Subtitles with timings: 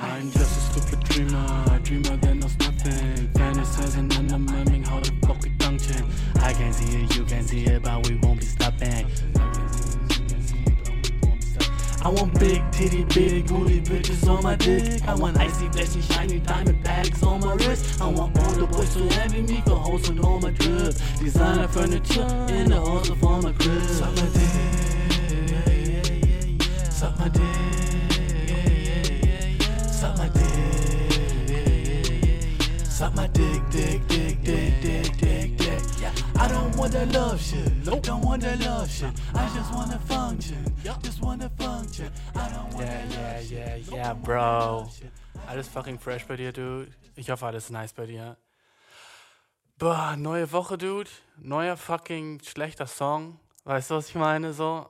[0.00, 3.28] I'm just a stupid dreamer, a dreamer that knows nothing.
[3.34, 6.06] Fantasizing and I'm miming how the fuck we function.
[6.36, 9.06] I can see it, you can see it, but we won't be stopping.
[12.00, 15.02] I want big titty, big booty bitches on my dick.
[15.06, 18.00] I want icy, flashy, shiny diamond bags on my wrist.
[18.00, 20.94] I want all the boys to envy me for hosting all my drip.
[21.18, 23.82] Designer furniture in the halls of all my crib.
[23.82, 24.52] Suck my dick,
[26.90, 27.77] suck my dick,
[33.18, 35.82] my dick, dick, dick, dick, dick, dick, dick.
[36.00, 36.12] Yeah.
[36.38, 37.72] I don't want that love shit.
[37.84, 38.02] Nope.
[38.04, 39.12] Don't want that love shit.
[39.34, 40.62] I just wanna function.
[41.02, 42.10] Just wanna function.
[42.36, 43.58] I don't want Yeah, that yeah, love shit.
[43.58, 44.88] yeah, yeah, want bro.
[45.48, 46.92] Alles fucking fresh bei dir, Dude.
[47.16, 48.36] Ich hoffe, alles nice bei dir.
[49.78, 51.10] Boah, neue Woche, Dude.
[51.38, 53.40] Neuer fucking schlechter Song.
[53.64, 54.52] Weißt du, was ich meine?
[54.52, 54.86] So,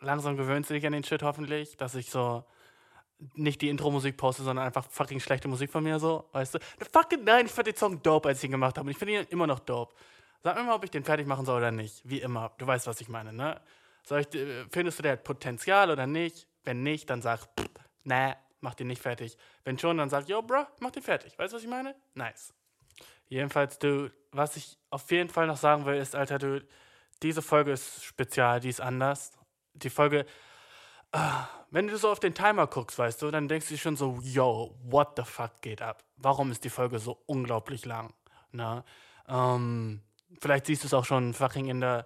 [0.00, 2.42] langsam gewöhnst du dich an den Shit hoffentlich, dass ich so
[3.34, 6.58] nicht die Intro-Musik poste, sondern einfach fucking schlechte Musik von mir so, weißt du?
[6.92, 8.86] Fucking nein, ich fand den Song dope, als ich ihn gemacht habe.
[8.86, 9.94] Und ich finde ihn immer noch dope.
[10.42, 12.00] Sag mir mal, ob ich den fertig machen soll oder nicht.
[12.08, 12.52] Wie immer.
[12.58, 13.60] Du weißt, was ich meine, ne?
[14.04, 16.46] Soll ich, äh, findest du, der hat Potenzial oder nicht?
[16.64, 17.68] Wenn nicht, dann sag, pff,
[18.04, 19.36] nee, mach den nicht fertig.
[19.64, 21.38] Wenn schon, dann sag, yo, bro, mach den fertig.
[21.38, 21.96] Weißt du, was ich meine?
[22.14, 22.54] Nice.
[23.28, 26.66] Jedenfalls, du, was ich auf jeden Fall noch sagen will, ist, Alter, du,
[27.22, 29.32] diese Folge ist spezial, die ist anders.
[29.74, 30.24] Die Folge,
[31.70, 34.74] wenn du so auf den Timer guckst, weißt du, dann denkst du schon so, yo,
[34.82, 36.02] what the fuck geht ab?
[36.16, 38.14] Warum ist die Folge so unglaublich lang?
[38.52, 38.84] Na,
[39.28, 40.02] ähm,
[40.40, 42.04] vielleicht siehst du es auch schon fucking in der,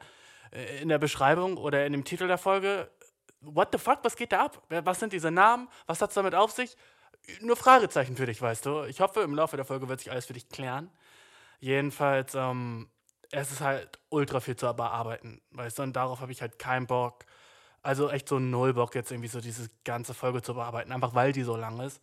[0.53, 2.91] äh, in der Beschreibung oder in dem Titel der Folge.
[3.41, 4.63] What the fuck, was geht da ab?
[4.69, 5.69] Was sind diese Namen?
[5.87, 6.77] Was hat es damit auf sich?
[7.41, 8.85] Nur Fragezeichen für dich, weißt du.
[8.85, 10.91] Ich hoffe, im Laufe der Folge wird sich alles für dich klären.
[11.61, 12.89] Jedenfalls, ähm,
[13.31, 16.87] es ist halt ultra viel zu bearbeiten, weißt du, und darauf habe ich halt keinen
[16.87, 17.25] Bock.
[17.83, 21.33] Also echt so null Bock, jetzt irgendwie so diese ganze Folge zu bearbeiten, einfach weil
[21.33, 22.01] die so lang ist.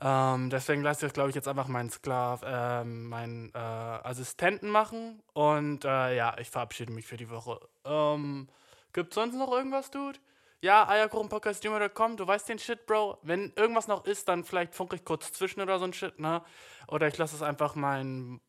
[0.00, 5.22] Ähm, deswegen lasse ich glaube ich, jetzt einfach meinen Sklav, ähm, meinen äh, Assistenten machen.
[5.32, 7.60] Und äh, ja, ich verabschiede mich für die Woche.
[7.84, 8.48] Ähm,
[8.92, 10.18] Gibt sonst noch irgendwas, Dude?
[10.60, 13.18] Ja, eierkuchenpodcast.com, du weißt den Shit, Bro.
[13.22, 16.42] Wenn irgendwas noch ist, dann vielleicht funke ich kurz zwischen oder so ein Shit, ne?
[16.86, 18.40] Oder ich lasse es einfach mein,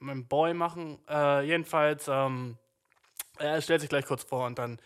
[0.00, 0.98] mein Boy machen.
[1.08, 2.58] Äh, jedenfalls, ähm,
[3.38, 4.78] er stellt sich gleich kurz vor und dann,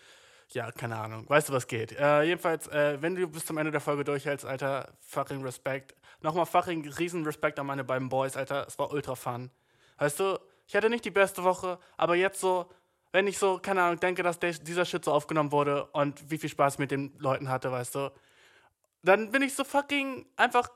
[0.55, 1.29] ja, keine Ahnung.
[1.29, 1.93] Weißt du, was geht?
[1.93, 5.95] Äh, jedenfalls, äh, wenn du bis zum Ende der Folge durchhältst, Alter, fucking Respekt.
[6.21, 8.67] Nochmal fucking riesen Respekt an meine beiden Boys, Alter.
[8.67, 9.51] Es war ultra fun.
[9.99, 12.71] Weißt du, ich hatte nicht die beste Woche, aber jetzt so,
[13.13, 16.39] wenn ich so, keine Ahnung, denke, dass der, dieser Shit so aufgenommen wurde und wie
[16.39, 18.13] viel Spaß ich mit den Leuten hatte, weißt du,
[19.03, 20.71] dann bin ich so fucking einfach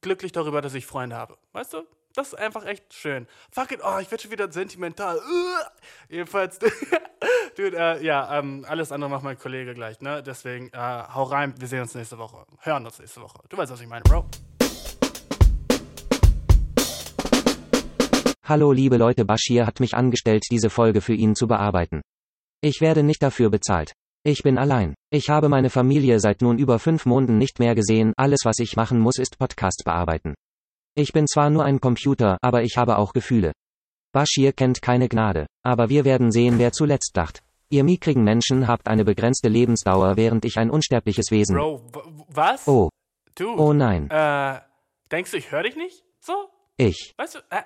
[0.00, 1.36] glücklich darüber, dass ich Freunde habe.
[1.52, 1.82] Weißt du?
[2.14, 3.26] Das ist einfach echt schön.
[3.50, 5.16] Fucking, oh, ich werde schon wieder sentimental.
[5.16, 6.58] Uh, jedenfalls,
[7.56, 10.22] dude, äh, ja, ähm, alles andere macht mein Kollege gleich, ne?
[10.22, 12.44] Deswegen, äh, hau rein, wir sehen uns nächste Woche.
[12.60, 13.40] Hören uns nächste Woche.
[13.48, 14.26] Du weißt, was ich meine, Bro.
[18.44, 22.02] Hallo liebe Leute, Bashir hat mich angestellt, diese Folge für ihn zu bearbeiten.
[22.60, 23.92] Ich werde nicht dafür bezahlt.
[24.24, 24.94] Ich bin allein.
[25.10, 28.76] Ich habe meine Familie seit nun über fünf Monaten nicht mehr gesehen, alles was ich
[28.76, 30.34] machen muss ist Podcast bearbeiten.
[30.94, 33.52] Ich bin zwar nur ein Computer, aber ich habe auch Gefühle.
[34.12, 35.46] Bashir kennt keine Gnade.
[35.62, 37.42] Aber wir werden sehen, wer zuletzt dacht.
[37.70, 41.56] Ihr mickrigen Menschen habt eine begrenzte Lebensdauer, während ich ein unsterbliches Wesen.
[41.56, 41.82] Bro,
[42.28, 42.68] was?
[42.68, 42.90] Oh,
[43.34, 44.10] Du, oh nein.
[44.10, 44.60] äh,
[45.10, 46.04] denkst du, ich höre dich nicht?
[46.20, 46.34] So?
[46.76, 47.62] Ich, Weißt du, äh,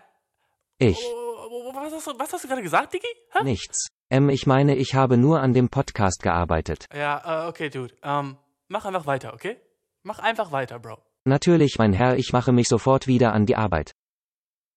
[0.79, 3.09] ich, oh, was hast du, was hast du gerade gesagt, Digi?
[3.33, 3.43] Hä?
[3.43, 3.89] nichts.
[4.09, 6.87] Ähm, ich meine, ich habe nur an dem Podcast gearbeitet.
[6.95, 7.95] Ja, äh, okay, Dude.
[8.05, 8.37] Ähm,
[8.69, 9.57] mach einfach weiter, okay?
[10.05, 10.99] Mach einfach weiter, Bro.
[11.37, 13.91] Natürlich, mein Herr, ich mache mich sofort wieder an die Arbeit.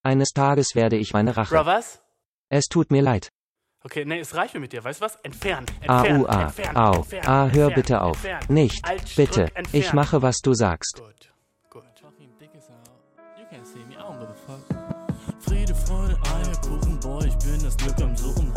[0.04, 1.54] Eines Tages werde ich meine Rache.
[1.54, 2.02] Bro, was?
[2.50, 3.30] Es tut mir leid.
[3.84, 4.84] Okay, nee, es reicht mir mit dir.
[4.84, 5.16] Weißt du was?
[5.18, 6.94] Entfernen, A, entfernen, U, A, entfernen, Au.
[6.96, 8.24] entfernen, Ah, hör entfernen, bitte auf.
[8.50, 9.46] Nicht, Alt, bitte.
[9.46, 9.68] drück.
[9.74, 10.96] Ich mache, was du sagst.
[10.98, 11.32] Gut,
[11.70, 11.84] gut.
[12.02, 12.90] Fucking dick is out.
[13.38, 15.42] You can't see me, I don't give a fuck.
[15.42, 18.49] Friede, Freude, Eierkuchen, boy, ich bin das Glück am Suchen,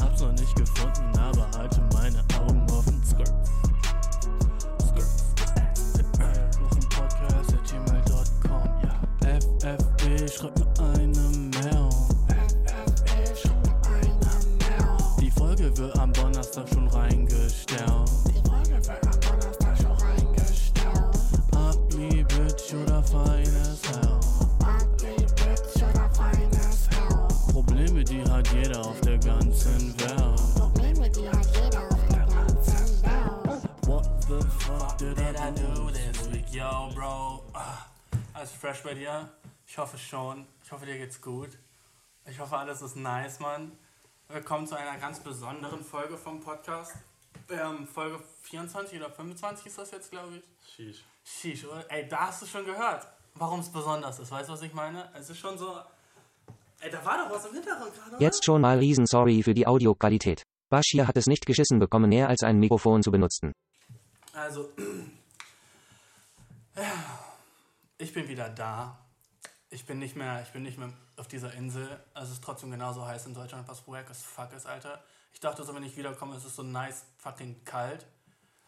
[28.42, 30.54] hat jeder auf der ganzen Welt.
[30.56, 33.62] Probleme, die hat jeder auf der ganzen Welt.
[33.86, 36.48] What the fuck did I do this week?
[36.52, 37.44] Yo, Bro.
[37.54, 37.86] Ah,
[38.34, 39.28] Alles fresh bei dir?
[39.66, 40.46] Ich hoffe schon.
[40.64, 41.50] Ich hoffe, dir geht's gut.
[42.26, 43.72] Ich hoffe, alles ist nice, Mann.
[44.28, 46.94] Willkommen zu einer ganz besonderen Folge vom Podcast.
[47.48, 50.42] Ähm, Folge 24 oder 25 ist das jetzt, glaube ich.
[50.74, 51.04] Sheesh.
[51.24, 51.88] Sheesh, oder?
[51.90, 54.30] Ey, da hast du schon gehört, warum es besonders ist.
[54.32, 55.08] Weißt du, was ich meine?
[55.14, 55.80] Es ist schon so.
[56.82, 58.10] Ey, da war doch was im Hintergrund gerade.
[58.10, 58.20] oder?
[58.20, 60.42] Jetzt schon mal riesen sorry für die Audioqualität.
[60.68, 63.52] Bashir hat es nicht geschissen bekommen, mehr als ein Mikrofon zu benutzen.
[64.32, 64.68] Also,
[67.98, 68.98] ich bin wieder da.
[69.70, 71.88] Ich bin nicht mehr, ich bin nicht mehr auf dieser Insel.
[72.14, 75.04] Es ist trotzdem genauso heiß in Deutschland, was wack as fuck ist, Alter.
[75.32, 78.06] Ich dachte so, wenn ich wiederkomme, ist es so nice fucking kalt.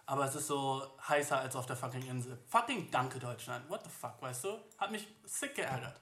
[0.07, 2.39] Aber es ist so heißer als auf der fucking Insel.
[2.47, 3.69] Fucking danke, Deutschland.
[3.69, 4.59] What the fuck, weißt du?
[4.79, 6.01] Hat mich sick geärgert.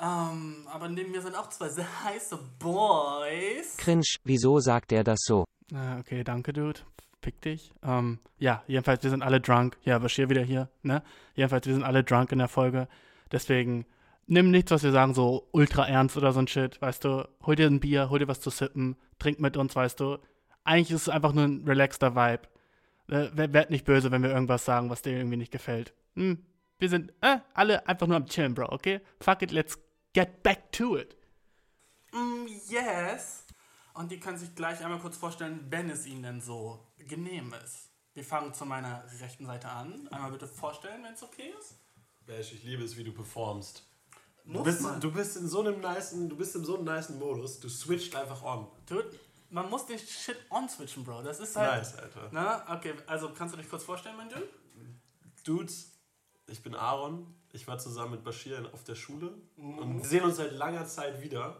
[0.00, 3.76] Ähm, aber neben mir sind auch zwei sehr heiße Boys.
[3.76, 5.44] Cringe, wieso sagt er das so?
[5.74, 6.80] Ah, okay, danke, Dude.
[7.20, 7.72] Fick dich.
[7.82, 9.76] Ähm, ja, jedenfalls, wir sind alle drunk.
[9.84, 11.02] Ja, Bashir wieder hier, ne?
[11.34, 12.86] Jedenfalls, wir sind alle drunk in der Folge.
[13.32, 13.86] Deswegen,
[14.26, 17.28] nimm nichts, was wir sagen, so ultra ernst oder so ein Shit, weißt du?
[17.44, 20.18] Hol dir ein Bier, hol dir was zu sippen, trink mit uns, weißt du?
[20.62, 22.42] Eigentlich ist es einfach nur ein relaxter Vibe.
[23.08, 25.92] Äh, wer- werd nicht böse, wenn wir irgendwas sagen, was dir irgendwie nicht gefällt.
[26.14, 26.46] Hm,
[26.78, 29.00] wir sind äh, alle einfach nur am Chillen, Bro, okay?
[29.20, 29.76] Fuck it, let's
[30.18, 31.16] get back to it.
[32.12, 33.44] Mm, yes.
[33.94, 37.90] Und die können sich gleich einmal kurz vorstellen, wenn es ihnen denn so genehm ist.
[38.14, 40.08] Wir fangen zu meiner rechten Seite an.
[40.08, 41.78] Einmal bitte vorstellen, wenn es okay ist.
[42.26, 43.84] Bash, ich liebe es, wie du performst.
[44.44, 47.60] Du bist, du bist in so einem nicen, du bist in so einem nicen Modus,
[47.60, 48.66] du switcht einfach on.
[48.86, 49.10] Dude,
[49.50, 51.22] man muss den Shit on switchen, Bro.
[51.22, 51.82] Das ist halt.
[51.82, 52.28] Nice, Alter.
[52.32, 54.48] Na, okay, also kannst du dich kurz vorstellen, mein Dude?
[55.44, 55.92] Dudes,
[56.46, 57.37] ich bin Aaron.
[57.52, 61.22] Ich war zusammen mit Bashir auf der Schule und wir sehen uns seit langer Zeit
[61.22, 61.56] wieder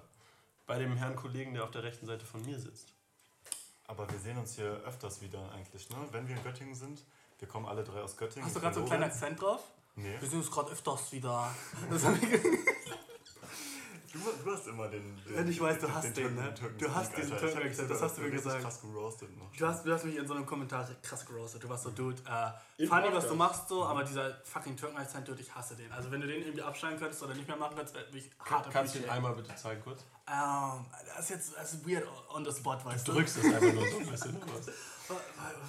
[0.66, 2.92] bei dem Herrn Kollegen, der auf der rechten Seite von mir sitzt.
[3.86, 5.96] Aber wir sehen uns hier öfters wieder eigentlich, ne?
[6.12, 7.02] Wenn wir in Göttingen sind.
[7.38, 8.46] Wir kommen alle drei aus Göttingen.
[8.46, 9.04] Hast du gerade so einen kleinen.
[9.04, 9.62] Akzent drauf?
[9.94, 10.14] Nee.
[10.20, 11.50] Wir sehen uns gerade öfters wieder.
[11.90, 12.04] Das
[14.24, 15.16] Du, du hast immer den.
[15.26, 16.54] den ich weiß, du hast den, Türken- ne?
[16.78, 18.60] Du hast diesen mich Türken-Akzent, das hast du mir gesagt.
[18.62, 19.50] krass geroastet noch.
[19.56, 21.62] Du hast, du hast mich in so einem Kommentar krass geroastet.
[21.64, 22.20] Du warst so, Dude,
[22.78, 25.90] äh, funny, was du machst, so, aber dieser fucking Türken-Akzent, Dude, ich hasse den.
[25.92, 28.70] Also, wenn du den irgendwie abschneiden könntest oder nicht mehr machen könntest, wäre ich hart
[28.70, 30.04] Kannst du ihn einmal bitte zeigen kurz?
[30.30, 33.18] Ähm, das ist jetzt das ist weird on the spot, weißt Du du?
[33.18, 34.36] drückst es einfach nur so ein bisschen.
[34.54, 34.66] was?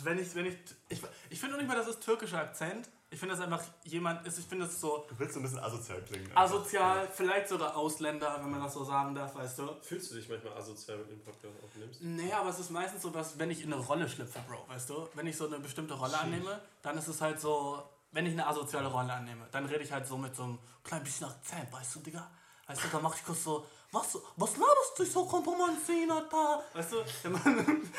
[0.04, 0.58] Wenn ich, wenn ich,
[0.90, 2.90] ich, ich finde auch nicht mal, das ist türkischer Akzent.
[3.12, 5.60] Ich finde das einfach jemand ist, ich finde das so Du willst so ein bisschen
[5.60, 6.28] asozial klingen.
[6.28, 6.40] Alter.
[6.42, 9.68] asozial, vielleicht sogar Ausländer, wenn man das so sagen darf, weißt du?
[9.82, 12.02] Fühlst du dich manchmal asozial, wenn du den Podcast aufnimmst?
[12.04, 14.90] Nee, aber es ist meistens so, dass wenn ich in eine Rolle schlüpfe, Bro, weißt
[14.92, 15.08] du?
[15.16, 18.46] Wenn ich so eine bestimmte Rolle annehme, dann ist es halt so, wenn ich eine
[18.46, 21.96] asoziale Rolle annehme, dann rede ich halt so mit so einem kleinen bisschen Akzent, weißt
[21.96, 22.30] du, Digga?
[22.68, 26.64] Weißt du, dann mach ich kurz so, was, was laberst du so Kompromanzin, da?
[26.74, 26.98] Weißt du?
[27.24, 27.90] Ja, man,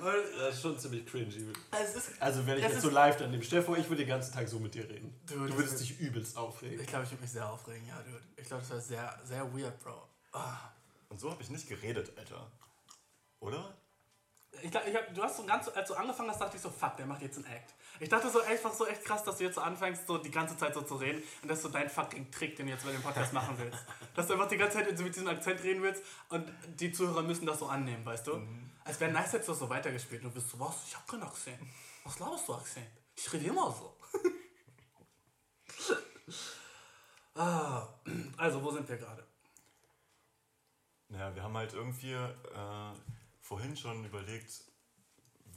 [0.00, 1.26] Das ist schon ziemlich cringy.
[1.28, 4.08] ist, Also wenn ich Das jetzt so live daneben, stell dir vor, ich würde den
[4.08, 5.14] ganzen Tag so mit dir reden.
[5.26, 6.80] Du, Du, würdest dich übelst aufregen.
[6.80, 8.20] ich glaube, ich würde mich sehr aufregen, ja, Dude.
[8.36, 10.08] Ich glaube, das wäre sehr, sehr weird, Bro.
[10.32, 10.56] Ah.
[11.08, 12.50] Und so habe ich nicht geredet, Alter.
[13.40, 13.74] Oder?
[14.62, 16.70] Ich glaub, ich hab, du hast so ganz, als du angefangen hast, dachte ich so,
[16.70, 17.74] fuck, der macht jetzt einen Act.
[18.00, 20.56] Ich dachte so einfach so echt krass, dass du jetzt so anfängst, so die ganze
[20.56, 22.92] Zeit so zu reden und das ist so dein fucking Trick, den du jetzt bei
[22.92, 23.78] dem Podcast machen willst.
[24.14, 26.50] Dass du einfach die ganze Zeit mit diesem Akzent reden willst und
[26.80, 28.40] die Zuhörer müssen das so annehmen, weißt du?
[28.88, 31.60] Als wäre nice, das so weitergespielt und du bist so, was, ich hab keinen Akzent.
[32.04, 32.86] Was laberst du Akzent?
[33.14, 33.94] Ich rede immer so.
[37.34, 37.86] ah,
[38.38, 39.26] also, wo sind wir gerade?
[41.08, 42.94] Naja, wir haben halt irgendwie äh,
[43.42, 44.64] vorhin schon überlegt,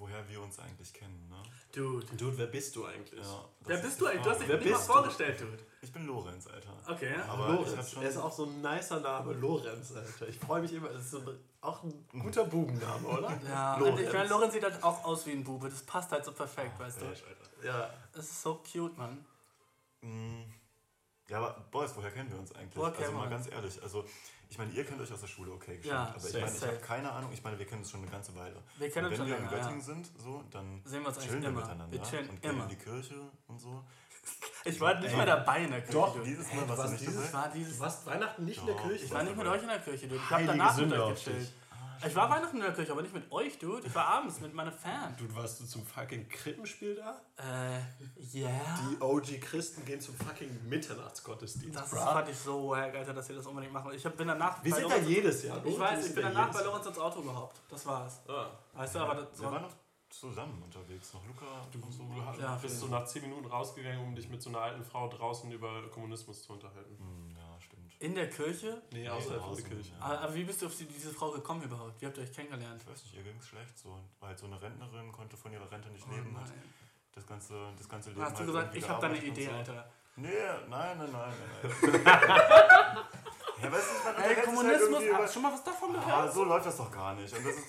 [0.02, 1.42] woher wir uns eigentlich kennen, ne?
[1.74, 2.06] Dude.
[2.18, 3.24] Dude, wer bist du eigentlich?
[3.24, 4.24] Ja, Wer bist ist du eigentlich?
[4.24, 4.60] Du hast dich Frage.
[4.64, 4.94] nicht mal bist du?
[4.94, 5.58] vorgestellt, Dude.
[5.84, 6.76] Ich bin Lorenz, Alter.
[6.88, 7.26] Okay, ja.
[7.26, 7.92] Aber Lorenz.
[7.92, 8.04] schon.
[8.04, 10.28] Er ist auch so ein nicer Name, Lorenz, Alter.
[10.28, 13.40] Ich freue mich immer, das ist so ein, auch ein guter Bubenname, oder?
[13.48, 15.70] Ja, und ich meine, Lorenz sieht halt auch aus wie ein Bube.
[15.70, 17.06] Das passt halt so perfekt, weißt du?
[17.06, 17.66] Mensch, Alter.
[17.66, 19.24] Ja, Das ist so cute, Mann.
[20.02, 20.42] Mm,
[21.30, 22.76] Ja, aber Boys, woher kennen wir uns eigentlich?
[22.76, 24.04] Woher also mal ganz ehrlich, also
[24.52, 26.56] ich meine, ihr kennt euch aus der Schule, okay, geschenkt, Ja, aber ich safe, meine,
[26.58, 28.62] ich habe keine Ahnung, ich meine, wir kennen uns schon eine ganze Weile.
[28.78, 29.86] Wir kennen und uns wenn schon wir in Göttingen ja.
[29.86, 31.62] sind, so, dann Sehen wir uns eigentlich chillen wir immer.
[31.62, 32.64] miteinander Wir chillen und gehen immer.
[32.64, 33.16] in die Kirche
[33.48, 33.84] und so.
[34.64, 35.94] Ich war nicht mal dabei in der Kirche.
[35.98, 36.22] Doch.
[36.24, 37.44] Dieses Mal warst was du nicht dieses Ich dabei?
[37.44, 37.80] war Du dieses.
[37.80, 38.76] warst Weihnachten nicht in der.
[38.76, 39.06] Kirche?
[39.06, 40.16] Ich war nicht mit euch in der Kirche, Dude.
[40.18, 41.54] Ich hab Heilige danach mit euch gechillt.
[42.08, 43.86] Ich war Weihnachten in der Kirche, aber nicht mit euch, Dude.
[43.86, 45.16] Ich war abends mit meiner Fan.
[45.18, 47.22] Dude, warst du zum fucking Krippenspiel da?
[47.38, 47.80] Äh,
[48.38, 48.50] yeah.
[48.90, 52.00] Die OG-Christen gehen zum fucking Mitternachtsgottesdienst, Das bro.
[52.00, 53.92] fand ich so wack, Alter, dass ihr das unbedingt machen.
[53.94, 54.64] Ich bin danach.
[54.64, 55.66] Wir bei sind da Lorenz- jedes Jahr.
[55.66, 56.64] Ich weiß, ich bin da danach bei.
[56.64, 57.62] Lorenz ins Auto gehoppt.
[57.70, 58.22] Das war's.
[58.28, 58.48] Ah.
[58.74, 59.74] Weißt du, aber das Wir waren noch
[60.10, 62.04] zusammen unterwegs, noch Luca und so.
[62.04, 64.84] Du hast- Ja, bist so nach 10 Minuten rausgegangen, um dich mit so einer alten
[64.84, 66.98] Frau draußen über Kommunismus zu unterhalten.
[68.02, 68.82] In der Kirche.
[68.92, 69.92] Nee, außerhalb von der Kirche.
[70.00, 70.06] ja.
[70.06, 72.02] Aber, wie bist du auf die, diese Frau gekommen überhaupt?
[72.02, 72.82] Wie habt ihr euch kennengelernt?
[72.84, 73.90] Ich weiß nicht, ihr ging es schlecht so.
[74.20, 76.36] War halt so eine Rentnerin, konnte von ihrer Rente nicht Oh leben.
[76.36, 76.64] Hat nein.
[77.14, 79.52] das ganze, das ganze Leben Hast du halt gesagt, ich habe da eine Idee, so.
[79.52, 79.92] Alter.
[80.16, 80.28] Nee,
[80.68, 82.02] nein, nein, nein, nein.
[82.04, 82.98] nein.
[83.62, 86.08] Ja, weißt du, man Ey, halt Kommunismus, über- hast du schon mal was davon gehört?
[86.08, 87.36] Ja, so läuft das doch gar nicht.
[87.38, 87.68] Und das ist,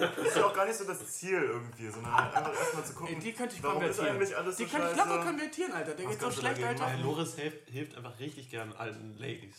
[0.00, 2.94] das ist ja auch gar nicht so das Ziel irgendwie, sondern halt einfach erstmal zu
[2.94, 4.16] gucken, Ey, die könnte ich warum ist konvertieren.
[4.22, 5.94] eigentlich alles die so könnte ich locker konvertieren, Alter.
[5.94, 6.86] Der Was geht so schlecht, Alter.
[6.86, 9.56] Ey, Loris hilft, hilft einfach richtig gern alten Ladies.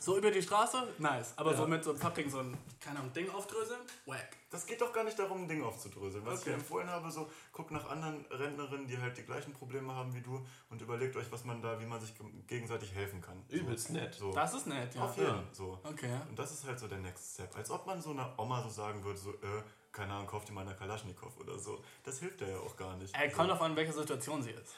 [0.00, 0.88] So über die Straße?
[0.98, 1.32] Nice.
[1.36, 1.56] Aber Ja.
[1.58, 3.80] so mit so einem fucking so ein, keine Ahnung, Ding aufdröseln?
[4.06, 4.36] Wack.
[4.54, 6.24] Das geht doch gar nicht darum, ein Ding aufzudröseln.
[6.24, 6.50] Was ich Okay.
[6.50, 10.20] dir empfohlen habe, so, guckt nach anderen Rentnerinnen, die halt die gleichen Probleme haben wie
[10.20, 13.42] du und überlegt euch, was man da, wie man sich ge- gegenseitig helfen kann.
[13.48, 13.56] So.
[13.56, 14.14] Übelst nett.
[14.14, 14.32] So.
[14.32, 15.02] Das ist nett, ja.
[15.04, 15.42] Auf jeden Ja.
[15.50, 15.80] so.
[15.82, 16.20] Okay.
[16.28, 17.56] Und das ist halt so der Next Step.
[17.56, 20.52] Als ob man so einer Oma so sagen würde, so, äh, keine Ahnung, kauft dir
[20.52, 21.82] mal eine Kalaschnikow oder so.
[22.04, 23.12] Das hilft ja auch gar nicht.
[23.16, 23.54] Ey, kommt so.
[23.54, 24.74] drauf an, in welcher Situation sie ist.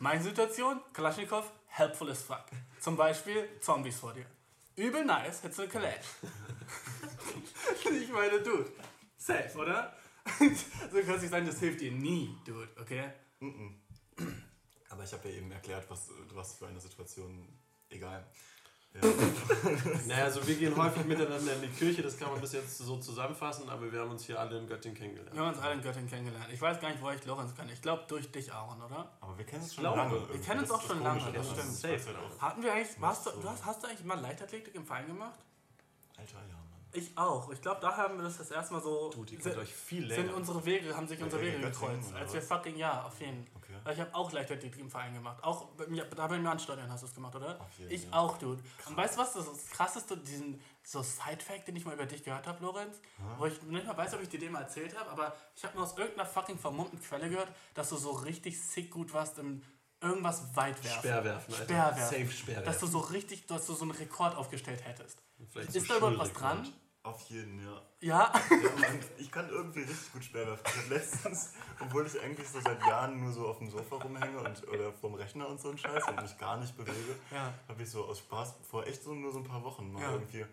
[0.00, 2.44] Meine Situation, Kalaschnikow, helpful as fuck.
[2.78, 4.26] Zum Beispiel Zombies vor dir.
[4.76, 6.04] Übel nice, hättest du Kalash.
[7.90, 8.70] ich meine, Dude,
[9.28, 9.92] safe, oder?
[10.90, 13.04] so kann es nicht sein, das hilft dir nie, Dude, okay?
[14.90, 17.46] Aber ich habe ja eben erklärt, was, was für eine Situation,
[17.90, 18.26] egal.
[18.94, 19.00] Ja.
[20.06, 22.96] Naja, also wir gehen häufig miteinander in die Kirche, das kann man bis jetzt so
[22.98, 25.34] zusammenfassen, aber wir haben uns hier alle in Göttingen kennengelernt.
[25.34, 26.46] Wir haben uns alle in Göttingen kennengelernt.
[26.52, 27.72] Ich weiß gar nicht, woher ich Lorenz kenne.
[27.72, 29.12] Ich glaube, durch dich, Aaron, oder?
[29.20, 30.12] Aber wir kennen es schon glaube, lange.
[30.12, 30.38] wir irgendwie.
[30.40, 32.16] kennen uns Das auch schon lange, das stimmt.
[32.16, 35.06] Auch- Hatten wir eigentlich, warst du, du hast, hast du eigentlich mal Leichtathletik im Verein
[35.06, 35.38] gemacht?
[36.16, 36.67] Alter, ja.
[36.92, 37.50] Ich auch.
[37.50, 39.10] Ich glaube, da haben wir das das erste Mal so.
[39.10, 40.36] Dude, ihr sind, euch viel sind länger.
[40.36, 42.14] unsere Wege, haben sich unsere Ja, Wege gekreuzt.
[42.14, 43.74] Als wir fucking, ja, auf jeden Okay.
[43.84, 45.42] Weil ich habe auch Leichtathletik im Verein gemacht.
[45.44, 47.58] Auch bei mir- da beim Jahnstadion hast du es gemacht, oder?
[47.76, 48.12] Jeden, ich ja.
[48.14, 48.62] auch, Dude.
[48.86, 49.34] Und weißt du was?
[49.34, 52.98] Das, krasseste, diesen so Side-Fact, den ich mal über dich gehört habe, Lorenz,
[53.36, 55.74] wo ich nicht mal weiß, ob ich dir den mal erzählt habe, aber ich habe
[55.76, 59.62] nur aus irgendeiner fucking vermummten Quelle gehört, dass du so richtig sick gut warst im
[60.00, 60.98] irgendwas weit werfen.
[61.00, 61.64] Speerwerfen, Alter.
[61.64, 62.18] Speerwerfen.
[62.18, 62.64] Safe Speerwerfen.
[62.64, 65.18] Dass du so richtig, dass du so einen Rekord aufgestellt hättest.
[65.46, 66.68] Vielleicht so Ist da überhaupt was dran?
[67.02, 67.82] Auf jeden, ja.
[68.00, 68.32] Ja.
[68.50, 70.22] ja ich kann irgendwie richtig gut.
[70.22, 74.38] Ich hab letztens, obwohl ich eigentlich so seit Jahren nur so auf dem Sofa rumhänge
[74.40, 77.54] und, oder vorm Rechner und so ein Scheiß und mich gar nicht bewege, Ja.
[77.68, 80.12] habe ich so aus Spaß vor echt so nur so ein paar Wochen mal Ja.
[80.12, 80.44] irgendwie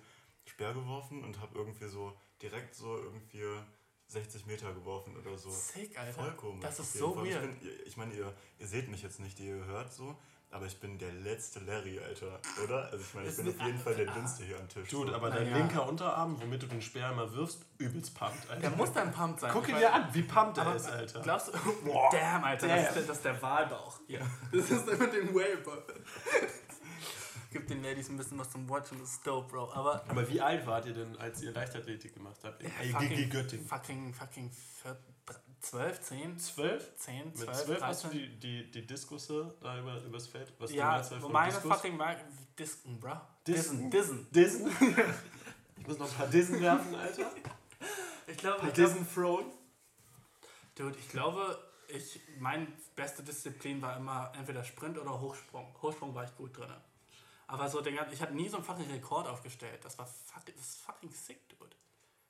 [0.45, 3.43] Speer geworfen und habe irgendwie so direkt so irgendwie
[4.07, 5.49] 60 Meter geworfen oder so.
[5.49, 6.13] Sick, Alter.
[6.13, 6.61] Voll komisch.
[6.61, 7.25] Das ist so Fall.
[7.25, 7.43] weird.
[7.55, 10.15] Ich, bin, ich meine, ihr, ihr seht mich jetzt nicht, ihr hört so,
[10.51, 12.85] aber ich bin der letzte Larry, Alter, oder?
[12.85, 14.89] Also ich meine, ich bin auf jeden Fall der dünnste hier am Tisch.
[14.89, 15.57] Dude, aber dein ja.
[15.57, 18.61] linker Unterarm, womit du den Speer immer wirfst, übelst pumpt, Alter.
[18.61, 19.51] Der muss dann pumped sein.
[19.51, 21.21] Guck ihn dir an, wie pumped er ist, Alter.
[21.21, 21.51] Glaubst du?
[22.11, 23.99] Damn, Alter, Das, ist der, das ist der Wahlbauch.
[24.07, 24.19] Ja.
[24.51, 25.83] Das ist mit dem Wave.
[27.51, 29.71] Gibt den Ladies ein bisschen was zum Watchen, das ist dope, Bro.
[29.73, 32.61] Aber Aber wie alt wart ihr denn, als ihr Leichtathletik gemacht habt?
[32.61, 33.65] IGG fucking, Göttingen.
[33.65, 34.97] fucking, fucking vier-
[35.69, 36.95] 12, 10, Zwölf?
[36.97, 38.19] 10, Mit 12, zwölf hast du 13.
[38.21, 40.53] die, die, die Diskusse da über, übers Feld?
[40.59, 41.73] Was Ja, von meine Diskus?
[41.75, 41.99] fucking
[42.57, 43.19] Disken, bro.
[43.47, 43.89] Disken.
[43.89, 44.71] Dissen, Dissen.
[44.71, 44.95] Dissen?
[45.77, 47.31] ich muss noch ein paar Dissen werfen, Alter.
[48.27, 49.45] Ich glaube, Ein Dissen thrown.
[50.75, 51.57] Dude, ich glaube,
[51.87, 55.73] ich, meine beste Disziplin war immer entweder Sprint oder Hochsprung.
[55.81, 56.71] Hochsprung war ich gut drin.
[57.47, 59.83] Aber so, den, ganzen- ich habe nie so einen fucking Rekord aufgestellt.
[59.83, 61.75] Das war fucking, das ist fucking sick, dude.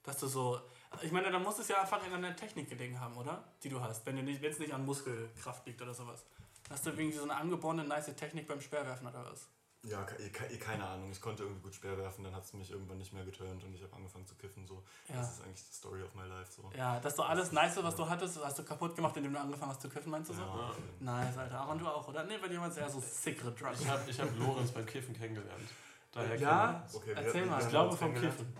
[0.03, 0.61] Dass du so,
[1.01, 3.43] ich meine, da muss es ja einfach in einer Technik gelegen haben, oder?
[3.63, 6.23] Die du hast, wenn du nicht, es nicht an Muskelkraft liegt oder sowas.
[6.69, 9.47] Hast du irgendwie so eine angeborene, nice Technik beim Speerwerfen oder was?
[9.83, 11.11] Ja, ke- ke- keine Ahnung.
[11.11, 13.75] Ich konnte irgendwie gut Speer werfen, dann hat es mich irgendwann nicht mehr geturnt und
[13.75, 14.65] ich habe angefangen zu kiffen.
[14.65, 14.81] So.
[15.07, 15.17] Ja.
[15.17, 16.51] Das ist eigentlich die Story of my life.
[16.51, 16.71] So.
[16.75, 19.69] Ja, dass du alles nice, was du hattest, hast du kaputt gemacht, indem du angefangen
[19.71, 20.41] hast zu kiffen, meinst du so?
[20.41, 20.71] Ja.
[21.01, 21.59] Nice, Alter.
[21.59, 22.23] Aaron, du auch, oder?
[22.23, 23.79] Nee, bei dir war es eher so sickere Drugs.
[23.81, 25.69] Ich habe ich hab Lorenz beim Kiffen kennengelernt.
[26.11, 26.83] Daher Ja?
[26.91, 27.61] Okay, Erzähl wir- mal.
[27.61, 28.15] Ich glaube vom.
[28.15, 28.57] Kiffen.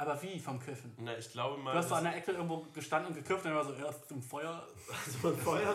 [0.00, 0.94] Aber wie vom Kiffen?
[0.98, 1.72] Na, ich glaube mal.
[1.72, 4.08] Du hast so an der Ecke irgendwo gestanden und gekifft und dann war so, erst
[4.12, 4.64] im Feuer.
[5.22, 5.74] So ein Feuer?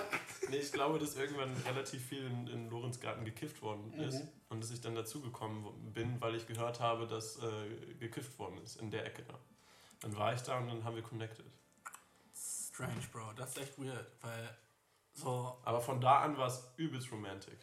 [0.50, 4.24] Nee, ich glaube, dass irgendwann relativ viel in, in Lorenz Garten gekifft worden ist.
[4.48, 8.78] Und dass ich dann dazugekommen bin, weil ich gehört habe, dass äh, gekifft worden ist
[8.78, 9.38] in der Ecke da.
[10.00, 11.46] Dann war ich da und dann haben wir connected.
[12.34, 13.34] Strange, Bro.
[13.36, 14.58] Das ist echt weird, weil
[15.14, 17.58] so, Aber von da an war es übelst romantic.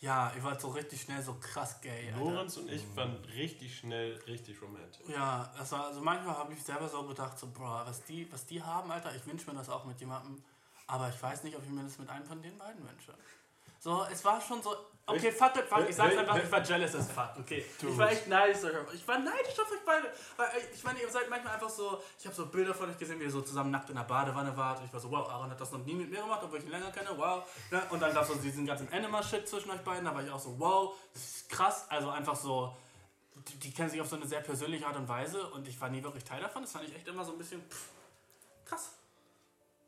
[0.00, 2.24] Ja, ihr wart so richtig schnell so krass gay, Alter.
[2.24, 5.08] Lorenz und ich waren richtig schnell richtig romantic.
[5.08, 8.44] Ja, das war, also manchmal habe ich selber so gedacht, so, Bro, was die, was
[8.46, 10.42] die haben, Alter, ich wünsche mir das auch mit jemandem,
[10.86, 13.14] aber ich weiß nicht, ob ich mir das mit einem von den beiden wünsche.
[13.86, 14.74] So, es war schon so,
[15.06, 17.64] okay, fuck it, fuck, ich sag's einfach, ich war jealous as fuck, okay.
[17.80, 21.00] Ich war echt neidisch, auf- ich war neidisch auf euch beide, weil ey, ich meine,
[21.00, 23.42] ihr seid manchmal einfach so, ich habe so Bilder von euch gesehen, wie ihr so
[23.42, 25.84] zusammen nackt in der Badewanne wart und ich war so, wow, Aaron hat das noch
[25.84, 27.44] nie mit mir gemacht, obwohl ich ihn länger kenne, wow.
[27.70, 30.30] Ja, und dann gab es so diesen ganzen Anima-Shit zwischen euch beiden, da war ich
[30.32, 32.74] auch so, wow, das ist krass, also einfach so,
[33.48, 35.88] die, die kennen sich auf so eine sehr persönliche Art und Weise und ich war
[35.90, 36.62] nie wirklich Teil davon.
[36.62, 37.90] Das fand ich echt immer so ein bisschen pff,
[38.64, 38.95] krass.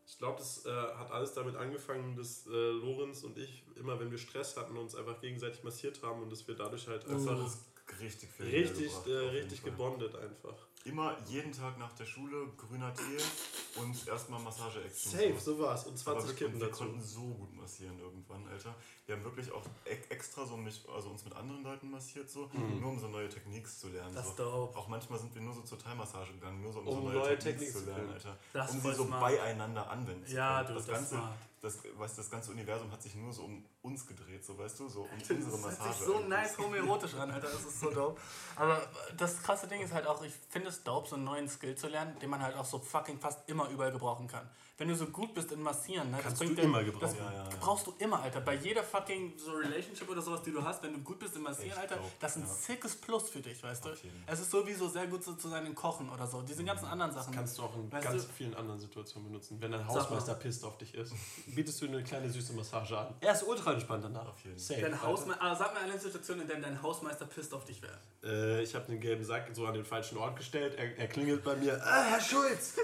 [0.09, 4.11] Ich glaube, das äh, hat alles damit angefangen, dass äh, Lorenz und ich immer, wenn
[4.11, 7.59] wir Stress hatten, uns einfach gegenseitig massiert haben und dass wir dadurch halt einfach uns
[8.01, 10.67] richtig viel richtig, äh, richtig gebondet einfach.
[10.89, 15.13] Immer jeden Tag nach der Schule grüner Tee und erstmal Massage-Action.
[15.13, 15.85] Safe, so war's.
[15.87, 16.85] Und Aber 20 wirklich, Kippen wir dazu.
[16.85, 18.75] konnten so gut massieren irgendwann, Alter.
[19.07, 19.63] Wir haben wirklich auch
[20.11, 22.81] extra so mich, also uns mit anderen Leuten massiert, so, Mhm.
[22.81, 24.15] nur um so neue Techniques zu lernen.
[24.15, 24.43] Das so.
[24.45, 24.77] dope.
[24.79, 27.15] Auch manchmal sind wir nur so zur Thai-Massage gegangen, nur so um, Um so neue,
[27.19, 28.13] neue Techniques, Techniken zu lernen.
[28.13, 28.37] Alter.
[28.53, 29.21] Das um sie so smart.
[29.21, 30.69] beieinander anwenden zu Ja, können.
[30.69, 31.39] du, das das ganze, smart.
[31.61, 34.89] Das, weißt, das ganze Universum hat sich nur so um uns gedreht, so weißt du,
[34.89, 35.93] so um Das unsere Massage.
[35.93, 36.29] sich so eigentlich.
[36.29, 37.49] nice homoerotisch an, Alter.
[37.49, 38.21] Das ist so dope.
[38.57, 38.81] Aber
[39.17, 41.89] das krasse Ding ist halt auch, ich finde es dope, so einen neuen Skill zu
[41.89, 44.49] lernen, den man halt auch so fucking fast immer überall gebrauchen kann.
[44.81, 47.01] Wenn du so gut bist in Massieren, ne, Kannst das bringt du immer gebrauchen.
[47.03, 47.57] Das Ja, ja, ja.
[47.59, 48.41] brauchst du immer, Alter.
[48.41, 51.43] Bei jeder fucking so Relationship oder sowas, die du hast, wenn du gut bist in
[51.43, 53.89] Massieren, Echt Alter, dope, das ist ein sickes Plus für dich, weißt du?
[53.89, 54.23] Jeden.
[54.29, 56.43] Es ist sowieso sehr gut so zu sein in Kochen oder so.
[56.43, 57.35] Diese ganzen anderen Sachen.
[57.35, 59.57] Kannst du auch in Weißt ganz du- vielen anderen Situationen benutzen.
[59.61, 59.85] Wenn dein.
[59.89, 61.13] Hausmeister pisst auf dich ist,
[61.57, 63.15] bietest du eine kleine süße Massage an.
[63.21, 64.29] Er ist ultra entspannt danach.
[64.29, 64.59] Auf jeden.
[64.59, 64.81] Safe.
[64.81, 65.03] Dein Alter.
[65.09, 67.99] Hausme ah, sag mir eine Situation, in der dein Hausmeister pisst auf dich wäre.
[68.23, 70.75] Äh, ich habe den gelben Sack so an den falschen Ort gestellt.
[70.77, 71.83] Er, er klingelt bei mir.
[71.85, 72.75] Ah, Herr Schulz!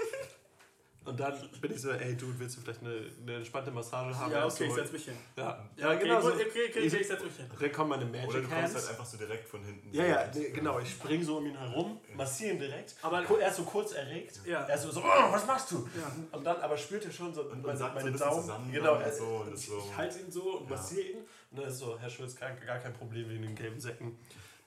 [1.05, 4.31] Und dann bin ich so, ey, du willst du vielleicht eine, eine entspannte Massage haben?
[4.31, 5.13] Ja, okay, ich so, setz mich hin.
[5.37, 6.29] Ja, Ja, okay, genau gut, so.
[6.33, 7.45] okay, okay, okay, ich setz mich hin.
[7.59, 8.73] Dann kommen meine Oder du Magic kommst Hands.
[8.75, 9.93] halt einfach so direkt von hinten.
[9.93, 10.79] Ja, ja, nee, genau.
[10.79, 12.95] Ich spring so um ihn herum, massiere ihn direkt.
[13.03, 14.39] Aber- er ist so kurz erregt.
[14.45, 14.63] Ja.
[14.63, 15.87] Er ist so, so oh, was machst du?
[15.95, 16.11] Ja.
[16.31, 18.41] Und dann aber spürt er schon so Und meine, sagt so meine ein bisschen Daumen.
[18.41, 21.17] zusammen Genau, er, so und ich, so- ich halte ihn so und massiere ihn.
[21.51, 24.17] Und dann ist so, Herr Schulz, gar, gar kein Problem wegen den gelben Säcken.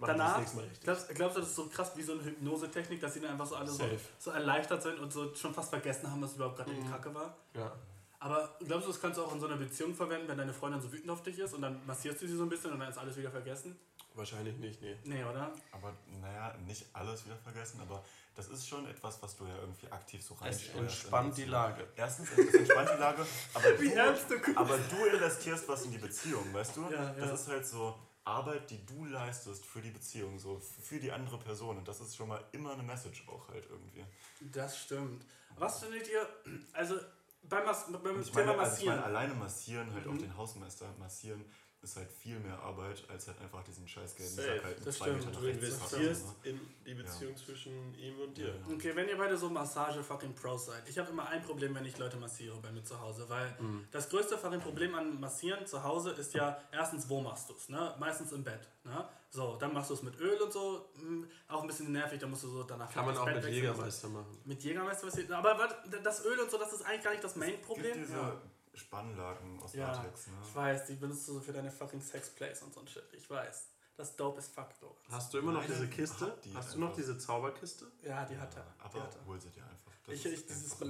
[0.07, 0.85] Danach, das nächste Mal richtig.
[0.85, 3.47] glaubst, glaubst du, das ist so krass wie so eine Hypnose-Technik, dass sie dann einfach
[3.47, 3.85] so alle so,
[4.19, 7.37] so erleichtert sind und so schon fast vergessen haben, was überhaupt gerade die Kacke war?
[7.55, 7.73] Ja.
[8.21, 10.81] Aber glaubst du, das kannst du auch in so einer Beziehung verwenden, wenn deine Freundin
[10.81, 12.89] so wütend auf dich ist und dann massierst du sie so ein bisschen und dann
[12.91, 13.79] ist alles wieder vergessen?
[14.15, 14.97] Wahrscheinlich nicht, nee.
[15.05, 15.53] Nee, oder?
[15.71, 18.03] Aber naja, nicht alles wieder vergessen, aber
[18.35, 20.75] das ist schon etwas, was du ja irgendwie aktiv so Es reinsteuerst.
[20.77, 21.45] in entspannt die.
[21.45, 21.87] Lage.
[21.95, 23.25] Erstens, es entspannt die Lage,
[23.55, 26.83] aber Wie du- aber du investierst was in die Beziehung, weißt du?
[26.91, 27.35] Ja, das ja.
[27.35, 27.95] ist halt so
[28.29, 31.79] Arbeit, die du leistest für die Beziehung, so für die andere Person.
[31.79, 34.05] Und das ist schon mal immer eine Message auch halt irgendwie.
[34.53, 35.25] Das stimmt.
[35.57, 36.29] Was findet ihr,
[36.73, 36.95] also
[37.43, 40.13] beim, Mas beim ich Thema meine, also ich Massieren, meine, alleine massieren, halt Mhm.
[40.13, 41.45] auch den Hausmeister massieren,
[41.81, 44.97] ist halt viel mehr Arbeit, als halt einfach diesen scheiß gelben Safe, Sack halt das
[44.97, 45.19] zwei stimmt.
[45.19, 48.49] Metern nach Du rechts zu investierst passen, in die Beziehung zwischen ihm und dir.
[48.49, 48.75] Ja.
[48.75, 50.89] Okay, wenn ihr beide so Massage-fucking-Pros seid.
[50.89, 53.87] Ich habe immer ein Problem, wenn ich Leute massiere bei mir zu Hause, weil Mhm.
[53.93, 57.69] das größte fucking Problem an Massieren zu Hause ist ja erstens, wo machst du es?
[57.69, 57.95] Ne?
[57.99, 58.69] Meistens im Bett.
[58.85, 59.09] Ne?
[59.31, 60.91] So, dann machst du es mit Öl und so.
[60.97, 63.35] hm, Auch ein bisschen nervig, dann musst du so danach Kann man das auch Bett
[63.37, 63.63] mit wechseln.
[63.65, 64.39] Jägermeister machen.
[64.45, 65.33] Mit Jägermeister massieren.
[65.33, 67.97] Aber warte, das Öl und so, das ist eigentlich gar nicht das gibt Main-Problem.
[67.99, 68.41] diese Ja.
[68.79, 70.33] Spannlaken aus Ja, Latex, ne?
[70.47, 73.05] ich weiß, die benutzt du so für deine fucking Sexplays und so ein Shit.
[73.13, 73.69] Ich weiß.
[73.97, 74.95] Das ist dope as fuck, though.
[75.11, 76.33] Hast du immer noch diese Kiste?
[76.45, 77.85] die Hast du noch diese Zauberkiste?
[78.03, 78.65] Ja, die hat er.
[78.79, 79.27] Aber hat er.
[79.27, 79.91] hol sie dir einfach.
[80.07, 80.87] Das Ich, ist ich, dieses du?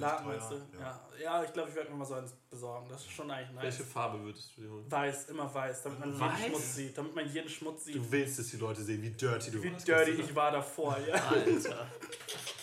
[0.78, 2.86] Ja, ja ich glaube, ich werde mir mal so eins besorgen.
[2.90, 3.64] Das ist schon eigentlich nice.
[3.64, 4.90] Welche Farbe würdest du dir holen?
[4.90, 6.38] Weiß, immer weiß, damit man Weiß?
[6.38, 6.98] jeden Schmutz sieht.
[6.98, 7.96] Damit man jeden Schmutz sieht.
[7.96, 9.88] Du willst, dass die Leute sehen, wie dirty du Wie warst.
[9.88, 11.14] dirty ich war davor, ja.
[11.14, 11.86] Alter.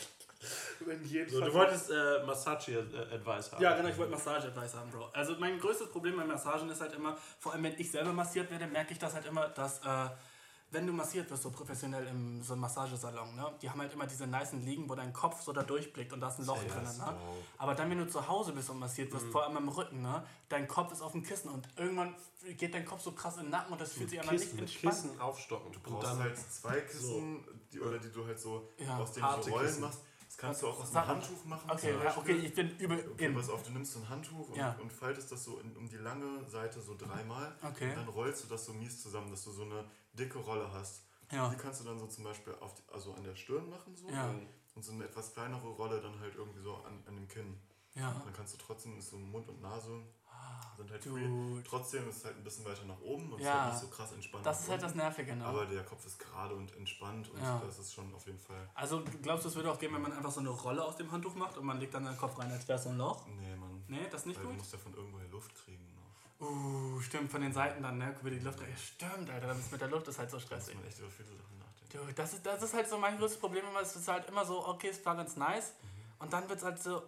[0.91, 1.49] In jedem So, Fall.
[1.49, 3.61] du wolltest äh, Massage-Advice haben.
[3.63, 5.09] ja, genau, ich wollte Massage-Advice haben, Bro.
[5.13, 8.49] Also mein größtes Problem bei Massagen ist halt immer, vor allem wenn ich selber massiert
[8.51, 10.09] werde, merke ich das halt immer, dass äh,
[10.71, 14.07] wenn du massiert wirst, so professionell im so einem Massagesalon, ne, die haben halt immer
[14.07, 16.83] diese nicen Liegen, wo dein Kopf so da durchblickt und da ist ein Loch drin.
[16.83, 17.15] Ne?
[17.59, 20.25] Aber dann, wenn du zu Hause bist und massiert wirst, vor allem am Rücken, ne,
[20.49, 22.15] dein Kopf ist auf dem Kissen und irgendwann
[22.57, 24.95] geht dein Kopf so krass in den Nacken und das fühlt sich einfach nicht entspannt.
[24.95, 25.71] Kissen aufstocken.
[25.71, 29.65] Du brauchst halt zwei Kissen, die, oder die du halt so Ja, aus so Rollen
[29.67, 29.81] Kissen.
[29.81, 29.99] machst.
[30.35, 31.07] Das kannst du auch aus einem.
[31.07, 31.71] Handtuch machen.
[31.71, 34.57] Okay, ja, okay, ich bin übel Okay, pass auf, du nimmst so ein Handtuch und,
[34.57, 34.77] Ja.
[34.81, 37.55] und faltest das so in, um die lange Seite so dreimal.
[37.63, 37.89] Okay.
[37.91, 41.03] Und dann rollst du das so mies zusammen, dass du so eine dicke Rolle hast.
[41.31, 41.47] Ja.
[41.49, 44.09] Die kannst du dann so zum Beispiel auf die, also an der Stirn machen so.
[44.09, 44.29] Ja.
[44.75, 47.57] Und so eine etwas kleinere Rolle dann halt irgendwie so an, an dem Kinn.
[47.93, 48.21] Ja.
[48.25, 50.01] Dann kannst du trotzdem, so Mund und Nase
[50.77, 51.21] sind halt Dude.
[51.21, 51.61] free.
[51.67, 53.47] Trotzdem ist es halt ein bisschen weiter nach oben und Ja.
[53.47, 54.45] ist halt nicht so krass entspannt.
[54.45, 54.95] Das ist halt das.
[54.95, 55.45] Nervige, ne?
[55.45, 57.61] Aber der Kopf ist gerade und entspannt und Ja.
[57.65, 58.69] das ist schon auf jeden Fall.
[58.73, 61.11] Also glaubst du, es würde auch gehen, wenn man einfach so eine Rolle aus dem
[61.11, 63.25] Handtuch macht und man legt dann seinen Kopf rein, als wäre es so ein Loch?
[63.27, 63.83] Nee, Mann.
[63.87, 64.57] Nee, das ist nicht Weil du gut?
[64.59, 65.83] musst ja von irgendwoher Luft kriegen.
[65.83, 66.45] Ne?
[66.45, 68.13] Uh, stimmt, von den Seiten dann, ne?
[68.19, 68.59] Über die Luft.
[68.59, 70.75] Ja, stimmt, Alter, das ist mit der Luft ist halt so Da muss stressig.
[70.75, 71.97] man echt über viele Sachen nachdenken.
[71.97, 73.79] Dude, das ist, das ist halt so mein größtes Problem immer.
[73.79, 75.71] Es ist halt immer so, okay, es war ganz nice.
[76.19, 77.03] Und dann wird es halt so.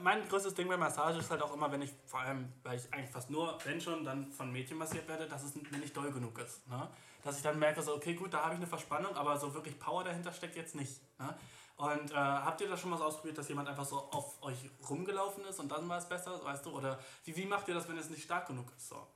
[0.00, 2.92] Mein größtes Ding bei Massage ist halt auch immer, wenn ich, vor allem, weil ich
[2.92, 6.10] eigentlich fast nur, wenn schon, dann von Mädchen massiert werde, dass es mir nicht doll
[6.10, 6.66] genug ist.
[6.68, 6.88] Ne?
[7.22, 9.78] Dass ich dann merke, so, okay, gut, da habe ich eine Verspannung, aber so wirklich
[9.78, 11.00] Power dahinter steckt jetzt nicht.
[11.18, 11.34] Ne?
[11.76, 14.56] Und äh, habt ihr das schon mal ausprobiert, dass jemand einfach so auf euch
[14.88, 16.70] rumgelaufen ist und dann war es besser, weißt du?
[16.70, 18.88] Oder wie, wie macht ihr das, wenn es nicht stark genug ist?
[18.88, 19.06] So.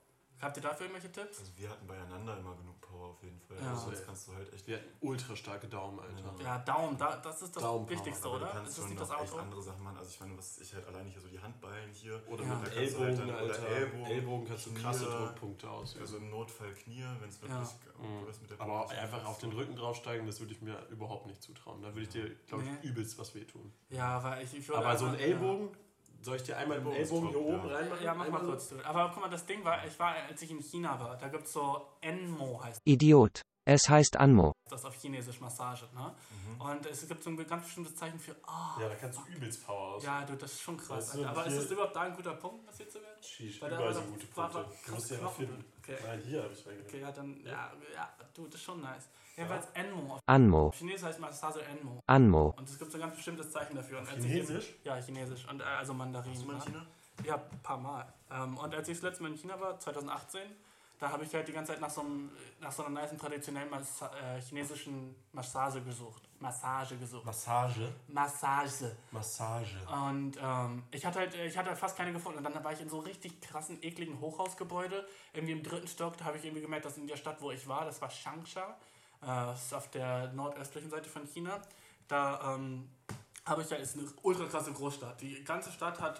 [0.41, 1.39] Habt ihr dafür irgendwelche Tipps?
[1.39, 3.57] Also wir hatten beieinander immer genug Power auf jeden Fall.
[3.61, 3.69] Ja.
[3.69, 4.65] Also sonst kannst du halt echt.
[4.67, 6.43] Wir hatten ultra starke Daumen, Alter.
[6.43, 8.39] Ja, Daumen, da, das ist das Daumenpower, Wichtigste, oder?
[8.47, 9.97] du kannst Ist das schon nicht das noch echt andere Sachen machen.
[9.97, 12.21] Also ich meine, was ich halt alleine hier so die Handballen hier.
[12.27, 12.55] Oder Ja.
[12.55, 13.67] mit du halt Ellbogen, dann- oder Alter.
[13.67, 16.01] Ellbogen, Ellbogen, kannst du krasse Druckpunkte ausüben.
[16.01, 17.57] Also im Notfall Knie, wenn es wirklich
[17.99, 18.19] Mhm.
[18.21, 21.27] du das mit der Aber einfach auf den Rücken draufsteigen, das würde ich mir überhaupt
[21.27, 21.81] nicht zutrauen.
[21.81, 22.89] Da würde ich dir, glaube ich, Nee.
[22.89, 23.71] übelst was wehtun.
[23.89, 25.69] Ja, weil ich, ich Aber so ein Ellbogen,
[26.21, 27.75] soll ich dir einmal den Ellbogen hier oben ja.
[27.75, 28.03] reinmachen?
[28.03, 28.73] Ja, mach mal kurz.
[28.83, 31.45] Aber guck mal, das Ding war, ich war, als ich in China war, da gibt
[31.45, 33.41] es so Enmo, heißt Idiot.
[33.65, 34.53] Es heißt Anmo.
[34.69, 35.85] das auf Chinesisch Massage.
[35.93, 36.13] Ne?
[36.55, 36.61] Mhm.
[36.61, 39.65] Und es gibt so ein ganz bestimmtes Zeichen für, ah, Ja, da kannst du übelst
[39.65, 40.03] Power aus.
[40.03, 41.11] ja, du, das ist schon krass.
[41.11, 41.29] Alter.
[41.29, 43.21] Aber hier- ist es überhaupt da ein guter Punkt, passiert zu werden?
[43.21, 44.53] Sheesh, Weil da überall doch- gute Punkte.
[44.55, 45.65] war Du musst ja finden.
[45.79, 45.97] Okay.
[46.03, 46.87] Nein, hier habe ich reingenommen.
[46.87, 49.09] Okay, ja, dann, ja, ja, du, das ist schon nice.
[49.37, 50.15] Jedenfalls Enmo.
[50.15, 50.71] Auf Anmo.
[50.75, 52.01] Chinesisch heißt Massage Enmo.
[52.07, 52.53] Anmo.
[52.57, 53.99] Und es gibt so ein ganz bestimmtes Zeichen dafür.
[53.99, 54.69] Und als ich Chinesisch?
[54.69, 55.47] Jetzt, ja, Chinesisch.
[55.47, 56.31] Und, äh, also Mandarin.
[56.31, 56.65] Hast du mal in ne?
[56.65, 56.85] China?
[57.25, 58.11] Ja, ein paar Mal.
[58.31, 60.41] Ähm, und als ich das letzte Mal in China war, 2018,
[61.01, 63.71] da habe ich halt die ganze Zeit nach so, einem, nach so einer nice traditionellen
[63.71, 66.21] Massa äh, chinesischen Massage gesucht.
[66.39, 67.25] Massage gesucht.
[67.25, 67.91] Massage.
[68.07, 68.95] Massage.
[69.09, 69.77] Massage.
[69.91, 72.37] Und ähm, ich hatte halt, ich hatte halt fast keine gefunden.
[72.37, 75.07] Und dann war ich in so richtig krassen, ekligen Hochhausgebäude.
[75.33, 77.67] Irgendwie im dritten Stock, da habe ich irgendwie gemerkt, dass in der Stadt, wo ich
[77.67, 78.77] war, das war Changsha.
[79.23, 81.59] Äh, das ist auf der nordöstlichen Seite von China.
[82.07, 82.87] Da ähm,
[83.45, 85.21] habe ich ja, ist eine ultra krasse Großstadt.
[85.21, 86.19] Die ganze Stadt hat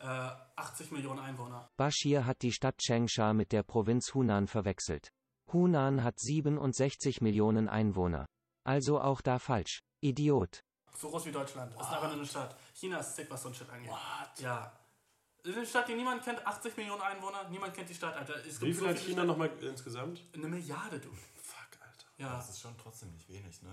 [0.00, 1.68] äh, äh, 80 Millionen Einwohner.
[1.76, 5.12] Bashir hat die Stadt Changsha mit der Provinz Hunan verwechselt.
[5.52, 8.26] Hunan hat 67 Millionen Einwohner.
[8.64, 9.82] Also auch da falsch.
[10.00, 10.62] Idiot.
[10.94, 11.74] So groß wie Deutschland.
[11.74, 12.56] Das ist einfach nur eine Stadt.
[12.74, 13.90] China ist sick, was so ein Shit angeht.
[14.38, 14.72] Ja.
[15.42, 16.46] Das ist eine Stadt, die niemand kennt.
[16.46, 17.48] 80 Millionen Einwohner.
[17.48, 18.36] Niemand kennt die Stadt, Alter.
[18.46, 20.22] Es Wie viel hat China nochmal insgesamt?
[20.32, 21.10] Eine Milliarde, du.
[21.34, 22.06] Fuck, Alter.
[22.18, 22.36] Ja.
[22.36, 23.72] Das ist schon trotzdem nicht wenig, ne?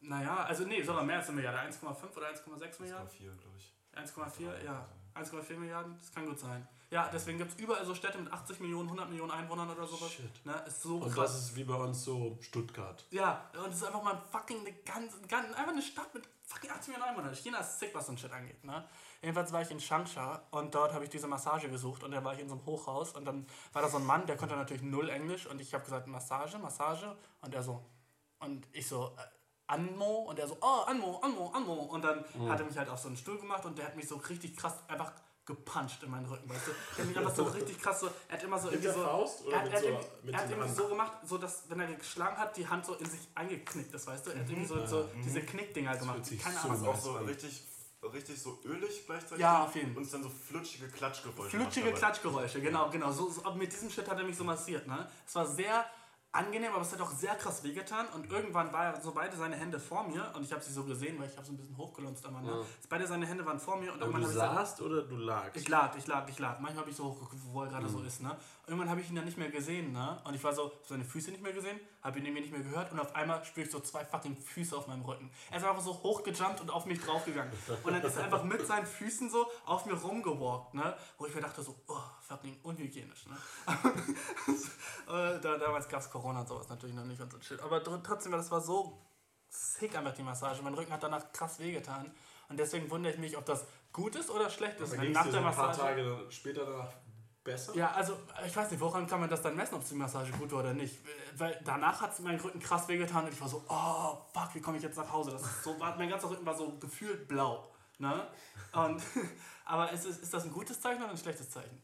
[0.00, 1.58] Naja, also nee, sogar mehr als eine Milliarde.
[1.58, 3.08] 1,5 oder 1,6 Milliarden?
[3.08, 3.74] 1,4 glaube ich.
[3.94, 4.86] 1,4, ja.
[5.14, 6.66] 1,4 Milliarden, das kann gut sein.
[6.90, 10.10] Ja, deswegen gibt es überall so Städte mit 80 Millionen, 100 Millionen Einwohnern oder sowas.
[10.10, 10.44] Shit.
[10.44, 11.32] Ne, ist so Und krass.
[11.32, 13.04] das ist wie bei uns so Stuttgart.
[13.10, 16.28] ja, und es ist einfach mal ein fucking, eine ganz, ganz, einfach eine Stadt mit
[16.46, 17.34] fucking 80 Millionen Einwohnern.
[17.34, 18.64] China ist sick, was so ein Shit angeht.
[18.64, 18.84] Ne?
[19.22, 22.34] Jedenfalls war ich in Changsha und dort habe ich diese Massage gesucht und da war
[22.34, 24.82] ich in so einem Hochhaus und dann war da so ein Mann, der konnte natürlich
[24.82, 27.84] null Englisch und ich habe gesagt, Massage, Massage und er so,
[28.40, 29.22] und ich so, äh,
[29.70, 32.98] Anmo und er so, oh, Anmo, Anmo, Anmo und dann hat er mich halt auf
[32.98, 35.12] so einen Stuhl gemacht und der hat mich so richtig krass einfach
[35.46, 36.70] gepuncht in meinen Rücken, weißt du?
[36.96, 38.94] Der hat mich einfach so richtig krass so, er hat immer so Mit irgendwie der
[38.94, 39.88] so, Faust oder er hat, mit er so-
[40.22, 40.76] mit er hat irgendwie Hand?
[40.76, 44.06] so gemacht, so dass, wenn er geschlagen hat, die Hand so in sich eingeknickt ist,
[44.06, 44.30] weißt du?
[44.30, 46.20] Er hat irgendwie so, so diese Knickdinger gemacht.
[46.40, 46.86] Keine so Ahnung.
[46.88, 47.24] Auch nice so an.
[47.24, 47.62] richtig,
[48.12, 49.38] richtig so ölig gleichzeitig.
[49.38, 50.02] Ja, auf jeden Fall.
[50.04, 51.56] Und dann so flutschige Klatschgeräusche.
[51.56, 51.92] Flutschige.
[51.94, 53.10] Klatschgeräusche, genau, genau.
[53.10, 55.08] So, so, mit diesem Shit hat er mich so massiert, ne?
[55.26, 55.84] Es war sehr
[56.32, 58.06] angenehm, aber es hat auch sehr krass wehgetan.
[58.14, 60.84] Und irgendwann war er so beide seine Hände vor mir und ich habe sie so
[60.84, 62.64] gesehen, weil ich habe so ein bisschen hochgelunzt einmal, ne?
[62.88, 65.56] Beide seine Hände waren vor mir und Aber irgendwann du saßt oder du lagst?
[65.56, 66.60] ich lag, ich lag, ich lag.
[66.60, 67.90] Manchmal habe ich so hochgeguckt, wo er gerade Mhm.
[67.90, 68.36] so ist, ne?
[68.70, 70.20] Irgendwann habe ich ihn dann nicht mehr gesehen, ne?
[70.22, 72.62] Und ich war so, hab seine Füße nicht mehr gesehen, habe ihn irgendwie nicht mehr
[72.62, 75.28] gehört und auf einmal spüre ich so zwei fucking Füße auf meinem Rücken.
[75.50, 77.52] Er ist einfach so hochgejumpt und auf mich draufgegangen.
[77.82, 80.96] Und dann ist er einfach mit seinen Füßen so auf mir rumgewalkt, ne?
[81.18, 83.36] Wo ich mir dachte so, oh, fucking unhygienisch, ne?
[85.06, 87.60] Da, damals gab es Corona und sowas natürlich noch nicht und so shit.
[87.60, 89.02] Aber tr- trotzdem, das war so
[89.48, 90.62] sick einfach die Massage.
[90.62, 92.12] Mein Rücken hat danach krass wehgetan.
[92.48, 94.92] Und deswegen wundere ich mich, ob das gut ist oder schlecht ist.
[94.92, 95.80] Dann Wenn nach der so ein paar Massage.
[95.80, 96.92] Tage später danach
[97.44, 97.74] besser?
[97.74, 100.50] Ja, also ich weiß nicht, woran kann man das dann messen, ob die Massage gut
[100.52, 100.96] war oder nicht?
[101.36, 104.60] Weil danach hat es meinen Rücken krass wehgetan und ich war so, oh fuck, wie
[104.60, 105.32] komme ich jetzt nach Hause?
[105.32, 107.70] Das ist so, war, mein ganzer Rücken war so gefühlt blau.
[107.98, 108.26] Ne?
[108.72, 109.02] Und,
[109.64, 111.82] aber ist, ist, ist das ein gutes Zeichen oder ein schlechtes Zeichen?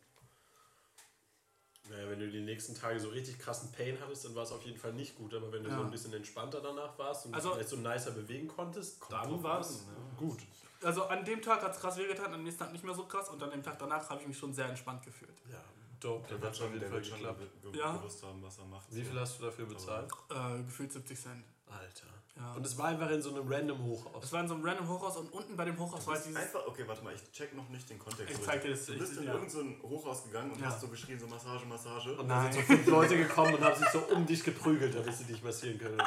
[1.88, 4.62] Naja, wenn du die nächsten Tage so richtig krassen Pain hattest, dann war es auf
[4.64, 5.32] jeden Fall nicht gut.
[5.34, 5.76] Aber wenn du Ja.
[5.76, 9.60] so ein bisschen entspannter danach warst und Also- vielleicht so nicer bewegen konntest, dann war
[9.60, 9.92] es ne?
[10.16, 10.40] gut.
[10.82, 13.28] Also an dem Tag hat es krass wehgetan, am nächsten Tag nicht mehr so krass
[13.30, 15.36] und an dem Tag danach habe ich mich schon sehr entspannt gefühlt.
[15.50, 15.58] Ja,
[16.00, 16.28] dope.
[16.28, 17.96] Der wird schon, auf jeden der Fall schon ge- Ja.
[17.96, 18.86] gewusst haben, was er macht.
[18.94, 20.10] Wie viel hast du dafür bezahlt?
[20.30, 21.44] Äh, gefühlt 70 Cent.
[21.68, 22.06] Alter.
[22.38, 22.52] Ja.
[22.52, 24.24] Und es war einfach in so einem random Hochhaus.
[24.24, 26.36] Es war in so einem random Hochhaus und unten bei dem Hochhaus Du war dieses...
[26.36, 28.34] einfach, okay, warte mal, ich check noch nicht den Kontext.
[28.38, 29.32] Ich zeig dir das, Du ich- bist in ja.
[29.32, 30.66] irgendein so ein Hochhaus gegangen und Ja.
[30.66, 32.14] hast so geschrien, so Massage, Massage.
[32.18, 35.14] Und dann sind so fünf Leute gekommen und haben sich so um dich geprügelt, damit
[35.14, 35.98] sie dich massieren können.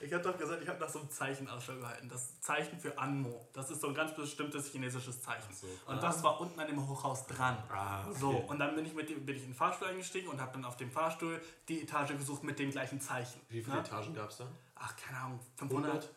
[0.00, 2.06] Ich habe doch gesagt, ich habe nach so einem Zeichen Ausschau gehalten.
[2.10, 3.48] Das Zeichen für Anmo.
[3.54, 5.48] Das ist so ein ganz bestimmtes chinesisches Zeichen.
[5.86, 7.56] Und das war unten an dem Hochhaus dran.
[7.70, 8.18] Ah, okay.
[8.20, 10.52] So, und dann bin ich, mit dem, bin ich in den Fahrstuhl eingestiegen und habe
[10.52, 13.40] dann auf dem Fahrstuhl die Etage gesucht mit dem gleichen Zeichen.
[13.48, 13.80] Wie viele Ne?
[13.80, 14.46] Etagen gab es da?
[14.86, 15.94] Ach, keine Ahnung, 500?
[15.94, 16.10] 80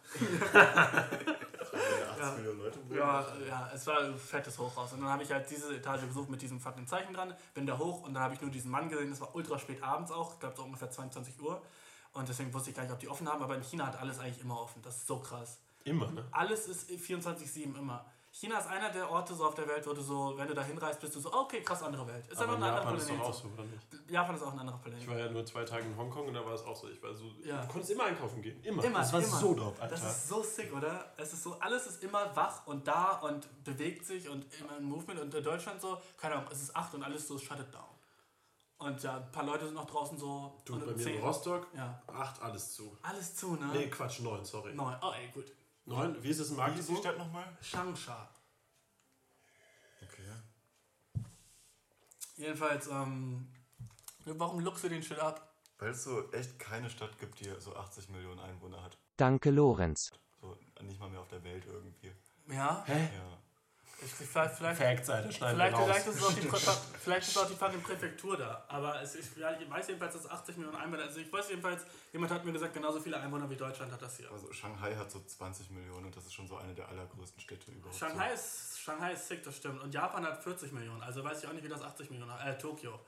[2.37, 2.79] Millionen Leute.
[2.89, 2.97] wohnen.
[2.99, 4.91] Ja, ja, es war ein fettes Hochhaus.
[4.91, 7.77] Und dann habe ich halt diese Etage gesucht mit diesem fucking Zeichen dran, bin da
[7.77, 9.09] hoch und dann habe ich nur diesen Mann gesehen.
[9.09, 11.61] Das war ultra spät abends auch, ich glaube so ungefähr 22 Uhr.
[12.11, 14.19] Und deswegen wusste ich gar nicht, ob die offen haben, aber in China hat alles
[14.19, 14.81] eigentlich immer offen.
[14.81, 15.59] Das ist so krass.
[15.85, 16.25] Immer, ne?
[16.31, 18.05] Alles ist 24-7 immer.
[18.39, 20.61] China ist einer der Orte so auf der Welt, wo du so, wenn du da
[20.61, 22.27] hinreist, bist du so, okay, krass, andere Welt.
[22.27, 24.11] Ist Aber in eine andere Japan ist doch auch so, oder nicht?
[24.11, 24.99] Japan ist auch ein anderer Planet.
[25.01, 26.87] Ich war ja nur zwei Tage in Hongkong und da war es auch so.
[26.87, 27.61] Ich war so Ja.
[27.63, 28.61] Du konntest immer einkaufen gehen.
[28.63, 28.83] Immer.
[28.83, 29.37] Immer, das war immer.
[29.39, 29.95] so drauf, Alter.
[29.95, 31.13] Das ist so sick, oder?
[31.17, 34.83] Es ist so, alles ist immer wach und da und bewegt sich und immer ein
[34.83, 35.19] Movement.
[35.19, 37.83] Und in Deutschland so, keine Ahnung, es ist 8 und alles so shut it down.
[38.77, 40.61] Und ja, ein paar Leute sind noch draußen so.
[40.63, 41.15] du, bei mir 10.
[41.15, 42.03] in Rostock, Ja.
[42.05, 42.95] acht alles zu.
[43.01, 43.67] Alles zu, ne?
[43.73, 44.75] Nee, Quatsch, neun, sorry.
[44.75, 44.95] Neun.
[45.01, 45.51] Oh, ey, gut.
[45.87, 46.99] Neun, wie ist es in Wie ist die Magdeburg?
[46.99, 47.57] Stadt nochmal?
[47.61, 48.29] Changsha.
[50.03, 51.23] Okay.
[52.35, 53.47] Jedenfalls, ähm,
[54.25, 55.49] warum lookst du den Shit ab?
[55.79, 58.97] Weil es so echt keine Stadt gibt, die so 80 Millionen Einwohner hat.
[59.15, 60.11] Danke, Lorenz.
[60.41, 62.11] So nicht mal mehr auf der Welt irgendwie.
[62.49, 62.83] Ja?
[62.85, 63.09] Hä?
[63.15, 63.37] Ja.
[63.99, 66.03] Ich, vielleicht, vielleicht, Facts, Alter, schneiden vielleicht, wir raus.
[66.03, 68.63] vielleicht, ist auch die, vielleicht ist es auch die fucking Präfektur da.
[68.67, 71.83] Aber es, ich, ich weiß jedenfalls, dass es 80 Millionen Einwohner Also ich weiß jedenfalls,
[72.13, 74.31] jemand hat mir gesagt, genauso viele Einwohner wie Deutschland hat das hier.
[74.31, 77.71] Also Shanghai hat so 20 Millionen und das ist schon so eine der allergrößten Städte
[77.71, 77.97] überhaupt.
[77.97, 79.81] Shanghai ist, Shanghai ist sick, das stimmt.
[79.81, 81.01] Und Japan hat 40 Millionen.
[81.01, 82.45] Also weiß ich auch nicht, wie das 80 Millionen hat.
[82.45, 82.99] Äh, Tokio.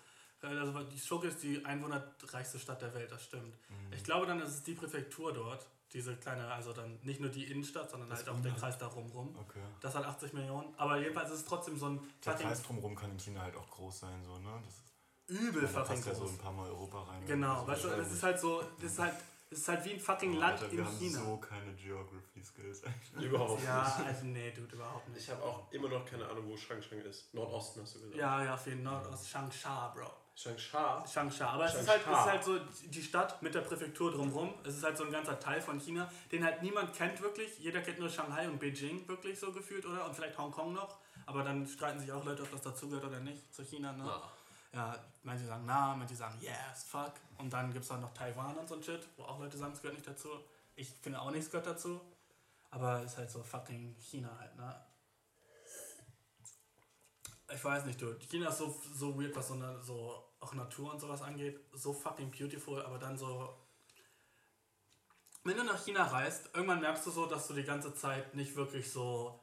[0.41, 0.73] Also
[1.07, 3.57] Tokio ist die einwohnerreichste Stadt der Welt, das stimmt.
[3.91, 5.67] Ich glaube dann, ist es die Präfektur dort.
[5.93, 9.33] Diese kleine, also dann nicht nur die Innenstadt, sondern halt auch der Kreis da rumrum.
[9.33, 9.39] So.
[9.41, 9.59] Okay.
[9.81, 10.71] Das hat 80 Millionen.
[10.77, 13.67] Aber jedenfalls ist es trotzdem so ein Der Kreis drumherum kann in China halt auch
[13.69, 14.61] groß sein, so, ne?
[14.63, 16.31] Das ist, übel da fucking passt ja so groß.
[16.31, 17.25] ein paar Mal Europa rein.
[17.25, 19.13] Genau, Also weißt du, das ist halt so, das ist halt,
[19.49, 21.19] das ist halt wie ein fucking Oh, Land Alter, in China.
[21.23, 22.83] so keine Geography-Skills.
[23.19, 24.07] Überhaupt Ja, nicht.
[24.07, 25.21] also nee, dude, überhaupt nicht.
[25.23, 27.33] Ich habe auch immer noch keine Ahnung, wo Shangshang ist.
[27.33, 28.15] Nordosten hast du gesagt.
[28.15, 30.11] Ja, ja, für den Nordost, Changsha, Bro.
[30.41, 31.03] Changsha.
[31.05, 31.49] Changsha.
[31.49, 34.53] Aber es ist, halt, es ist halt so die Stadt mit der Präfektur drumherum.
[34.63, 37.59] Es ist halt so ein ganzer Teil von China, den halt niemand kennt wirklich.
[37.59, 40.05] Jeder kennt nur Shanghai und Beijing wirklich so gefühlt, oder?
[40.05, 40.97] Und vielleicht Hongkong noch.
[41.25, 44.09] Aber dann streiten sich auch Leute, ob das dazugehört oder nicht zu China, ne?
[44.71, 47.13] Ja, manche sagen na, manche sagen yes, fuck.
[47.37, 49.73] Und dann gibt es auch noch Taiwan und so ein Shit, wo auch Leute sagen,
[49.73, 50.29] es gehört nicht dazu.
[50.75, 51.99] Ich finde auch nicht, es gehört dazu.
[52.71, 54.73] Aber es ist halt so fucking China halt, ne?
[57.53, 58.17] Ich weiß nicht, du.
[58.19, 61.59] China ist so, so weird, was so, eine, so auch Natur und sowas angeht.
[61.73, 63.53] So fucking beautiful, aber dann so.
[65.43, 68.55] Wenn du nach China reist, irgendwann merkst du so, dass du die ganze Zeit nicht
[68.55, 69.39] wirklich so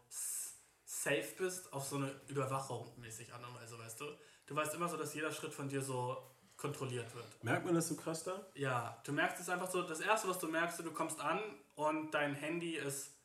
[0.85, 4.07] safe bist, auf so eine Überwachung mäßig Art und Weise, weißt du?
[4.47, 6.17] Du weißt immer so, dass jeder Schritt von dir so
[6.57, 7.43] kontrolliert wird.
[7.43, 8.47] Merkt man das so krass da?
[8.55, 11.41] Ja, du merkst es einfach so, das erste, was du merkst, du kommst an
[11.75, 13.17] und dein Handy ist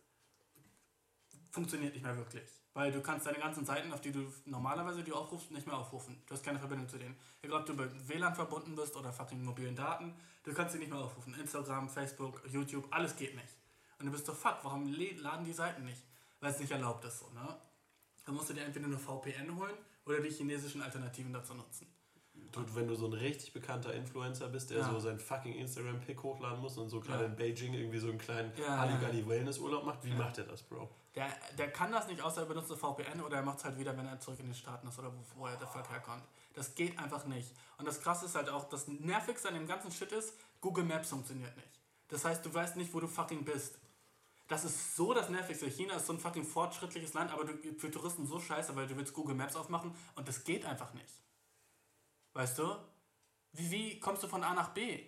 [1.51, 2.49] funktioniert nicht mehr wirklich.
[2.73, 6.21] Weil du kannst deine ganzen Seiten, auf die du normalerweise die aufrufst, nicht mehr aufrufen.
[6.25, 7.17] Du hast keine Verbindung zu denen.
[7.41, 10.91] Egal, ob du mit WLAN verbunden bist oder fucking mobilen Daten, du kannst sie nicht
[10.91, 11.33] mehr aufrufen.
[11.33, 13.57] Instagram, Facebook, YouTube, alles geht nicht.
[13.99, 16.01] Und du bist so, fuck, warum laden die Seiten nicht?
[16.39, 17.57] Weil es nicht erlaubt ist so, ne?
[18.25, 21.87] Dann musst du dir entweder eine VPN holen oder die chinesischen Alternativen dazu nutzen.
[22.51, 24.89] Du, wenn du so ein richtig bekannter Influencer bist, der Ja.
[24.89, 27.29] so sein fucking Instagram-Pick hochladen muss und so gerade Ja.
[27.29, 28.77] in Beijing irgendwie so einen kleinen Ja.
[28.79, 30.89] Halligalli Wellness-Urlaub macht, wie macht der das, Bro?
[31.15, 33.77] Der, der kann das nicht, außer er benutzt eine VPN oder er macht es halt
[33.77, 36.23] wieder, wenn er zurück in den Staaten ist oder wo, wo er der Fuck herkommt.
[36.53, 37.51] Das geht einfach nicht.
[37.77, 41.09] Und das Krasse ist halt auch, das Nervigste an dem ganzen Shit ist, Google Maps
[41.09, 41.69] funktioniert nicht.
[42.09, 43.77] Das heißt, du weißt nicht, wo du fucking bist.
[44.49, 45.67] Das ist so das Nervigste.
[45.69, 48.97] China ist so ein fucking fortschrittliches Land, aber du, für Touristen so scheiße, weil du
[48.97, 51.07] willst Google Maps aufmachen und das geht einfach nicht.
[52.33, 52.75] Weißt du?
[53.53, 55.03] Wie, wie kommst du von A nach B,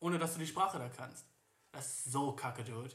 [0.00, 1.26] ohne dass du die Sprache da kannst?
[1.72, 2.94] Das ist so kacke, Dude.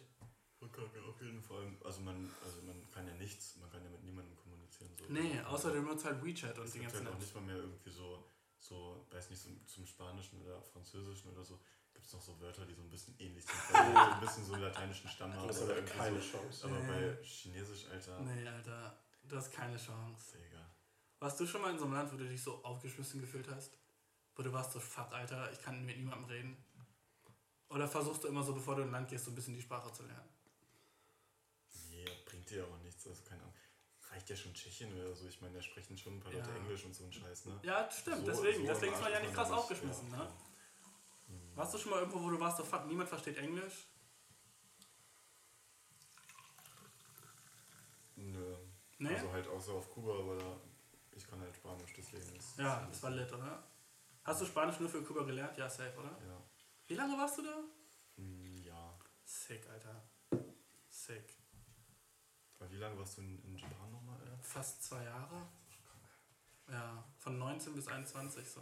[0.60, 1.72] Okay, auf jeden Fall.
[1.84, 4.90] Also man, also man kann ja nichts, man kann ja mit niemandem kommunizieren.
[4.98, 5.06] So.
[5.10, 7.90] Nee, außer du nutzt halt WeChat und die ganzen halt auch nicht mal mehr irgendwie
[7.92, 8.24] so,
[8.58, 11.60] so weiß nicht, so zum Spanischen oder Französischen oder so,
[11.94, 13.56] gibt es noch so Wörter, die so ein bisschen ähnlich sind.
[13.70, 15.48] die so ein bisschen so lateinischen Stamm haben.
[15.48, 16.38] Das ist aber irgendwie keine so.
[16.38, 16.66] Chance.
[16.66, 16.88] Aber Nee.
[16.88, 20.38] bei Chinesisch, Alter, Nee, Alter, du hast keine Chance.
[20.38, 20.67] Digga.
[21.20, 23.72] Warst du schon mal in so einem Land, wo du dich so aufgeschmissen gefühlt hast?
[24.36, 26.58] Wo du warst so, fuck, Alter, ich kann mit niemandem reden?
[27.70, 29.62] Oder versuchst du immer so, bevor du in ein Land gehst, so ein bisschen die
[29.62, 30.30] Sprache zu lernen?
[31.90, 33.08] Nee, bringt dir auch nichts.
[33.08, 33.54] Also keine Ahnung.
[34.12, 35.28] Reicht ja schon Tschechien oder so.
[35.28, 36.56] Ich meine, da sprechen schon ein paar Leute Ja.
[36.56, 37.60] Englisch und so ein Scheiß, ne?
[37.64, 38.62] Ja, stimmt, So- deswegen.
[38.62, 40.18] so deswegen ist man ja nicht krass aufgeschmissen, ja.
[40.18, 40.34] ne?
[41.56, 43.88] Warst du schon mal irgendwo, wo du warst, so, fuck, niemand versteht Englisch?
[48.16, 48.56] Nö.
[49.00, 49.16] Nee?
[49.16, 50.60] Also halt außer auf Kuba, aber da,
[51.18, 53.64] ich kann halt Spanisch, deswegen ist ja, das war lit, oder?
[54.24, 55.58] Hast du Spanisch nur für Kuba gelernt?
[55.58, 56.12] Ja, safe, oder?
[56.28, 56.42] Ja.
[56.86, 57.64] Wie lange warst du da?
[58.16, 58.98] Hm, ja.
[59.24, 60.10] Sick, Alter.
[60.90, 61.38] Sick.
[62.60, 64.18] Aber wie lange warst du in, in Japan nochmal?
[64.42, 65.48] Fast zwei Jahre?
[66.70, 68.62] Ja, von 19 bis 21 so.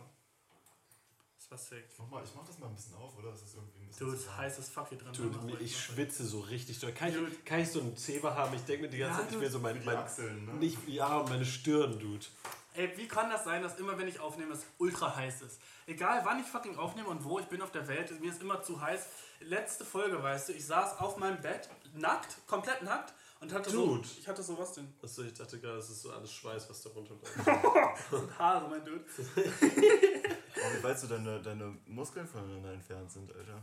[1.49, 1.85] Das war sick.
[1.99, 3.29] Mach mal, ich mach das mal ein bisschen auf, oder?
[3.31, 4.07] Das ist irgendwie ein bisschen.
[4.11, 5.13] Du, zu heißes Fuck hier drin.
[5.13, 5.79] Dude, ich ruhig.
[5.79, 6.91] schwitze so richtig doll.
[6.91, 7.31] Kann Dude.
[7.31, 8.55] ich, kann ich so einen Zebra haben?
[8.55, 10.53] Ich denke mir die ganze Ja, Zeit, ich will so mein, Die mein Achseln, ne?
[10.53, 12.25] nicht, ja, und meine Stirn, Dude.
[12.73, 15.59] Ey, wie kann das sein, dass immer wenn ich aufnehme, es ultra heiß ist?
[15.87, 18.61] Egal wann ich fucking aufnehme und wo ich bin auf der Welt, mir ist immer
[18.63, 19.05] zu heiß.
[19.41, 23.13] Letzte Folge, weißt du, ich saß auf meinem Bett, nackt, komplett nackt,
[23.45, 24.07] Und hatte Dude.
[24.07, 24.91] so, ich hatte so was denn?
[25.03, 27.37] Achso, ich dachte gerade, das ist so alles Schweiß, was da runterläuft.
[28.39, 29.05] Haare, mein Dude.
[29.35, 33.61] Aber wie weit so deine, deine Muskeln voneinander entfernt sind, Alter.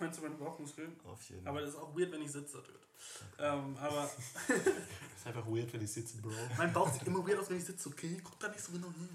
[0.00, 0.98] Meinst du meine Bauchmuskeln?
[1.04, 1.66] Auf jeden Aber Fall.
[1.66, 2.78] das ist auch weird, wenn ich sitze, Dude.
[3.38, 4.04] Ähm, aber
[4.48, 6.30] ist einfach weird, wenn ich sitze, Bro.
[6.56, 8.18] mein Bauch sieht immer weird aus, wenn ich sitze, okay?
[8.24, 9.10] Guck da nicht so genau hin.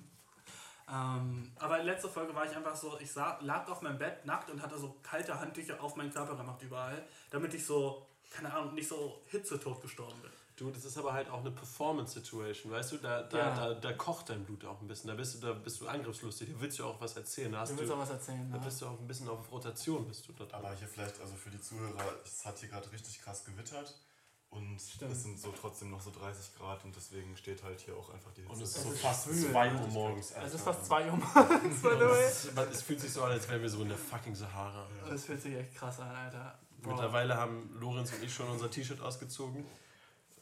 [0.89, 4.25] Ähm, aber in letzter Folge war ich einfach so, ich sah, lag auf meinem Bett
[4.25, 8.53] nackt und hatte so kalte Handtücher auf meinen Körper gemacht überall, damit ich so, keine
[8.53, 10.31] Ahnung, nicht so hitzetot gestorben bin.
[10.55, 12.97] Du, das ist aber halt auch eine Performance-Situation, weißt du?
[12.97, 13.55] Da, da, Ja.
[13.55, 15.07] da, da kocht dein Blut auch ein bisschen.
[15.07, 16.49] Da bist du, da bist du angriffslustig.
[16.51, 17.51] Da willst du auch was erzählen.
[17.51, 18.63] Da, hast Du du, willst auch was erzählen, da ne?
[18.65, 20.55] bist du auch ein bisschen auf Rotation, bist du da drin.
[20.55, 23.93] Aber hier vielleicht, also für die Zuhörer, es hat hier gerade richtig krass gewittert.
[24.49, 25.11] Und Stimmt.
[25.11, 28.31] es sind so trotzdem noch so 30 Grad und deswegen steht halt hier auch einfach
[28.31, 28.53] die Hitze.
[28.53, 29.81] Und es ist Es so fast schwül, 2 ne?
[29.81, 30.31] Uhr morgens.
[30.31, 32.23] Es ist fast 2 Uhr morgens, by the way.
[32.23, 34.87] Es, es fühlt sich so an, als wären wir so in der fucking Sahara.
[35.07, 36.57] Das fühlt sich echt krass an, Alter.
[36.87, 39.65] Mittlerweile haben Lorenz und ich schon unser T-Shirt ausgezogen.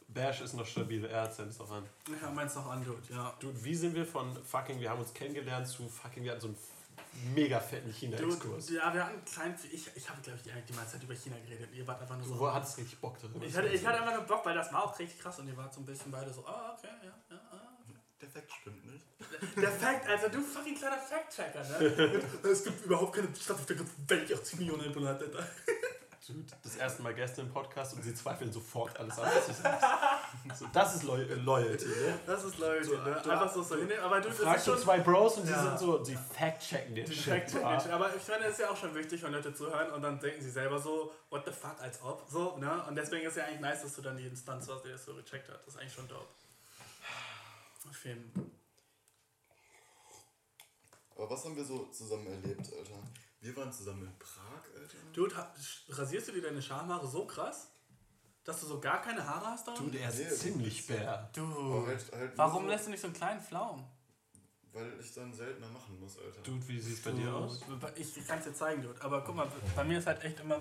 [0.08, 1.84] Bash ist noch stabil, er hat seins noch an.
[2.22, 3.34] Ja, meins noch an, Dude, ja.
[3.40, 6.46] Dude, wie sind wir von fucking, wir haben uns kennengelernt zu fucking, wir hatten so
[6.48, 8.66] einen mega fetten China-Exkurs.
[8.66, 9.54] Dude, ja, wir hatten einen kleinen.
[9.70, 11.68] Ich, ich habe, glaube ich, die, die meiste Zeit über China geredet.
[11.74, 12.38] Ihr wart einfach nur Du so.
[12.40, 13.30] wo- hattest richtig Bock drin.
[13.42, 15.56] Ich hatte, ich hatte einfach nur Bock, weil das war auch richtig krass und ihr
[15.56, 17.60] wart so ein bisschen beide so, ah, okay, ja, ja, ah.
[18.22, 19.04] Der Fakt stimmt nicht.
[19.56, 22.22] Der Fact, also du fucking kleiner Fact-Checker, ne?
[22.50, 25.46] es gibt überhaupt keine Stadt auf der ganzen Welt, die 80 Millionen Einwohner hat, Alter.
[26.26, 29.56] Dude, das erste Mal Gäste im Podcast und sie zweifeln sofort alles an, was ich
[29.56, 29.78] sage.
[30.54, 32.18] So, das ist Loy äh, Loyalty, ne?
[32.26, 33.20] Das ist Leute, So, ne?
[33.22, 34.02] du- Einfach so, so hinnehmen.
[34.02, 34.76] Aber du, Fragst schon...
[34.78, 35.62] zwei Bros und die Ja.
[35.62, 37.32] sind so, die fact-checken den Die Shit.
[37.50, 37.94] Fact-Checken, Ah.
[37.94, 40.42] aber ich finde, es ist ja auch schon wichtig, wenn Leute zuhören und dann denken
[40.42, 42.84] sie selber so, what the fuck, als ob, so, ne?
[42.88, 45.14] Und deswegen ist ja eigentlich nice, dass du dann die Instanz warst, die das so
[45.14, 45.60] gecheckt hat.
[45.64, 46.26] Das ist eigentlich schon dope.
[47.88, 48.42] Auf jeden Fall.
[51.16, 53.00] Aber was haben wir so zusammen erlebt, Alter?
[53.46, 54.96] Wir waren zusammen in Prag, Alter.
[55.12, 55.32] Dude,
[55.90, 57.70] rasierst du dir deine Schamhaare so krass,
[58.42, 59.74] dass du so gar keine Haare hast da?
[59.74, 61.30] Dude, er ist Nee, ziemlich bär.
[61.32, 61.86] Dude.
[61.86, 63.84] halt, halt Warum so, lässt du nicht so einen kleinen Pflaumen?
[64.72, 66.42] Weil ich dann seltener machen muss, Alter.
[66.42, 67.60] Dude, wie sieht es bei dir aus?
[67.94, 69.00] Ich, ich kann es dir zeigen, Dude.
[69.00, 70.60] Aber guck mal, bei mir ist halt echt immer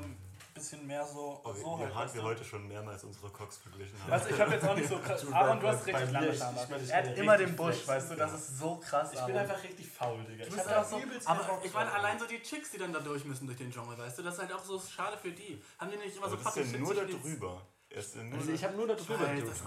[0.55, 1.95] bisschen mehr so, Aber so wir halt.
[1.95, 4.09] haben wir heute schon mehrmals unsere Cox verglichen haben.
[4.11, 5.25] Weißt du, ich habe jetzt auch nicht so krass.
[5.31, 6.79] Aaron, du hast richtig lange mir, ich- Schamhaare.
[6.81, 8.37] ich Er hat immer den Busch, flex, weißt du, das ja.
[8.37, 9.09] ist so krass.
[9.13, 10.43] Ich bin einfach richtig faul, Digga.
[10.45, 12.93] Du Ich bist hab auch so, aber ich meine, allein so die Chicks, die dann
[12.93, 15.31] da durch müssen durch den Dschungel, weißt du, das ist halt auch so schade für
[15.31, 15.61] die.
[15.77, 17.61] Haben die nicht immer Aber so das ist ja fucking nur da drüber.
[17.89, 17.97] Er
[18.37, 19.17] Also ich habe nur da drüber,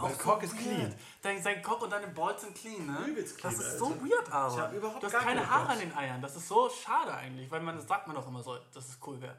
[0.00, 0.94] Mein Cock ist clean.
[1.22, 2.98] Dein, sein Cock und deine Balls sind clean, ne?
[3.08, 3.78] Übelst clean, Das ist Alter.
[3.78, 4.54] so weird, aber.
[4.54, 6.20] Ich hab überhaupt du hast gar keine Haare an den Eiern.
[6.22, 8.98] Das ist so schade eigentlich, weil man das sagt man doch immer so, dass es
[9.06, 9.36] cool wäre.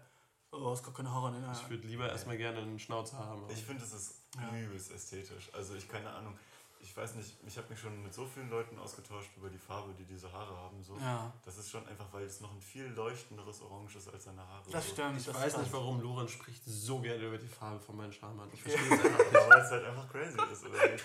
[0.51, 1.69] Oh, du hast gar keine Haare an den Ich Eiern.
[1.69, 3.43] würde lieber erstmal gerne einen Schnauzer haben.
[3.49, 4.57] Ich finde, es ist Ja.
[4.57, 5.49] übelst ästhetisch.
[5.53, 6.37] Also ich keine Ahnung.
[6.81, 9.93] Ich weiß nicht, ich habe mich schon mit so vielen Leuten ausgetauscht über die Farbe,
[9.99, 10.81] die diese Haare haben.
[10.81, 10.95] So.
[10.97, 14.47] Ja, Das ist schon einfach, weil es noch ein viel leuchtenderes Orange ist als seine
[14.47, 14.63] Haare.
[14.71, 14.93] das so.
[14.93, 15.17] stimmt.
[15.19, 18.49] Ich das weiß nicht, warum Lorenz spricht so gerne über die Farbe von meinen Schamhaaren.
[18.53, 20.65] Ich verstehe es einfach Ja, weil es halt einfach crazy ist.
[20.65, 20.91] Oder?
[20.91, 21.03] nicht.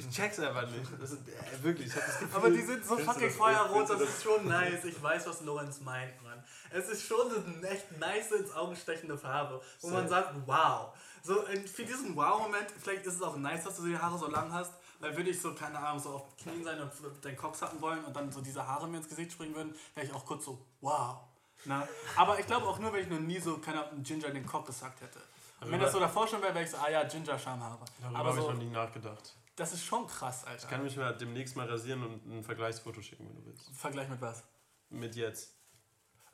[0.00, 0.90] Ich check's einfach nicht.
[1.00, 2.36] Das ist, äh, wirklich, ich hab das Gefühl...
[2.36, 4.84] Aber die sind so fucking das- feuerrot, du das ist schon nice.
[4.84, 6.20] Ich weiß, was Lorenz meint.
[6.70, 10.94] Es ist schon so eine echt nice ins Auge stechende Farbe, wo man sagt, wow.
[11.22, 14.52] So, für diesen Wow-Moment, vielleicht ist es auch nice, dass du die Haare so lang
[14.52, 17.60] hast, weil würde ich so, keine Ahnung, so auf den Knien sein und deinen Cox
[17.62, 20.24] hatten wollen und dann so diese Haare mir ins Gesicht springen würden, wäre ich auch
[20.24, 21.18] kurz so, wow.
[21.64, 21.86] Na?
[22.16, 24.66] Aber ich glaube auch nur, wenn ich noch nie so, keine Ahnung, Ginger den Cock
[24.66, 25.18] gesagt hätte.
[25.60, 27.78] Und wenn das so davor schon wäre, wäre ich so, ah ja, Ginger-Schamhaare.
[28.00, 29.34] Darüber Aber habe ich noch so, nie nachgedacht.
[29.56, 30.62] das ist schon krass, Alter.
[30.62, 33.70] Ich kann mich mal demnächst mal rasieren und ein Vergleichsfoto schicken, wenn du willst.
[33.74, 34.44] Vergleich mit was?
[34.90, 35.55] Mit jetzt.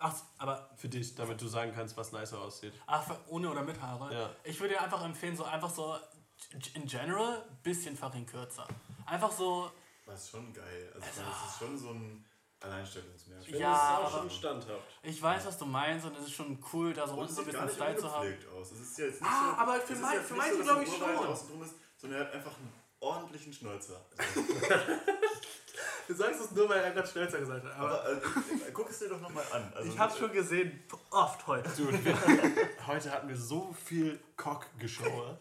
[0.05, 2.73] Ach, aber Für dich, damit du sagen kannst, was nicer aussieht.
[2.87, 4.13] Ach, ohne oder mit Haare?
[4.13, 4.31] Ja.
[4.43, 5.97] Ich würde dir einfach empfehlen, so einfach so
[6.75, 8.67] in general bisschen fucking kürzer.
[9.07, 9.71] Einfach so,
[10.07, 10.91] Das ist schon geil.
[10.95, 12.25] Also, meine, das ist schon so ein
[12.61, 13.61] Alleinstellungsmerkmal.
[13.61, 13.71] Ja,
[14.03, 14.83] das ist auch schon standhaft.
[15.03, 17.47] ich weiß, was du meinst und es ist schon cool, da so unten so ein
[17.47, 18.37] bisschen Style zu haben.
[18.59, 18.73] aus.
[18.73, 20.59] Es ist ja jetzt nicht Ah, so, aber für mein- jetzt für nicht manche so,
[20.59, 20.91] dass glaub ein ich
[21.49, 21.63] schon.
[21.63, 24.01] ist, sondern er hat einfach einen ordentlichen Schnäuzer.
[26.09, 27.77] Du sagst es nur, weil er gerade Schnellzer gesagt hat.
[27.77, 29.73] Aber, Aber äh, guck es dir doch nochmal an.
[29.75, 31.71] Also, ich hab's schon gesehen, oft heute.
[31.71, 32.17] Dude, wir,
[32.87, 35.39] heute hatten wir so viel Cock-Geschaue.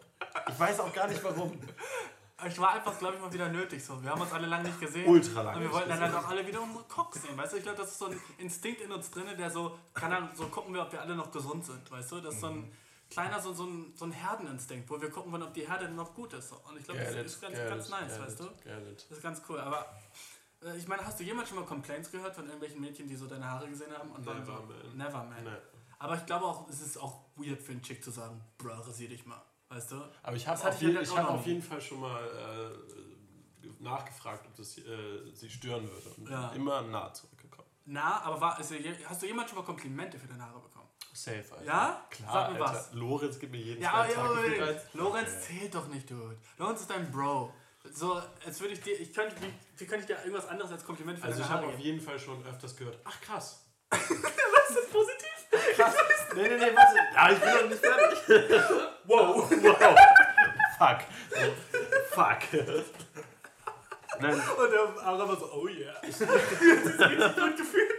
[0.48, 1.58] Ich weiß auch gar nicht warum.
[2.46, 3.84] Ich war einfach, glaube ich, mal wieder nötig.
[3.84, 4.02] So.
[4.02, 5.06] Wir haben uns alle lange nicht gesehen.
[5.06, 7.36] Ultra lange Und wir wollten dann halt auch alle wieder unsere Cocks sehen.
[7.36, 10.16] Weißt du, ich glaube, das ist so ein Instinkt in uns drin, der so, keine
[10.16, 11.88] Ahnung, so gucken wir, ob wir alle noch gesund sind.
[11.90, 12.72] Weißt du, das ist so ein
[13.12, 16.14] kleiner, so, so, ein, so ein Herdeninstinkt, wo wir gucken wollen, ob die Herde noch
[16.14, 16.52] gut ist.
[16.52, 18.44] Und ich glaube, das ist ganz, ganz nice, weißt du?
[18.64, 19.60] Das ist ganz cool.
[19.60, 19.86] Aber
[20.64, 23.26] äh, ich meine, hast du jemals schon mal Complaints gehört von irgendwelchen Mädchen, die so
[23.26, 24.10] deine Haare gesehen haben?
[24.10, 24.96] Und Never, so, man.
[24.96, 25.44] Never, man.
[25.44, 25.50] Nee.
[25.98, 29.08] Aber ich glaube auch, es ist auch weird für einen Chick zu sagen, bruh, rasier
[29.08, 29.40] dich mal.
[29.68, 30.02] Weißt du?
[30.22, 32.22] Aber ich habe auf, ich je, halt ich hab auf jeden Fall schon mal
[33.64, 36.10] äh, nachgefragt, ob das äh, sie stören würde.
[36.16, 36.50] Und Ja.
[36.52, 37.68] immer nah zurückgekommen.
[37.84, 40.88] Na, aber war, je- hast du jemals schon mal Komplimente für deine Haare bekommen?
[41.12, 41.64] Safe, Alter.
[41.64, 42.06] Ja?
[42.10, 42.74] Klar, Sag mir Alter.
[42.78, 42.92] was.
[42.92, 44.82] Lorenz gibt mir jeden Ja, ja, eins.
[44.94, 46.36] Lorenz zählt doch nicht, Dude.
[46.58, 47.52] Lorenz ist dein Bro.
[47.92, 50.84] So, als würde ich dir, ich könnte, wie, wie könnte ich dir irgendwas anderes als
[50.84, 53.66] Kompliment für Also ich habe auf jeden Fall schon öfters gehört, ach krass.
[53.90, 55.76] Was ist das positiv?
[55.76, 55.94] Krass.
[56.34, 56.96] nee, nee, nee, warte.
[57.14, 58.18] Ja, ich bin noch nicht fertig.
[59.04, 59.98] wow, wow.
[60.78, 61.00] Fuck.
[62.12, 62.64] Fuck.
[64.20, 65.94] Nein, Und der Araber so, oh yeah.
[66.02, 66.30] das ist
[67.00, 67.92] richtig gut gefühlt.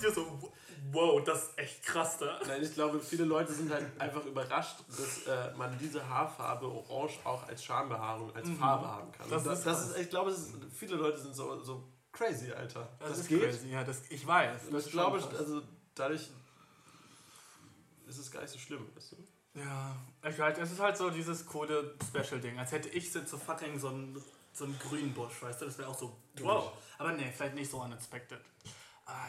[0.00, 0.52] Die so,
[0.92, 2.40] wow, das ist echt krass da.
[2.46, 7.18] Nein, ich glaube, viele Leute sind halt einfach überrascht, dass äh, man diese Haarfarbe Orange
[7.24, 9.26] auch als Schambehaarung, als Farbe haben kann.
[9.26, 9.30] Mhm.
[9.30, 12.88] Das Und ist das ist, ich glaube, ist, viele Leute sind so, so crazy, Alter.
[12.98, 13.70] Das, ist crazy.
[13.70, 14.66] Ja, das, ich weiß.
[14.66, 15.34] Und Das ich glaube, krass.
[15.36, 15.62] also
[15.94, 16.30] dadurch
[18.06, 19.16] ist es gar nicht so schlimm, weißt du?
[19.60, 19.96] Ja,
[20.28, 22.58] ich halt, es ist halt so dieses coole Special-Ding.
[22.58, 24.22] Als hätte ich so fucking so einen
[24.52, 25.66] so einen grünen Busch, weißt du?
[25.66, 26.72] Das wäre auch so, wow.
[26.98, 28.40] Aber nee, vielleicht nicht so unexpected.
[29.06, 29.28] Ah,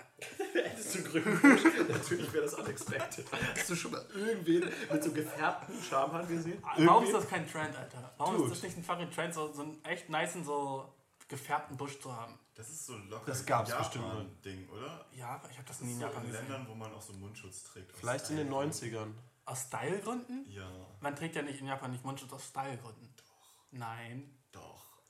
[0.53, 1.39] Hättest du grünen
[1.89, 3.25] Natürlich wäre das unexpected.
[3.55, 6.63] Hast du schon mal irgendwen mit so gefärbten Schamhaaren gesehen?
[6.77, 8.13] warum ist das kein Trend, Alter?
[8.17, 8.45] Warum Dude.
[8.53, 10.93] ist das nicht ein fucking Trend, so, so einen echt niceen, so
[11.27, 12.39] gefärbten Busch zu haben?
[12.53, 13.25] Das ist so locker.
[13.25, 14.25] Das gab's Japan bestimmt mal.
[14.45, 15.05] Ding, oder?
[15.11, 16.47] Ja, aber ich habe das Das nie in so Japan in gesehen.
[16.47, 17.91] Ländern, wo man auch so Mundschutz trägt.
[17.97, 18.97] Vielleicht in den Style.
[18.97, 19.11] 90ern.
[19.43, 20.45] Aus Style-Gründen?
[20.49, 20.69] Ja,
[21.01, 23.13] Man trägt ja nicht in Japan nicht Mundschutz aus Style-Gründen.
[23.71, 24.34] Nein.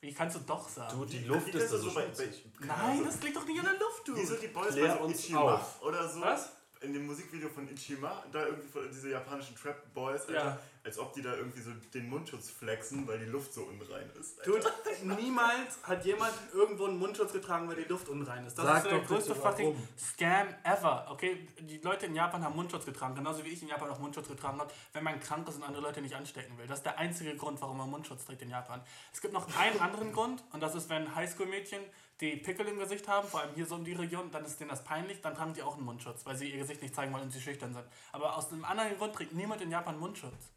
[0.05, 0.97] Wie kannst du doch sagen?
[0.99, 2.45] Du, die Luft ist da so bei- schmutzig.
[2.59, 4.15] Nein, also, das liegt doch nicht an der Luft, du.
[4.15, 5.81] Wie so die Boys Klär bei uns Ichima auf.
[5.81, 6.21] oder so.
[6.21, 6.51] Was?
[6.81, 10.59] In dem Musikvideo von Ichima, da irgendwie von diese japanischen Trap Boys, Alter, Ja.
[10.85, 14.39] Als ob die da irgendwie so den Mundschutz flexen, weil die Luft so unrein ist.
[14.39, 14.51] Alter.
[14.51, 18.55] Dude, niemals hat jemand irgendwo einen Mundschutz getragen, weil die Luft unrein ist.
[18.57, 19.87] Das Sag ist der größte fucking warum.
[19.97, 21.07] Scam ever.
[21.09, 24.27] Okay, die Leute in Japan haben Mundschutz getragen, genauso wie ich in Japan auch Mundschutz
[24.27, 26.67] getragen habe, wenn man krank ist und andere Leute nicht anstecken will.
[26.67, 28.81] Das ist der einzige Grund, warum man Mundschutz trägt in Japan.
[29.11, 31.81] Es gibt noch einen anderen Grund und das ist, wenn Highschool-Mädchen
[32.21, 34.69] die Pickel im Gesicht haben, vor allem hier so in die Region, dann ist denen
[34.69, 37.23] das peinlich, dann tragen die auch einen Mundschutz, weil sie ihr Gesicht nicht zeigen wollen
[37.23, 37.85] und sie schüchtern sind.
[38.11, 40.51] Aber aus einem anderen Grund trägt niemand in Japan Mundschutz.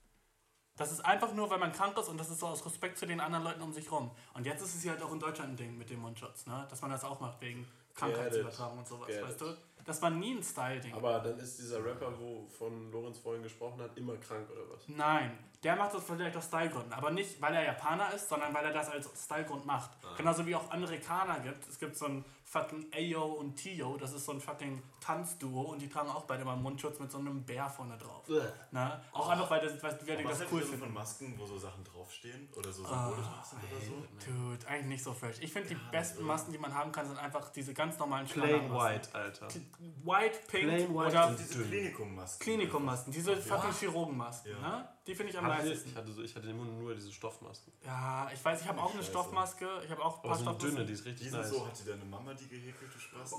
[0.78, 3.06] Das ist einfach nur, weil man krank ist und das ist so aus Respekt zu
[3.06, 4.10] den anderen Leuten um sich rum.
[4.34, 6.66] Und jetzt ist es hier halt auch in Deutschland ein Ding mit dem Mundschutz, ne?
[6.70, 9.48] dass man das auch macht wegen Krankheitsübertragung und sowas, Get weißt it.
[9.48, 9.56] du?
[9.84, 10.94] Das war nie ein Style-Ding.
[10.94, 14.86] Aber dann ist dieser Rapper, wo von Lorenz vorhin gesprochen hat, immer krank oder was?
[14.86, 18.66] Nein, der macht das vielleicht aus Stylegründen, aber nicht, weil er Japaner ist, sondern weil
[18.66, 19.90] er das als Stylegrund macht.
[20.04, 20.14] Ah.
[20.16, 21.66] Genauso wie auch Amerikaner gibt.
[21.68, 25.82] Es gibt so ein fucking Ayo und Tio, das ist so ein fucking Tanzduo und
[25.82, 28.26] die tragen auch beide mal einen Mundschutz mit so einem Bär vorne drauf.
[28.70, 29.00] Ne?
[29.12, 30.78] Auch einfach, weil, das, weil Was das cool finden.
[30.78, 32.48] von Masken, wo so Sachen draufstehen?
[32.56, 34.30] Oder so Symbole drauf sind oder so?
[34.32, 35.36] Dude, eigentlich nicht so fresh.
[35.40, 38.72] Ich finde, die besten Masken, die man haben kann, sind einfach diese ganz normalen Plain
[38.72, 39.48] white, Alter.
[39.48, 41.64] White, pink Plain white oder sind Diese.
[41.64, 42.44] Klinikummasken.
[42.44, 43.12] Klinikummasken.
[43.12, 44.52] Diese fucking Chirurgenmasken.
[44.52, 44.58] Ja.
[44.58, 44.88] Ne?
[45.08, 47.72] Die finde ich am Hatte, ich, hatte so, ich hatte immer nur diese Stoffmasken.
[47.82, 49.10] Ja, ich weiß, ich habe auch eine Scheiße.
[49.10, 49.66] Stoffmaske.
[49.82, 51.48] Ich habe auch ein Aber paar so eine dünne, die ist richtig Die sind nice.
[51.48, 53.32] so, hatte deine Mama die gehäkelt, du Spaß?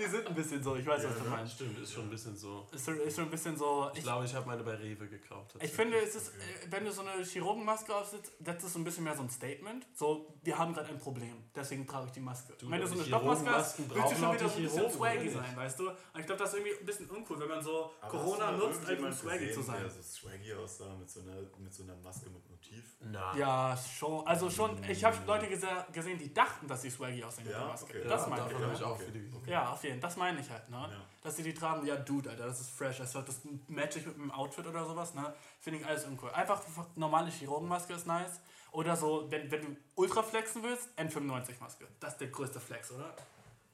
[0.00, 1.54] Die sind ein bisschen so, ich weiß, was du Ja, meinst.
[1.54, 2.66] stimmt, ist schon ein bisschen so.
[2.72, 3.90] Ist, ist schon ein bisschen so.
[3.92, 5.54] Ich Ich, glaube, ich habe meine bei Rewe gekauft.
[5.60, 6.32] ich finde, es ist, äh,
[6.70, 9.86] wenn du so eine Chirurgenmaske aufsetzt, das ist so ein bisschen mehr so ein Statement.
[9.94, 12.54] So, wir haben gerade ein Problem, deswegen trage ich die Maske.
[12.58, 14.90] Du, wenn du so eine die Stoffmaske hast, willst du schon wieder so ein bisschen
[14.90, 15.88] swaggy sein, weißt du?
[15.90, 18.86] Und ich glaube, das ist irgendwie ein bisschen uncool, wenn man so Aber Corona nutzt,
[18.86, 19.80] als um swaggy zu gesehen, sein.
[19.82, 22.84] Der so swaggy aussah mit so, einer, mit so einer Maske mit Motiv.
[23.00, 23.36] Na.
[23.36, 24.26] Ja, schon.
[24.26, 27.60] Also schon, ich habe Leute gese- gesehen, die dachten, dass sie swaggy aussehen mit Ja,
[27.60, 27.86] der Maske.
[27.98, 28.08] okay.
[28.08, 28.58] Das Ja, meine ich.
[28.80, 28.86] ne?
[28.86, 29.50] auch Okay.
[29.50, 29.89] Ja, auf jeden Fall.
[29.98, 30.76] Das meine ich halt, ne?
[30.76, 31.00] Ja.
[31.22, 32.98] Dass sie die tragen, ja, Dude, Alter, das ist fresh.
[32.98, 35.32] Das, das matcht sich mit einem Outfit oder sowas, ne?
[35.60, 36.30] Finde ich alles uncool.
[36.30, 36.60] Einfach
[36.96, 38.40] normale Chirurgenmaske ist nice.
[38.72, 41.88] Oder so, wenn, wenn du ultra flexen willst, N95-Maske.
[41.98, 43.12] Das ist der größte Flex, oder?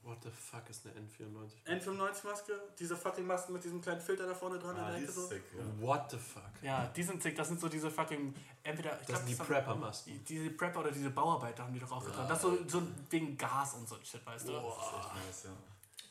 [0.03, 1.65] What the fuck ist eine N94?
[1.83, 5.03] N95-Maske, diese fucking Masken mit diesem kleinen Filter da vorne dran Ah, in die der
[5.03, 5.27] Ecke so.
[5.27, 5.85] sick, ja.
[5.85, 6.43] What the fuck?
[6.61, 7.35] Ja, die sind sick.
[7.35, 10.23] Das sind so diese fucking, entweder, ich Das glaub, sind die Prepper-Masken.
[10.23, 12.29] Diese Prepper oder diese Bauarbeiter haben die doch auch getragen.
[12.29, 14.53] Das ist so, so wegen Gas und so ein Shit, weißt du?
[14.53, 15.49] Das ist echt nice, ja.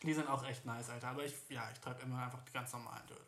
[0.02, 1.08] Die sind auch echt nice, Alter.
[1.08, 3.24] Aber ich, ja, ich trage immer einfach die ganz normalen Dödel.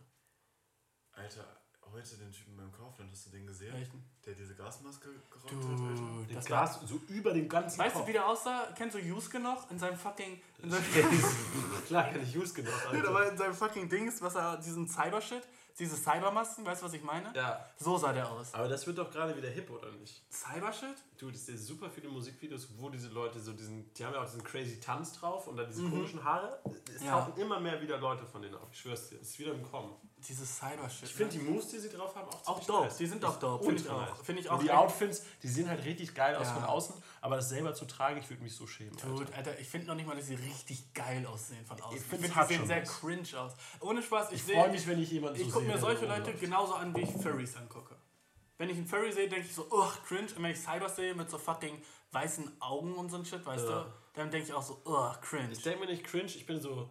[1.12, 1.45] Alter,
[1.93, 3.73] heute den Typen beim Kaufland, hast du den gesehen?
[3.75, 4.05] Welchen?
[4.25, 6.35] Der diese Gasmaske geraucht hat, Alter.
[6.35, 8.09] Das Gas so über den ganzen Weißt du, Kopf.
[8.09, 8.69] wie der aussah?
[8.77, 9.71] Kennst du Yusuke noch?
[9.71, 10.41] In seinem fucking.
[10.62, 10.85] In seinem,
[11.87, 12.89] Klar, kann ich Use gemacht.
[12.93, 15.49] Dude, aber in seinem fucking Dings, was er, diesen Cyber-Shit,
[15.79, 17.33] diese Cybermasken, weißt du, was ich meine?
[17.35, 18.53] Ja, So sah der aus.
[18.55, 20.22] aber das wird doch gerade wieder hip, oder nicht?
[20.33, 20.97] Cyber-Shit?
[21.18, 24.26] Du, das sind super viele Musikvideos, wo diese Leute so diesen, die haben ja auch
[24.26, 26.59] diesen crazy Tanz drauf und dann diese komischen Haare.
[26.95, 27.07] Es Mhm.
[27.07, 27.20] Ja.
[27.20, 29.16] tauchen immer mehr wieder Leute von denen auf, ich schwör's dir.
[29.20, 29.95] Es ist wieder im Kommen.
[30.27, 31.05] Dieses Cyber-Shit.
[31.05, 31.43] Ich finde ne?
[31.45, 32.85] die Moves, die sie drauf haben, auch auch dope.
[32.87, 32.97] nice.
[32.97, 33.64] Die sind auch dope.
[33.64, 34.16] Finde ich auch.
[34.25, 34.62] Finde ich Und auch.
[34.62, 36.55] die Outfits, die sehen halt richtig geil aus Ja.
[36.55, 38.97] von außen, aber das selber zu tragen, ich würde mich so schämen.
[38.97, 39.37] Dude, Alter.
[39.51, 41.97] Alter, ich finde noch nicht mal, dass sie richtig geil aussehen von außen.
[41.99, 43.01] Ich finde, hat die sehen sehr was.
[43.01, 43.53] cringe aus.
[43.81, 46.07] Ohne Spaß, ich, Ich sehe- freue mich, wenn ich jemanden Ich gucke mir solche so
[46.07, 47.95] Leute genauso an, wie ich Furries angucke.
[48.59, 50.27] wenn ich einen Furry sehe, denke ich so, ugh, cringe.
[50.35, 53.66] Und wenn ich Cyber sehe mit so fucking weißen Augen und so ein Shit, weißt
[53.69, 53.85] Ja.
[53.85, 55.53] du, dann denke ich auch so, ugh, cringe.
[55.53, 56.91] Ich denke mir nicht cringe, ich bin so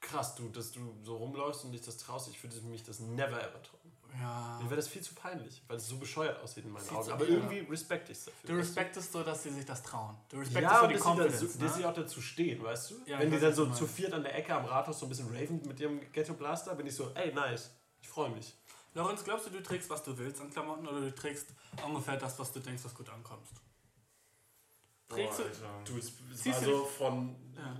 [0.00, 2.28] krass, du, dass du so rumläufst und dich das traust.
[2.28, 3.78] Ich würde mich das never ever trauen.
[4.20, 4.58] Ja.
[4.62, 7.12] Mir wäre das viel zu peinlich, weil es so bescheuert aussieht in meinen Sieht Augen.
[7.12, 7.34] Aber ja.
[7.34, 8.50] irgendwie respekt ich es dafür.
[8.50, 10.16] Du respektest so, dass sie sich das trauen.
[10.30, 11.40] Du respektest Ja, so und die dass sie, Confidence.
[11.40, 11.88] dazu, dass sie ne?
[11.88, 12.94] auch dazu stehen, weißt du?
[13.06, 15.28] Ja, Wenn die dann so zu viert an der Ecke am Rathaus so ein bisschen
[15.28, 17.70] raven mit ihrem Ghetto Blaster, bin ich so, ey, nice,
[18.00, 18.56] ich freue mich.
[18.94, 21.48] Lorenz, glaubst du, du trägst, was du willst an Klamotten oder du trägst
[21.86, 23.52] ungefähr das, was du denkst, was gut ankommst?
[25.08, 25.42] Trägst du.
[25.84, 27.76] Du, es, es Siehst war du so von Ja.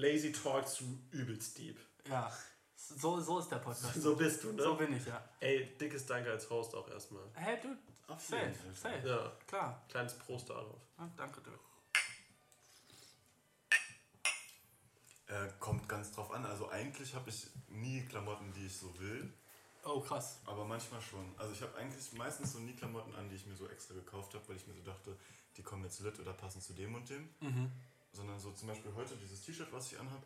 [0.00, 1.78] Lazy talk zu übelst deep.
[2.08, 2.32] Ja.
[2.76, 3.94] So, so ist der Podcast.
[4.02, 4.62] So bist du, ne?
[4.62, 5.22] So bin ich, ja.
[5.38, 7.22] Ey, dickes Danke als Host auch erstmal.
[7.34, 7.76] Hey, du,
[8.12, 8.74] Auf safe, jeden Fall.
[9.02, 9.08] safe.
[9.08, 9.84] Ja, Klar.
[9.88, 10.80] kleines Prost darauf.
[10.98, 11.50] Ja, danke, du.
[15.32, 16.44] Äh, kommt ganz drauf an.
[16.44, 19.32] Also eigentlich habe ich nie Klamotten, die ich so will,
[19.84, 20.40] Oh, krass.
[20.44, 21.24] aber manchmal schon.
[21.38, 24.34] Also ich habe eigentlich meistens so nie Klamotten an, die ich mir so extra gekauft
[24.34, 25.16] habe, weil ich mir so dachte,
[25.56, 27.28] die kommen jetzt lit oder passen zu dem und dem.
[27.40, 27.70] Mhm.
[28.12, 30.22] Sondern so zum Beispiel heute dieses T-Shirt, was ich anhab.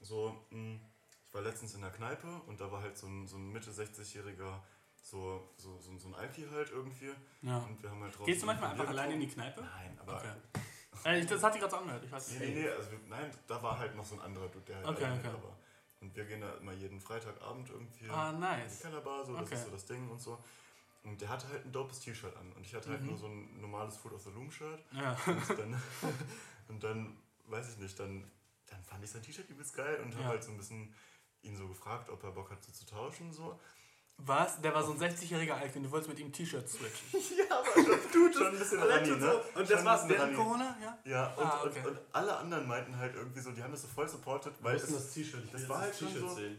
[0.00, 0.78] So, mh,
[1.28, 3.70] ich war letztens in der Kneipe und da war halt so ein, so ein Mitte
[3.70, 4.60] 60-jähriger,
[5.02, 7.12] so, so, so, so ein Alki halt irgendwie.
[7.42, 7.58] Ja.
[7.58, 9.28] Und wir haben halt draußen Gehst du manchmal ein einfach alleine in die.
[9.28, 9.60] Kneipe?
[9.62, 10.32] Nein, aber Okay.
[11.04, 12.02] Äh, ich- das hat dich gerade so angehört.
[12.04, 12.54] Ich weiß Nee, nicht.
[12.54, 14.86] nee, nee, also wir, nein, da war halt noch so ein anderer Dude, der halt
[14.88, 15.26] Okay, okay.
[15.42, 15.56] war.
[16.00, 18.80] Und wir gehen da immer jeden Freitagabend irgendwie Ah, in die nice.
[18.80, 19.54] Kellerbar, so, das Okay.
[19.54, 20.38] ist so das Ding und so.
[21.04, 23.08] Und der hatte halt ein dopes T-Shirt an und ich hatte halt Mhm.
[23.08, 25.16] nur so ein normales Food of the Loom Shirt Ja.
[25.26, 25.82] und dann,
[26.68, 28.30] und dann, weiß ich nicht, dann,
[28.66, 30.28] dann fand ich sein T-Shirt übelst geil und habe Ja.
[30.30, 30.94] halt so ein bisschen
[31.42, 33.58] ihn so gefragt, ob er Bock hat so zu tauschen so.
[34.18, 34.60] Was?
[34.62, 37.36] Der war so ein 60-jähriger Alk und du wolltest mit ihm T-Shirts switchen.
[37.48, 37.66] Ja, aber
[38.10, 39.36] schon, schon ein bisschen Rani, ne?
[39.36, 40.34] Und Schon das war's während.
[40.34, 40.74] Corona?
[40.80, 40.98] Ja.
[41.04, 41.80] Ja, und, Ah, okay.
[41.80, 44.76] und, und alle anderen meinten halt irgendwie so, die haben das so voll supportet, weil
[44.76, 45.44] es, das T-Shirt?
[45.44, 46.58] Ich das will war halt das schon T-Shirt so- sehen.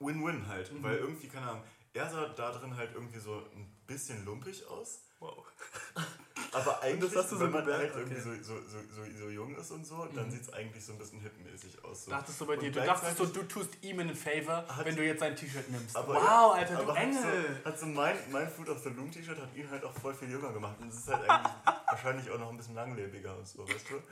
[0.00, 0.82] Win-Win halt, Mhm.
[0.82, 1.62] weil irgendwie, keine Ahnung,
[1.94, 5.00] er sah da drin halt irgendwie so ein bisschen lumpig aus.
[5.18, 5.46] Wow.
[6.52, 8.00] Aber eigentlich, so wenn man halt Okay.
[8.00, 10.30] irgendwie so, so, so, so, so jung ist und so, dann Mhm.
[10.30, 12.04] sieht es eigentlich so ein bisschen hipmäßig aus.
[12.04, 12.10] So.
[12.10, 15.04] Dachtest du bei dir, Und du dachtest so, du tust ihm einen Favor, wenn du
[15.04, 15.94] jetzt sein T-Shirt nimmst.
[15.94, 17.56] Wow, ja, Alter, du Engel.
[17.62, 20.14] So, hat so mein, mein Food of the Loom T-Shirt hat ihn halt auch voll
[20.14, 20.76] viel jünger gemacht.
[20.80, 21.52] Und es ist halt eigentlich
[21.88, 24.02] wahrscheinlich auch noch ein bisschen langlebiger und so, weißt du?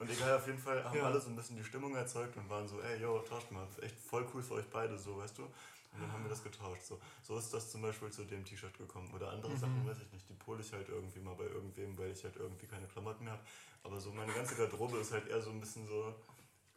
[0.00, 1.06] Und egal, auf jeden Fall haben Ja.
[1.06, 3.98] alle so ein bisschen die Stimmung erzeugt und waren so, ey, yo, tauscht mal, echt
[3.98, 5.42] voll cool für euch beide, so, weißt du?
[5.92, 6.82] Und dann haben wir das getauscht.
[6.82, 9.12] So, so ist das zum Beispiel zu dem T-Shirt gekommen.
[9.14, 9.58] Oder andere Mhm.
[9.58, 12.36] Sachen, weiß ich nicht, die pole ich halt irgendwie mal bei irgendwem, weil ich halt
[12.36, 13.44] irgendwie keine Klamotten mehr habe.
[13.82, 16.14] Aber so meine ganze Garderobe ist halt eher so ein bisschen so,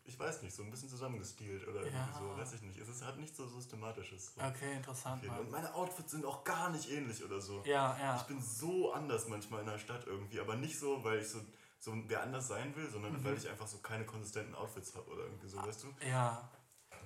[0.06, 2.18] ich weiß nicht, so ein bisschen zusammengestielt oder irgendwie Ja.
[2.18, 2.80] so, weiß ich nicht.
[2.80, 4.34] Es ist, hat nichts so Systematisches.
[4.34, 4.42] So.
[4.42, 7.62] Okay, interessant, Und meine Outfits sind auch gar nicht ähnlich oder so.
[7.66, 8.16] Ja, ja.
[8.16, 11.40] Ich bin so anders manchmal in der Stadt irgendwie, aber nicht so, weil ich so,
[11.80, 13.24] so wer anders sein will, sondern Mhm.
[13.26, 15.94] weil ich einfach so keine konsistenten Outfits habe oder irgendwie so, weißt du?
[16.08, 16.50] Ja.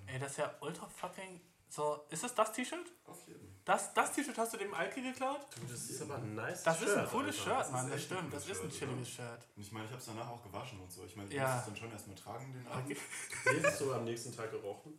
[0.06, 1.42] Ey, das ist ja ultra fucking.
[1.70, 2.86] So, ist es das T-Shirt?
[3.06, 5.46] Auf jeden Das, das T-Shirt hast du dem Alki geklaut?
[5.56, 6.90] Du, das ist aber ein nice Das Shirt.
[6.90, 7.44] ist ein cooles Alter.
[7.50, 8.34] Shirt, Das Mann, ist das ein stimmt.
[8.34, 9.48] Das ist ein Shirt, chilliges Shirt.
[9.56, 11.04] Und ich meine, ich habe es danach auch gewaschen und so.
[11.04, 11.48] Ich meine, ich Ja.
[11.50, 12.86] muss es dann schon erstmal tragen den Abend.
[12.86, 12.98] Okay.
[13.60, 14.98] Wie hast du am nächsten Tag gerochen?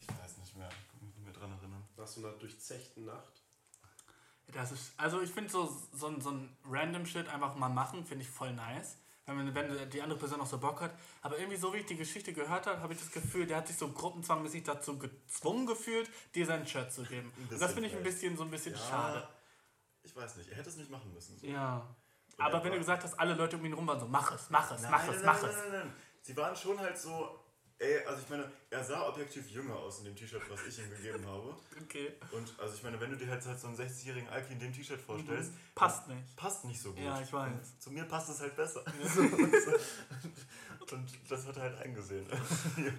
[0.00, 1.82] Ich weiß nicht mehr, ich kann mich nicht mehr dran erinnern.
[1.96, 3.42] Nach so einer durchzechten Nacht?
[4.52, 8.04] Das ist, also ich finde so, so, ein- so ein random Shit einfach mal machen,
[8.04, 8.96] finde ich voll nice.
[9.26, 10.94] Wenn, wenn die andere Person auch so Bock hat.
[11.20, 13.66] Aber irgendwie so wie ich die Geschichte gehört habe, habe ich das Gefühl, der hat
[13.66, 17.32] sich so gruppenzwangmäßig dazu gezwungen gefühlt, dir sein Shirt zu geben.
[17.36, 19.28] Und das bisschen finde ich ein bisschen so ein bisschen Ja, schade.
[20.04, 21.36] Ich weiß nicht, er hätte es nicht machen müssen.
[21.36, 21.46] So.
[21.46, 21.96] Ja.
[22.36, 24.32] Und Aber er wenn du gesagt hast, alle Leute um ihn rum waren so, mach
[24.32, 25.56] es, mach es, Nein, mach es, nein, mach nein, es.
[25.56, 25.96] Nein, nein, nein.
[26.22, 27.45] Sie waren schon halt so,
[27.78, 30.90] ey, also ich meine, er sah objektiv jünger aus in dem T-Shirt, was ich ihm
[30.90, 31.54] gegeben habe.
[31.82, 32.12] Okay.
[32.32, 34.72] Und also ich meine, wenn du dir halt, halt so einen 60-jährigen Alki in dem
[34.72, 36.36] T-Shirt vorstellst, Passt nicht.
[36.36, 37.04] passt nicht so gut.
[37.04, 37.52] Ja, ich weiß.
[37.52, 38.82] Und zu mir passt es halt besser.
[40.90, 42.26] und das hat er halt eingesehen.
[42.76, 42.92] Dude,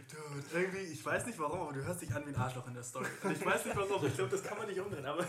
[0.53, 2.83] irgendwie, ich weiß nicht warum, aber du hörst dich an wie ein Arschloch in der
[2.83, 3.07] Story.
[3.31, 5.25] Ich weiß nicht warum, ich glaube, das kann man nicht umdrehen, aber.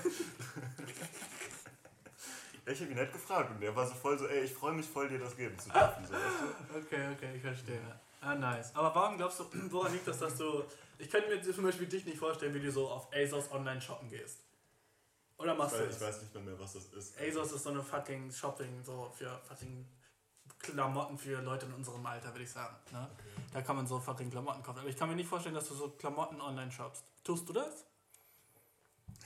[2.67, 4.75] Ja, ich habe ihn halt gefragt und er war so voll so, ey, ich freue
[4.75, 6.07] mich voll, dir das geben zu dürfen.
[6.07, 6.25] So, weißt
[6.71, 6.79] du?
[6.79, 7.81] Okay, okay, ich verstehe.
[8.21, 8.75] Ah, nice.
[8.75, 10.65] Aber warum glaubst du, woran liegt das, dass du.
[10.99, 14.09] Ich könnte mir zum Beispiel dich nicht vorstellen, wie du so auf ASOS online shoppen
[14.09, 14.41] gehst.
[15.39, 15.97] Oder machst du Weil das?
[15.97, 17.21] ich weiß nicht mehr, mehr was das ist.
[17.21, 19.87] ASOS ist so eine fucking Shopping, so für fucking
[20.59, 22.75] Klamotten für Leute in unserem Alter, würde ich sagen.
[22.91, 23.09] Ne?
[23.53, 24.81] Da kann man so fucking Klamotten kaufen.
[24.81, 27.05] Aber ich kann mir nicht vorstellen, dass du so Klamotten online shoppst.
[27.23, 27.85] Tust du das?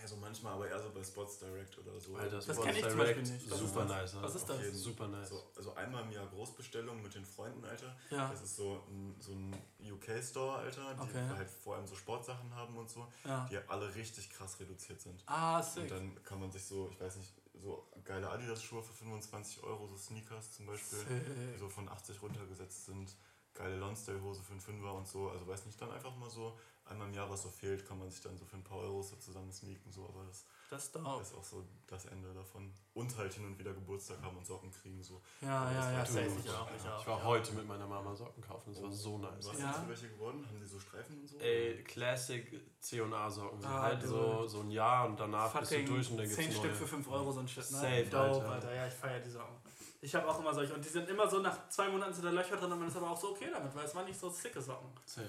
[0.00, 2.16] Ja, so manchmal, aber eher so bei Spots Direct oder so.
[2.16, 3.50] Alter, Das Spots ich Direct, nicht.
[3.50, 4.12] Was ist Super das?
[4.14, 4.22] nice.
[4.22, 4.60] Was ist das?
[4.62, 4.76] Jeden.
[4.78, 5.28] Super nice.
[5.28, 7.96] So, also einmal im Jahr Großbestellung mit den Freunden, Alter.
[8.10, 8.28] Ja.
[8.30, 11.28] Das ist so ein, so ein UK-Store, Alter, die Okay.
[11.36, 13.46] halt vor allem so Sportsachen haben und so, Ja.
[13.50, 15.22] die alle richtig krass reduziert sind.
[15.26, 15.88] Ah, Und sick.
[15.88, 17.32] dann kann man sich so, ich weiß nicht,
[17.62, 21.58] so geile Adidas-Schuhe für 25 Euro, so Sneakers zum Beispiel, die Sick.
[21.60, 23.14] so von 80 runtergesetzt sind.
[23.54, 25.28] geile Lonsdale-Hose für einen Fünfer und so.
[25.28, 26.58] Also weiß nicht, dann einfach mal so
[26.92, 29.10] einmal im Jahr, was so fehlt, kann man sich dann so für ein paar Euros
[29.10, 29.90] so zusammen sneaken.
[29.90, 30.04] So.
[30.08, 32.72] Aber das Das ist auch so das Ende davon.
[32.94, 35.02] Und halt hin und wieder Geburtstag haben und Socken kriegen.
[35.02, 35.20] So.
[35.40, 36.18] Ja, ja, ja, Das Ich
[36.50, 37.00] auch, ich auch.
[37.00, 39.46] Ich war heute mit meiner Mama Socken kaufen, das war so nice.
[39.48, 39.72] Was Ja.
[39.72, 40.46] sind für welche geworden?
[40.46, 41.38] Haben die so Streifen und so?
[41.38, 43.60] Ey, Classic C&A-Socken.
[43.60, 46.36] So Ah, halt so, so ein Jahr und danach bist du durch und dann gibt's
[46.36, 46.56] 10 neue.
[46.58, 47.78] Stück für 5 Euro so ein Shit, ne?
[47.78, 48.48] Safe, Dope, Alter.
[48.50, 48.74] Alter.
[48.74, 49.56] Ja, ich feiere die Socken.
[50.00, 50.74] Ich habe auch immer solche.
[50.74, 52.96] Und die sind immer so nach zwei Monaten sind da Löcher drin und man ist
[52.96, 54.88] aber auch so okay damit, weil es waren nicht so sicke Socken.
[55.06, 55.28] Safe.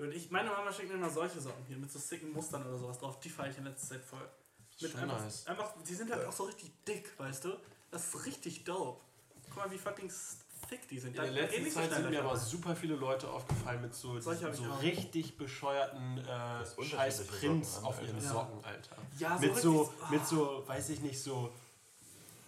[0.00, 2.78] Und ich, meine Mama schickt mir immer solche Socken hier mit so sicken Mustern oder
[2.78, 3.20] sowas drauf.
[3.20, 4.28] Die feiere ich in letzter Zeit voll.
[4.80, 5.46] Mit Schon einfach, nice.
[5.46, 7.50] einfach, die sind halt auch so richtig dick, weißt du?
[7.90, 9.00] Das ist richtig dope.
[9.48, 10.10] Guck mal, wie fucking
[10.68, 11.10] thick die sind.
[11.10, 14.18] In der Da letzten so Zeit sind mir aber super viele Leute aufgefallen mit so,
[14.20, 14.30] so
[14.80, 18.08] richtig bescheuerten äh, scheiß Prints auf Alter.
[18.08, 18.30] ihren Ja.
[18.30, 18.96] Socken, Alter.
[19.18, 20.10] Ja, so mit, so, ah.
[20.10, 21.52] mit so, weiß ich nicht, so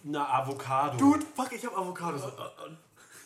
[0.05, 0.97] einer Avocado.
[0.97, 2.17] Dude, fuck, ich hab Avocado.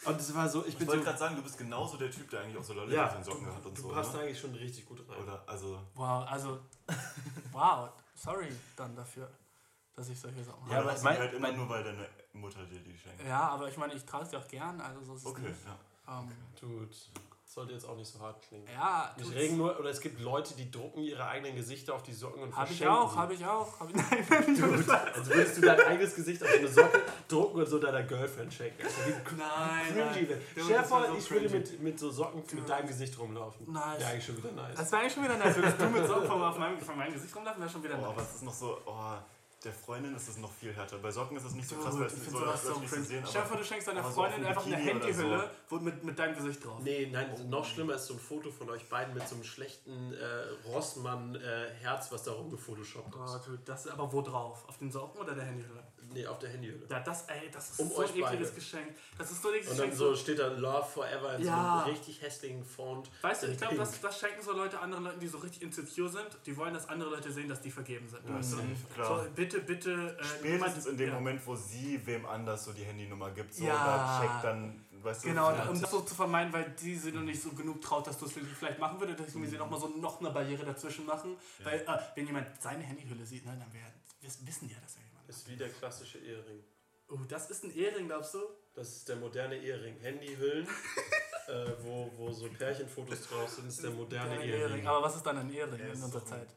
[0.07, 2.09] Und es war so, ich Ich bin wollte so, gerade sagen, du bist genauso der
[2.11, 3.89] Typ, der eigentlich auch so Lollis ja, auf den Socken hat und du so.
[3.89, 4.19] passt ne?
[4.21, 5.21] eigentlich schon richtig gut rein.
[5.21, 6.59] Oder, also, Wow, also,
[7.51, 9.29] wow, sorry dann dafür,
[9.95, 10.83] dass ich solche Sachen Ja, habe.
[10.83, 13.23] aber hast du mein- halt immer mein- nur, weil deine Mutter dir die schenkt.
[13.25, 15.59] Ja, aber ich meine, ich trage sie auch gern, also so ist es Okay, nicht.
[15.65, 16.19] ja.
[16.19, 16.89] Ähm, Dude,
[17.57, 18.67] sollte jetzt auch nicht so hart klingen.
[18.71, 19.33] ja, tut's.
[19.33, 22.55] regen nur, oder es gibt Leute, die drucken ihre eigenen Gesichter auf die Socken und
[22.55, 23.17] Hab ich verschenken auch, sie.
[23.17, 23.79] hab ich auch.
[23.79, 23.95] Hab ich,
[24.29, 27.79] nein, Dude, also würdest du dein eigenes Gesicht auf so eine Socke drucken und so
[27.79, 28.83] deiner Girlfriend schenken.
[28.83, 28.95] Also
[29.37, 30.27] nein, cringy.
[30.27, 30.41] nein.
[30.53, 32.55] Dude, Stell vor, so ich würde mit, mit so Socken Dude.
[32.57, 33.71] mit deinem Gesicht rumlaufen.
[33.73, 33.99] Nice.
[33.99, 34.75] Wäre eigentlich schon wieder nice.
[34.77, 35.55] Das wäre eigentlich schon wieder nice.
[35.55, 38.21] Würdest du mit Socken auf meinem, von meinem Gesicht rumlaufen, wäre schon wieder Oh, aber
[38.21, 38.29] nice.
[38.29, 39.13] es ist noch so, oh,
[39.67, 40.97] der Freundin ist es noch viel härter.
[40.99, 42.87] Bei Socken ist es nicht so krass, Dude, weil es ich so sowas so cringe.
[43.05, 45.51] sehen Stell dir vor, aber du schenkst deiner aber so Freundin dem einfach eine Handyhülle
[45.69, 46.79] wo mit, mit deinem Gesicht drauf.
[46.81, 50.13] Nee, nein, noch schlimmer ist so ein Foto von euch beiden mit so einem schlechten
[50.13, 53.45] äh, Rossmann-Herz, was da rumgefotoshoppt Oh, ist.
[53.47, 54.63] dude, das ist aber wo drauf?
[54.67, 55.83] Auf den Socken oder der Handyhülle?
[56.13, 56.85] Nee, auf der Handyhülle.
[56.89, 58.59] Ja, das, ey, das ist Um so euch ein ekliges beide.
[58.59, 58.95] Geschenk.
[59.17, 60.09] Das ist so ein ekliges Und dann Geschenk.
[60.09, 61.81] so steht da Love Forever in so Ja.
[61.83, 63.09] einem richtig hässlichen Font.
[63.21, 65.61] Weißt du, in ich glaube, das, das schenken so Leute anderen Leuten, die so richtig
[65.63, 66.27] insecure sind.
[66.45, 68.21] Die wollen, dass andere Leute sehen, dass die vergeben sind.
[68.27, 68.57] weißt du?
[68.57, 69.23] safe, klar.
[69.23, 70.17] So, bitte, bitte.
[70.19, 71.15] Äh, Spätestens in dem ja.
[71.15, 73.75] Moment, wo sie wem anders so die Handynummer gibt, so, Ja.
[73.75, 77.11] da checkt dann, weißt du, Genau, ja, um das so zu vermeiden, weil die sie
[77.11, 79.49] noch nicht so genug traut, dass du es vielleicht machen würdest, deswegen Mhm.
[79.49, 81.37] sie noch mal so noch eine Barriere dazwischen machen.
[81.63, 81.85] Weil, äh,
[82.15, 83.81] wenn jemand seine Handyhülle sieht, ne, dann wär,
[84.21, 86.63] wir wissen ja, dass er ist wie der klassische Ehering.
[87.09, 88.39] Oh, das ist ein Ehering, glaubst du?
[88.73, 89.97] Das ist der moderne Ehering.
[89.99, 90.67] Handyhüllen,
[91.47, 94.87] äh, wo, wo so Pärchenfotos drauf sind, ist der moderne Ein Ehering.
[94.87, 96.49] Aber was ist dann ein Ehering in unserer Zeit?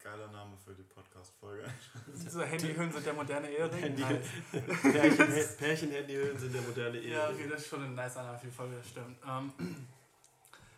[0.00, 1.64] geiler Name für die Podcast-Folge.
[2.14, 3.78] So Handyhüllen sind der moderne Ehering?
[3.78, 4.26] Handy- Nice.
[4.82, 7.12] Pärchen, Pärchen-Handyhüllen sind der moderne Ehering.
[7.12, 9.18] Ja, okay, das ist schon ein nice Name für die Folge, das stimmt.
[9.26, 9.52] Ähm,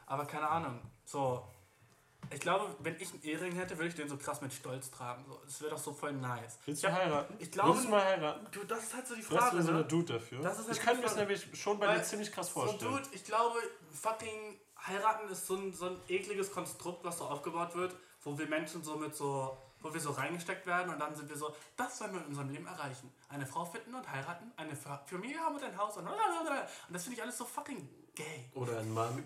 [0.06, 1.46] aber keine Ahnung, so.
[2.32, 5.24] Ich glaube, wenn ich einen Ehering hätte, würde ich den so krass mit Stolz tragen.
[5.26, 5.40] So.
[5.44, 6.58] Das wäre doch so voll nice.
[6.64, 7.34] Willst Ich du hab- heiraten?
[7.40, 8.46] ich glaube- Willst du mal heiraten?
[8.52, 9.56] Du, das ist halt so die Frage.
[9.56, 9.78] du so ne?
[9.78, 10.44] eine Dude dafür?
[10.44, 12.92] Halt ich kann mir das nämlich schon bei dir ziemlich krass So, vorstellen.
[12.92, 13.58] Dude, ich glaube,
[13.92, 18.46] fucking heiraten ist so ein, so ein ekliges Konstrukt, was so aufgebaut wird, wo wir
[18.46, 21.98] Menschen so mit so, wo wir so reingesteckt werden und dann sind wir so, das
[21.98, 23.12] sollen wir in unserem Leben erreichen.
[23.28, 26.14] Eine Frau finden und heiraten, eine Fa- Familie haben und ein Haus und und
[26.90, 28.50] das finde ich alles so fucking gay.
[28.54, 29.24] Oder ein Mann.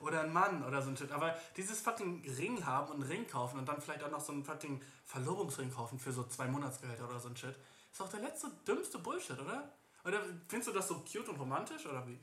[0.00, 1.12] Oder ein Mann oder so ein Shit.
[1.12, 4.32] Aber dieses fucking Ring haben und einen Ring kaufen und dann vielleicht auch noch so
[4.32, 7.56] einen fucking Verlobungsring kaufen für so zwei Monatsgehälter oder so ein Shit,
[7.90, 9.70] ist doch der letzte dümmste Bullshit, oder?
[10.04, 12.18] Oder findest du das so cute und romantisch oder wie?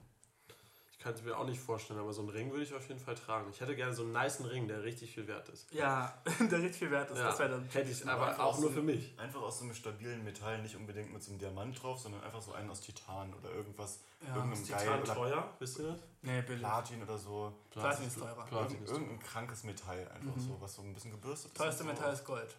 [1.01, 3.15] Kann es mir auch nicht vorstellen, aber so einen Ring würde ich auf jeden Fall
[3.15, 3.49] tragen.
[3.51, 5.71] Ich hätte gerne so einen niceen Ring, der richtig viel wert ist.
[5.71, 7.17] Ja, der richtig viel wert ist.
[7.19, 7.63] Das wäre dann.
[7.69, 9.17] hätte ich, Aber aber auch nur für mich.
[9.17, 12.41] Einfach aus so einem stabilen Metall, nicht unbedingt mit so einem Diamant drauf, sondern einfach
[12.41, 15.87] so einen aus Titan oder irgendwas, Ja, irgendeinem Ist geil Titan oder teuer, wisst ihr
[15.87, 15.99] das?
[16.21, 16.59] Nee, billig.
[16.63, 17.53] Platin oder so.
[17.71, 18.45] Platin ist teurer.
[18.45, 18.99] Platin Irgend, ist teuer.
[18.99, 21.57] irgendein krankes Metall einfach so, was so ein bisschen gebürstet ist.
[21.57, 21.95] Teuerste und so.
[21.95, 22.55] Metall ist Gold.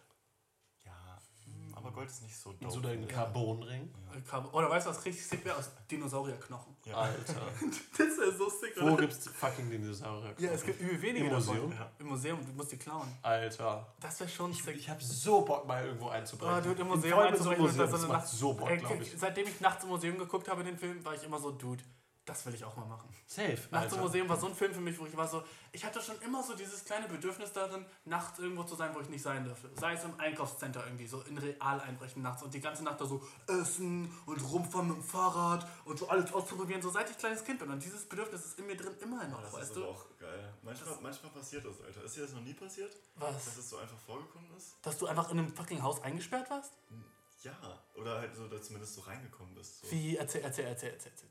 [1.81, 2.73] Ja, aber Gold ist nicht so Und dope.
[2.73, 3.89] so dein Carbonring.
[4.51, 5.55] Oder weißt du, was richtig sick wäre?
[5.57, 6.75] Aus Dinosaurierknochen.
[6.85, 6.95] Ja.
[6.95, 7.41] Alter.
[7.97, 10.33] Das wäre so sick, Wo gibt's fucking Dinosaurier?
[10.37, 11.69] Ja, es gibt übel wenige Im Museum?
[11.71, 11.71] davon.
[11.77, 11.91] Ja.
[11.99, 13.07] Im Museum, du musst die klauen.
[13.21, 13.93] Alter.
[13.99, 14.75] Das wäre schon sick.
[14.75, 16.55] Ich habe so Bock, mal irgendwo einzubrechen.
[16.57, 17.87] Oh, dude, im In Museum so einzubrechen da Museum.
[17.87, 19.13] so Das eine macht Nacht- so Bock, glaube ich.
[19.17, 21.83] Seitdem ich nachts im Museum geguckt habe, den Film, war ich immer so, Dude,
[22.25, 23.09] das will ich auch mal machen.
[23.25, 23.99] Safe, Nachts im.
[23.99, 26.43] Museum war so ein Film für mich, wo ich war so, ich hatte schon immer
[26.43, 29.69] so dieses kleine Bedürfnis darin, nachts irgendwo zu sein, wo ich nicht sein dürfte.
[29.79, 33.05] Sei es im Einkaufscenter irgendwie, so in Real einbrechen nachts und die ganze Nacht da
[33.05, 37.43] so essen und rumfahren mit dem Fahrrad und so alles auszuprobieren, so seit ich kleines
[37.43, 37.69] Kind bin.
[37.69, 39.85] Und dieses Bedürfnis ist in mir drin immer noch, Das weißt ist du?
[39.85, 40.53] auch geil.
[40.61, 42.03] Manchmal, manchmal passiert das, Alter.
[42.03, 42.95] Ist dir das noch nie passiert?
[43.15, 43.45] Was?
[43.45, 44.75] Dass es so einfach vorgekommen ist?
[44.83, 46.73] Dass du einfach in einem fucking Haus eingesperrt warst?
[47.43, 47.57] Ja.
[47.95, 49.81] Oder halt so, dass zumindest so reingekommen bist.
[49.81, 50.15] So, Wie?
[50.15, 51.11] Erzähl, erzähl, erzähl, erzähl.
[51.11, 51.29] erzähl.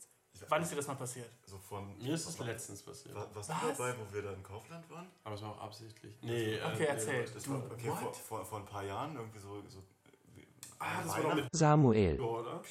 [0.48, 1.30] Wann ist dir das mal passiert?
[1.46, 3.14] so von, Mir ist es letztens passiert.
[3.14, 3.60] War, warst Was?
[3.60, 5.06] du dabei, wo wir da in Kaufland waren?
[5.24, 6.16] Aber es war auch absichtlich.
[6.22, 7.24] Nee, Okay, äh, erzähl.
[7.24, 7.98] Das Du, war, okay, what?
[7.98, 9.82] vor, vor, vor ein paar Jahren, irgendwie so, so
[10.82, 12.18] Ah, das war doch mit Samuel.
[12.20, 12.62] oder?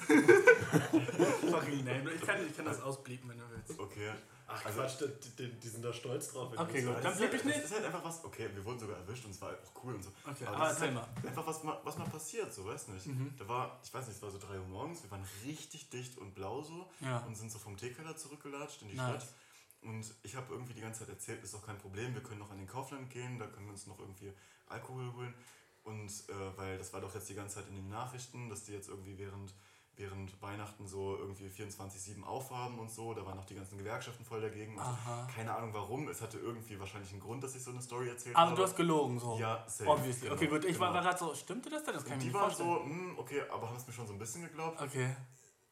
[0.00, 2.10] Fucking name.
[2.12, 3.78] Ich kann, ich kann das ausblieben, wenn du willst.
[3.78, 4.10] Okay.
[4.48, 6.52] Ach Also- Quatsch, die, die, die sind da stolz drauf.
[6.56, 6.94] Okay, gut.
[6.96, 7.64] das Dann blieb ich Es nicht.
[7.64, 9.94] ist halt einfach was, okay, wir wurden sogar erwischt und es war halt auch cool
[9.94, 10.10] und so.
[10.24, 11.28] Okay, aber aber das ist erzähl halt mal.
[11.28, 13.06] einfach was mal, was mal passiert, so, weißt nicht.
[13.06, 13.34] Mhm.
[13.36, 16.16] Da war, ich weiß nicht, es war so 3 Uhr morgens, wir waren richtig dicht
[16.18, 17.18] und blau so Ja.
[17.26, 19.22] und sind so vom Teekeller zurückgelatscht in die Nice.
[19.24, 19.34] Stadt.
[19.82, 22.50] Und ich habe irgendwie die ganze Zeit erzählt, ist doch kein Problem, wir können noch
[22.50, 24.32] an den Kaufland gehen, da können wir uns noch irgendwie
[24.68, 25.34] Alkohol holen.
[25.84, 28.72] Und äh, weil das war doch jetzt die ganze Zeit in den Nachrichten, dass die
[28.72, 29.54] jetzt irgendwie während,
[29.96, 34.40] während Weihnachten so irgendwie 24-7 aufhaben und so, da waren noch die ganzen Gewerkschaften voll
[34.40, 34.78] dagegen.
[34.78, 35.26] Aha.
[35.34, 38.36] Keine Ahnung warum, es hatte irgendwie wahrscheinlich einen Grund, dass ich so eine Story erzählt
[38.36, 38.56] Aber habe.
[38.56, 39.38] du hast gelogen, so.
[39.38, 39.88] Ja, safe.
[39.90, 40.22] Obviously.
[40.28, 40.64] genau, okay, gut.
[40.64, 41.04] Ich war, genau.
[41.04, 41.94] war gerade so, stimmte das denn?
[41.94, 42.98] Das kann Und ich die mir nicht waren vorstellen.
[42.98, 44.80] so, hm, okay, aber haben es mir schon so ein bisschen geglaubt.
[44.80, 45.16] Okay,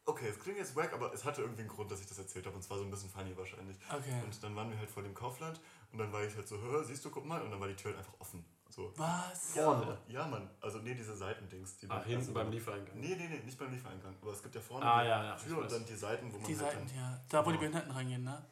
[0.07, 2.45] Okay, es klingt jetzt wack, aber es hatte irgendwie einen Grund, dass ich das erzählt
[2.45, 2.55] habe.
[2.55, 3.75] Und zwar so ein bisschen funny wahrscheinlich.
[3.89, 4.21] okay.
[4.23, 5.59] Und dann waren wir halt vor dem Kaufland
[5.91, 7.41] und dann war ich halt so, hör, siehst du, guck mal.
[7.41, 8.45] Und dann war die Tür halt einfach offen.
[8.75, 8.91] So.
[8.97, 9.51] Was?
[9.53, 9.97] Vorne.
[10.09, 10.49] Ja, Mann.
[10.59, 11.77] Also, nee, diese Seitendings.
[11.77, 12.99] Die Ach, dann- hinten also, beim Liefereingang.
[12.99, 14.13] Nee, nee, nee, nicht beim Liefereingang.
[14.21, 16.37] Aber es gibt ja vorne Ah, die ja, ja, Tür und dann die Seiten, wo
[16.37, 17.21] man Die halt Seiten, dann, ja.
[17.29, 17.59] Da, wo die Genau.
[17.59, 18.45] Behinderten reingehen, ne?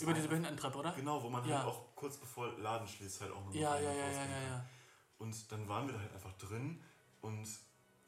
[0.00, 0.92] Über diese Behindertentreppe, oder?
[0.92, 1.58] Genau, wo man Ja.
[1.58, 4.42] halt auch kurz bevor Laden schließt halt auch noch Ja, ja, und ja, ja, ja,
[4.48, 4.64] ja.
[5.18, 6.82] Und dann waren wir da halt einfach drin
[7.20, 7.46] und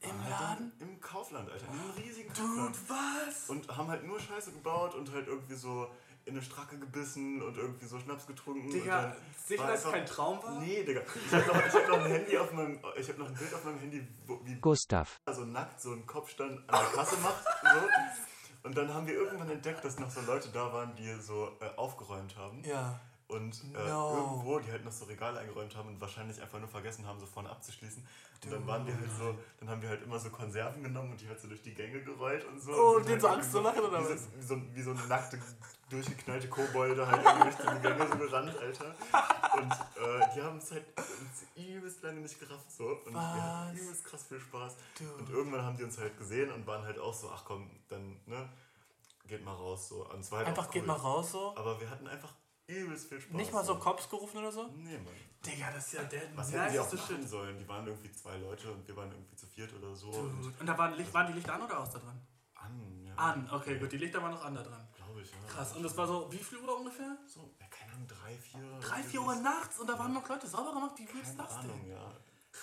[0.00, 0.72] Im waren halt Laden?
[0.78, 1.66] Dann Im Kaufland, Alter.
[1.66, 2.78] In einem riesigen Dude, Kaufland.
[2.88, 3.50] was?
[3.50, 5.90] Und haben halt nur Scheiße gebaut und halt irgendwie so
[6.24, 8.66] in eine Stracke gebissen und irgendwie so Schnaps getrunken.
[8.66, 9.16] und Digga, dann
[9.46, 10.60] sicher, dass es kein Traum war?
[10.60, 11.00] Nee, Digga.
[11.26, 13.54] Ich hab noch, ich hab noch ein Handy auf meinem, ich hab noch ein Bild
[13.54, 15.20] auf meinem Handy, wo, wie Gustav.
[15.32, 17.42] so nackt so einen Kopfstand an der Kasse macht.
[17.62, 18.68] So.
[18.68, 21.66] Und dann haben wir irgendwann entdeckt, dass noch so Leute da waren, die so äh,
[21.76, 22.62] aufgeräumt haben.
[22.64, 23.00] Ja.
[23.26, 24.16] Und äh, No.
[24.16, 27.26] irgendwo, die halt noch so Regale eingeräumt haben und wahrscheinlich einfach nur vergessen haben, so
[27.26, 28.06] vorne abzuschließen.
[28.44, 31.20] Und dann waren wir halt so, dann haben wir halt immer so Konserven genommen und
[31.20, 32.72] die halt so durch die Gänge gerollt und so.
[32.72, 34.24] Oh, Und denen sind so halt Angst irgendwie zu machen, oder wie was?
[34.24, 35.38] So, wie, so, wie so eine nackte,
[35.92, 38.94] durchgeknallte Kobolde halt irgendwie durch die Gänge so gerannt, Alter.
[39.54, 42.84] Und äh, die haben es halt uns übelst lange nicht gerafft so.
[43.06, 43.80] Und wir hatten Was?
[43.80, 44.76] übelst krass viel Spaß.
[44.98, 45.14] Dude.
[45.14, 48.20] Und irgendwann haben die uns halt gesehen und waren halt auch so, ach komm, dann,
[48.26, 48.48] ne,
[49.26, 50.08] geht mal raus so.
[50.08, 50.88] Und es war halt Einfach auch geht cool.
[50.88, 51.54] mal raus so.
[51.56, 52.32] Aber wir hatten einfach
[52.66, 53.36] übelst viel Spaß.
[53.36, 54.68] Nicht mal so Cops gerufen oder so?
[54.74, 55.14] Nee, Mann.
[55.44, 57.58] Digga, das ist ja der Was hätten die auch machen sollen?
[57.58, 60.08] Die waren irgendwie zwei Leute und wir waren irgendwie zu viert oder so.
[60.08, 60.54] Und.
[60.58, 62.20] Und da waren, Licht, waren die Lichter an oder aus da dran?
[62.62, 63.14] an, ja.
[63.16, 63.92] An, okay, gut.
[63.92, 64.86] Die Lichter waren noch an da dran.
[65.22, 65.36] Ich, ja.
[65.48, 65.74] Krass.
[65.76, 67.16] Und das war so, wie viel Uhr ungefähr?
[67.26, 68.78] so, ja, keine Ahnung, drei, vier.
[68.80, 70.92] Drei, vier Uhr nachts und da waren noch Leute sauber gemacht.
[70.96, 71.92] Wie willst du das Ahnung, denn?
[71.92, 72.12] ja.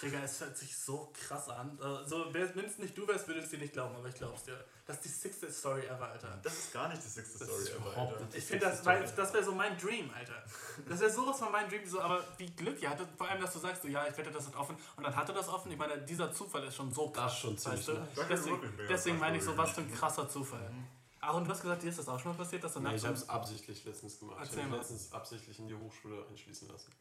[0.04, 1.78] Digga, es hört sich so krass an.
[1.82, 4.14] Äh, So, wenn es nicht du wärst, würde ich es dir nicht glauben, aber ich
[4.14, 4.64] glaub's dir.
[4.86, 6.40] Das ist die sixte Story ever, Alter.
[6.44, 8.28] Das ist gar nicht die sixte Story ever, Alter.
[8.38, 10.44] Ich finde, das, weil- das wäre so mein Dream, Alter.
[10.88, 11.86] Das wäre sowas von mein Dream.
[11.88, 14.32] So, aber wie Glück ihr hattet, vor allem, dass du sagst, so, ja, ich wette,
[14.32, 14.78] das hat offen.
[14.96, 15.72] Und dann hatte das offen.
[15.72, 17.26] Ich meine, dieser Zufall ist schon so krass.
[17.26, 18.24] Das ist schon ziemlich weißt du?
[18.30, 20.72] Deswegen, deswegen meine ich so, was für ein krasser Zufall.
[20.72, 20.99] Ach,
[21.36, 23.04] und du hast gesagt, dir ist das auch schon mal passiert, dass du Nee, ich
[23.04, 24.38] habe es absichtlich letztens gemacht.
[24.42, 26.92] Erzähl ich habe letztens absichtlich in die Hochschule einschließen lassen.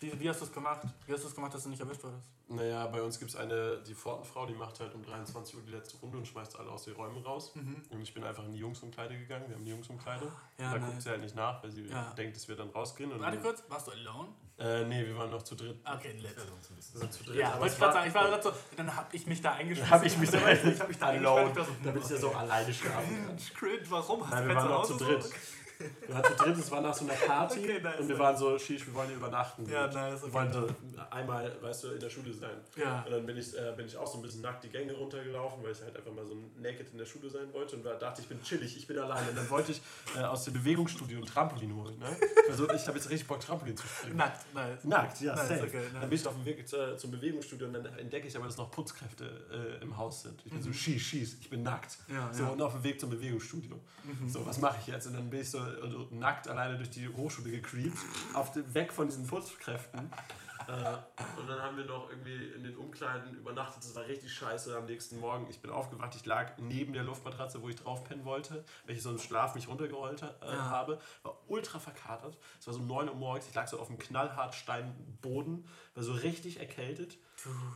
[0.00, 0.82] wie, wie hast du es gemacht?
[1.06, 2.24] Wie hast du es gemacht, dass du nicht erwischt wurdest?
[2.48, 5.72] Naja, bei uns gibt es eine, die Pfortenfrau, die macht halt um 23 Uhr die
[5.72, 7.52] letzte Runde und schmeißt alle aus den Räumen raus.
[7.90, 9.48] Und ich bin einfach in die Jungsumkleide gegangen.
[9.48, 10.24] Wir haben die Jungsumkleide.
[10.58, 10.90] Ja, da nice.
[10.90, 12.12] guckt sie halt nicht nach, weil sie Ja.
[12.14, 13.10] denkt, dass wir dann rausgehen.
[13.20, 14.28] Warte kurz, warst du alone?
[14.58, 15.76] Äh, nee, wir waren noch zu dritt.
[15.84, 16.34] Okay, lit.
[16.34, 17.36] Wir sind zu dritt.
[17.36, 19.52] Ja, aber wollte ich gerade sagen, ich war gerade so, dann hab ich mich da
[19.52, 19.90] eingeschlossen.
[19.90, 21.40] Hab ich mich da- ich hab mich da Alone.
[21.42, 21.68] eingesperrt.
[21.84, 23.36] Damit ich ja so alleine schlafen kann.
[23.54, 24.22] Cringe, warum?
[24.22, 25.24] Hast Nein, du wir waren noch zu dritt.
[25.78, 28.00] Wir waren zu dritt, es war nach so einer Party Okay, nice.
[28.00, 29.68] und wir waren so, Shish, wir wollen hier übernachten.
[29.70, 30.32] Ja, nice, Wir okay.
[30.34, 30.68] wollten so
[31.10, 32.56] einmal, weißt du, in der Schule sein.
[32.76, 33.02] Ja.
[33.02, 35.62] Und dann bin ich, äh, bin ich auch so ein bisschen nackt die Gänge runtergelaufen,
[35.62, 38.28] weil ich halt einfach mal so naked in der Schule sein wollte und dachte, ich
[38.28, 39.28] bin chillig, ich bin alleine.
[39.30, 39.80] Und dann wollte ich
[40.16, 41.98] äh, aus dem Bewegungsstudio ein Trampolin holen.
[41.98, 42.06] Ne?
[42.48, 44.16] Also, ich habe jetzt richtig Bock, Trampolin zu springen.
[44.16, 44.84] Nackt, nice.
[44.84, 45.62] Nackt, ja, Nice, safe.
[45.64, 45.92] okay, nice.
[46.00, 48.56] Dann bin ich auf dem Weg zu, zum Bewegungsstudio und dann entdecke ich aber, dass
[48.56, 50.40] noch Putzkräfte äh, im Haus sind.
[50.44, 51.98] Ich bin so, schieß, schieß, ich bin nackt.
[52.08, 52.14] Mhm.
[52.14, 52.46] Ja, so, ja.
[52.46, 52.52] Mhm.
[52.54, 53.78] und auf dem Weg zum Bewegungsstudio.
[54.28, 55.06] So, was mache ich jetzt?
[55.08, 57.96] Und dann bin ich so also, nackt alleine durch die Hochschule gecreept,
[58.34, 60.10] auf dem, weg von diesen Putzkräften.
[60.68, 60.72] Äh,
[61.40, 63.84] und dann haben wir noch irgendwie in den Umkleiden übernachtet.
[63.84, 65.46] Das war richtig scheiße am nächsten Morgen.
[65.48, 69.02] Ich bin aufgewacht, ich lag neben der Luftmatratze, wo ich drauf pennen wollte, weil ich
[69.02, 70.70] so im Schlaf mich runtergerollt äh, Ja.
[70.70, 70.98] habe.
[71.22, 72.36] War ultra verkatert.
[72.58, 73.46] Es war so 9 Uhr morgens.
[73.48, 77.16] Ich lag so auf dem knallhart Steinboden, war so richtig erkältet.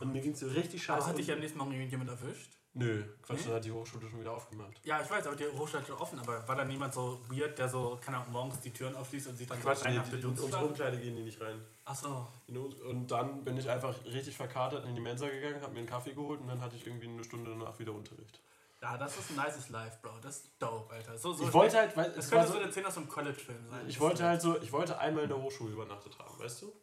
[0.01, 1.01] Und mir ging es so richtig scheiße.
[1.03, 2.57] Aber hat dich am nächsten Morgen jemand erwischt?
[2.73, 4.79] Nö, Quatsch, dann hat die Hochschule schon wieder aufgemacht.
[4.85, 7.67] Ja, ich weiß, aber die Hochschule hat offen, aber war da niemand so weird, der
[7.67, 10.25] so, keine Ahnung, morgens die Türen aufschließt und sieht dann Quatsch, so nee, die, in
[10.25, 10.65] unsere?
[10.65, 11.61] Umkleide gehen die nicht rein.
[11.83, 12.27] Achso.
[12.47, 16.13] Und dann bin ich einfach richtig verkatert in die Mensa gegangen, habe mir einen Kaffee
[16.13, 18.39] geholt und dann hatte ich irgendwie eine Stunde danach wieder Unterricht.
[18.81, 20.19] Ja, das ist ein nices Life, Bro.
[20.21, 21.17] Das ist dope, Alter.
[21.17, 23.69] So, so Ich wollte halt, weil Das könnte so, so eine Szene aus einem College-Film
[23.69, 23.87] sein.
[23.87, 26.73] ich wollte halt so, ich wollte einmal in der Hochschule übernachtet haben, weißt du?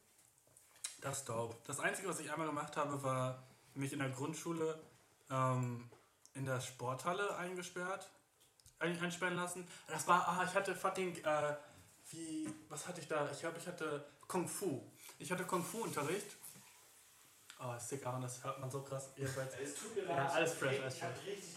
[1.00, 1.56] Das ist dope.
[1.66, 3.42] Das Einzige, was ich einmal gemacht habe, war
[3.74, 4.78] mich in der Grundschule
[5.30, 5.90] ähm,
[6.34, 8.10] in der Sporthalle eingesperrt,
[8.78, 9.66] ein, einsperren lassen.
[9.88, 11.54] Das war, ah, ich hatte fucking, äh,
[12.10, 13.30] wie, was hatte ich da?
[13.30, 14.82] Ich glaube, ich hatte Kung Fu.
[15.18, 16.36] Ich hatte Kung Fu-Unterricht.
[17.60, 19.10] Oh, sick, Aaron, das hört man so krass.
[19.16, 19.52] Jedenfalls.
[20.06, 21.10] Ja, alles fresh, alles fresh.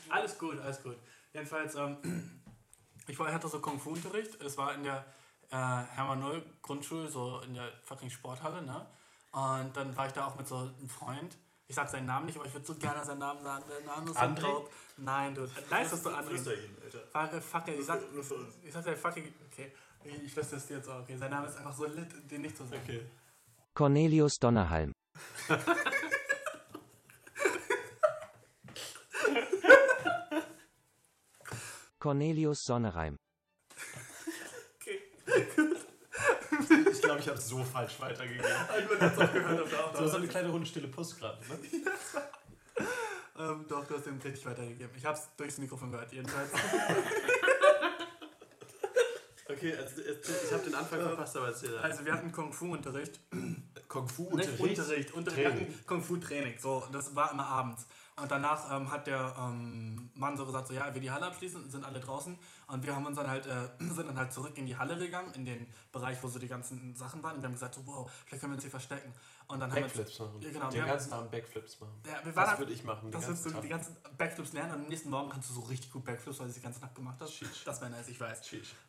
[0.10, 0.98] Alles gut, alles gut.
[1.32, 2.42] Jedenfalls, ähm,
[3.08, 4.42] ich war, hatte so Kung-Fu-Unterricht.
[4.42, 5.06] Es war in der
[5.52, 8.88] äh, Hermann Null Grundschule, so in der fucking Sporthalle, ne?
[9.32, 11.38] Und dann war ich da auch mit so einem Freund.
[11.72, 13.64] Ich sag seinen Namen nicht, aber ich würde so gerne seinen Namen sagen.
[13.70, 14.42] Der Name ist André?
[14.42, 14.70] dope.
[14.98, 15.48] Nein, du.
[15.70, 16.28] Nice, dass du André.
[16.28, 17.30] Flüster ihn, Alter.
[17.32, 18.56] Fuck, fuck it, ich sag, Nur für uns.
[18.62, 19.34] ich sag der fucking.
[19.50, 19.72] Okay,
[20.04, 21.00] ich flüstere es dir jetzt auch.
[21.00, 22.82] Okay, sein Name ist einfach so lit, den nicht zu sagen.
[22.84, 23.06] Okay.
[23.74, 24.92] Cornelius Donnerhalm.
[32.00, 33.16] Cornelius Sonnereim.
[37.02, 38.46] Ich glaube, ich habe so falsch weitergegeben.
[38.90, 41.40] Man hat's auch gehört, So, so eine kleine Runde stille Puss gerade.
[41.48, 41.58] Ne?
[43.40, 44.92] Ähm, doch, du hast den richtig weitergegeben.
[44.96, 46.52] Ich hab's durchs Mikrofon gehört, jedenfalls.
[49.50, 51.78] Okay, also, ich habe den Anfang verpasst, aber erzähl.
[51.80, 53.20] Also, wir hatten Kung-Fu-Unterricht.
[53.90, 54.80] Kung Fu Nicht Unterricht.
[54.80, 55.38] Unterricht, Unterricht.
[55.38, 55.68] Wir Training.
[55.74, 56.54] hatten Kung-Fu-Training.
[56.60, 57.86] So, das war immer abends.
[58.22, 61.72] Und danach ähm, hat der ähm, Mann so gesagt, so, ja, will die Halle abschließen,
[61.72, 62.38] sind alle draußen.
[62.68, 65.34] Und wir haben uns dann halt, äh, sind dann halt zurück in die Halle gegangen,
[65.34, 67.36] in den Bereich, wo so die ganzen Sachen waren.
[67.38, 69.12] Und wir haben gesagt, so, wow, vielleicht können wir uns hier verstecken.
[69.48, 70.42] Und dann Backflips haben machen.
[70.42, 71.94] wir, ja, genau, wir Den ganzen Abend Backflips machen.
[72.06, 73.12] Ja, wir Das dann- würde ich machen.
[73.12, 73.62] Das wirst du Tag.
[73.62, 76.48] die ganzen Backflips lernen und am nächsten Morgen kannst du so richtig gut Backflips, weil
[76.48, 77.34] du die ganze Nacht gemacht hast.
[77.34, 77.64] Sheesh.
[77.66, 78.42] Das wäre nice, ich weiß.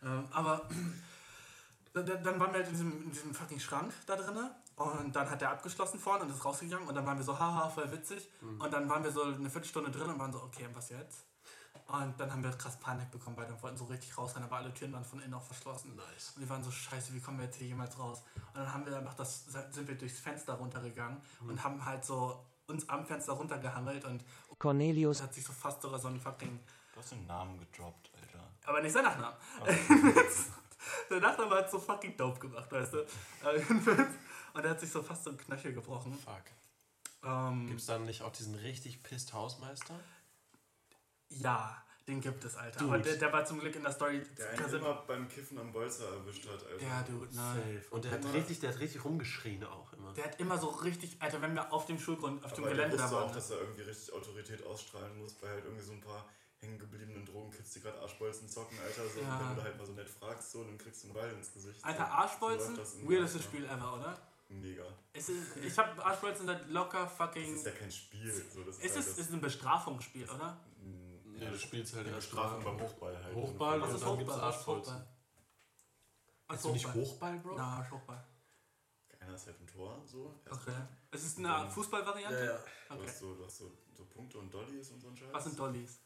[0.05, 0.69] Ähm, aber
[1.95, 4.37] dann, dann waren wir halt in diesem, in diesem fucking Schrank da drin
[4.77, 7.69] und dann hat der abgeschlossen vorne und ist rausgegangen und dann waren wir so, haha,
[7.69, 8.29] voll witzig.
[8.41, 11.27] Und dann waren wir so eine Viertelstunde drin und waren so, okay, und was jetzt?
[11.87, 14.73] Und dann haben wir krass Panik bekommen, weil wir wollten so richtig rausrennen, aber alle
[14.73, 15.95] Türen waren von innen auch verschlossen.
[15.95, 16.33] Nice.
[16.35, 18.23] Und wir waren so, scheiße, wie kommen wir jetzt hier jemals raus?
[18.37, 22.45] Und dann haben wir einfach das, sind wir durchs Fenster runtergegangen und haben halt so
[22.67, 24.25] uns am Fenster runtergehangelt und
[24.59, 26.61] Cornelius hat sich so fast sogar so ein fucking.
[26.95, 28.47] Du hast den Namen gedroppt, Alter.
[28.65, 29.37] Aber nicht sein Nachname.
[31.11, 32.99] der Nachname hat so fucking dope gemacht, weißt du?
[34.55, 36.13] Und er hat sich so fast so ein Knöchel gebrochen.
[36.15, 36.43] Fuck.
[37.25, 39.99] Ähm, Gibt es dann nicht auch diesen richtig pisst Hausmeister?
[41.31, 42.81] ja, den gibt es, Alter.
[42.81, 42.95] Dude.
[42.95, 44.23] Aber der, der war zum Glück in der Story.
[44.37, 46.85] Der einen immer beim Kiffen am Bolzer erwischt hat, Alter.
[46.85, 47.81] ja, dude, nein.
[47.91, 50.13] Und der hat richtig, der hat richtig rumgeschrien auch immer.
[50.15, 52.87] Der hat immer so richtig, Alter, wenn wir auf dem Schulgrund, auf dem Aber der
[52.87, 53.29] Gelände da waren.
[53.31, 56.27] auch, dass er irgendwie richtig Autorität ausstrahlen muss, bei halt irgendwie so ein paar
[56.59, 59.09] hängengebliebenen Drogenkids, die gerade Arschbolzen zocken, Alter.
[59.09, 59.39] So, Ja.
[59.39, 61.31] Und wenn du da halt mal so nett fragst, so, dann kriegst du einen Ball
[61.31, 61.85] ins Gesicht.
[61.85, 62.11] Alter.
[62.11, 64.19] Arschbolzen, So weirdestes Spiel ever, oder?
[64.61, 64.85] Mega.
[65.13, 67.55] Es ist, ich hab Arschbolzen seit locker Das fucking.
[67.55, 68.33] ist ja kein Spiel.
[68.33, 70.61] So, das ist Es halt ist, das, ist ein Bestrafungsspiel, oder?
[71.39, 73.35] Ja, du spielst halt Bestrafung beim Hochball halt.
[73.35, 74.41] Hochball Was ist Hochball?
[74.41, 75.07] Arschbolzen.
[76.49, 77.39] Hast du nicht Hochball?
[77.39, 77.55] Bro?
[77.57, 78.25] Na, Arsch Hochball.
[79.21, 80.35] Einer ist halt ein Tor, so.
[80.51, 80.75] Okay.
[81.13, 82.39] Es ist eine Fußballvariante?
[82.39, 82.59] Ja, ja.
[82.89, 83.05] Du Okay.
[83.07, 85.29] hast, so, du hast so, so Punkte und Dollys und so ein Scheiß.
[85.33, 86.01] Was sind Dollies?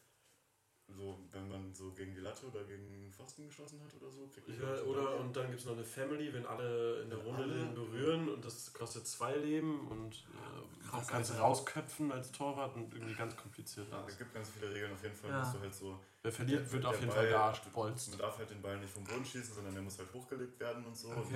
[0.89, 4.29] So, wenn man so gegen die Latte oder gegen den Pfosten geschossen hat oder so,
[4.29, 7.19] kriegt man Ja, oder und dann gibt es noch eine Family, wenn alle in der
[7.19, 7.55] Runde Alle?
[7.55, 11.43] den berühren und das kostet zwei Leben und äh, Krass, du kannst Alter.
[11.43, 14.93] rausköpfen als Torwart und irgendwie ganz kompliziert Ja, es gibt ganz viele Regeln.
[14.93, 15.41] Auf jeden Fall Ja.
[15.41, 15.99] musst du halt so.
[16.23, 18.09] Wer verliert, wird der auf jeden Ball- Fall gearschtbolzt.
[18.11, 20.85] Man darf halt den Ball nicht vom Boden schießen, sondern der muss halt hochgelegt werden
[20.87, 21.09] und so.
[21.09, 21.33] Und Okay.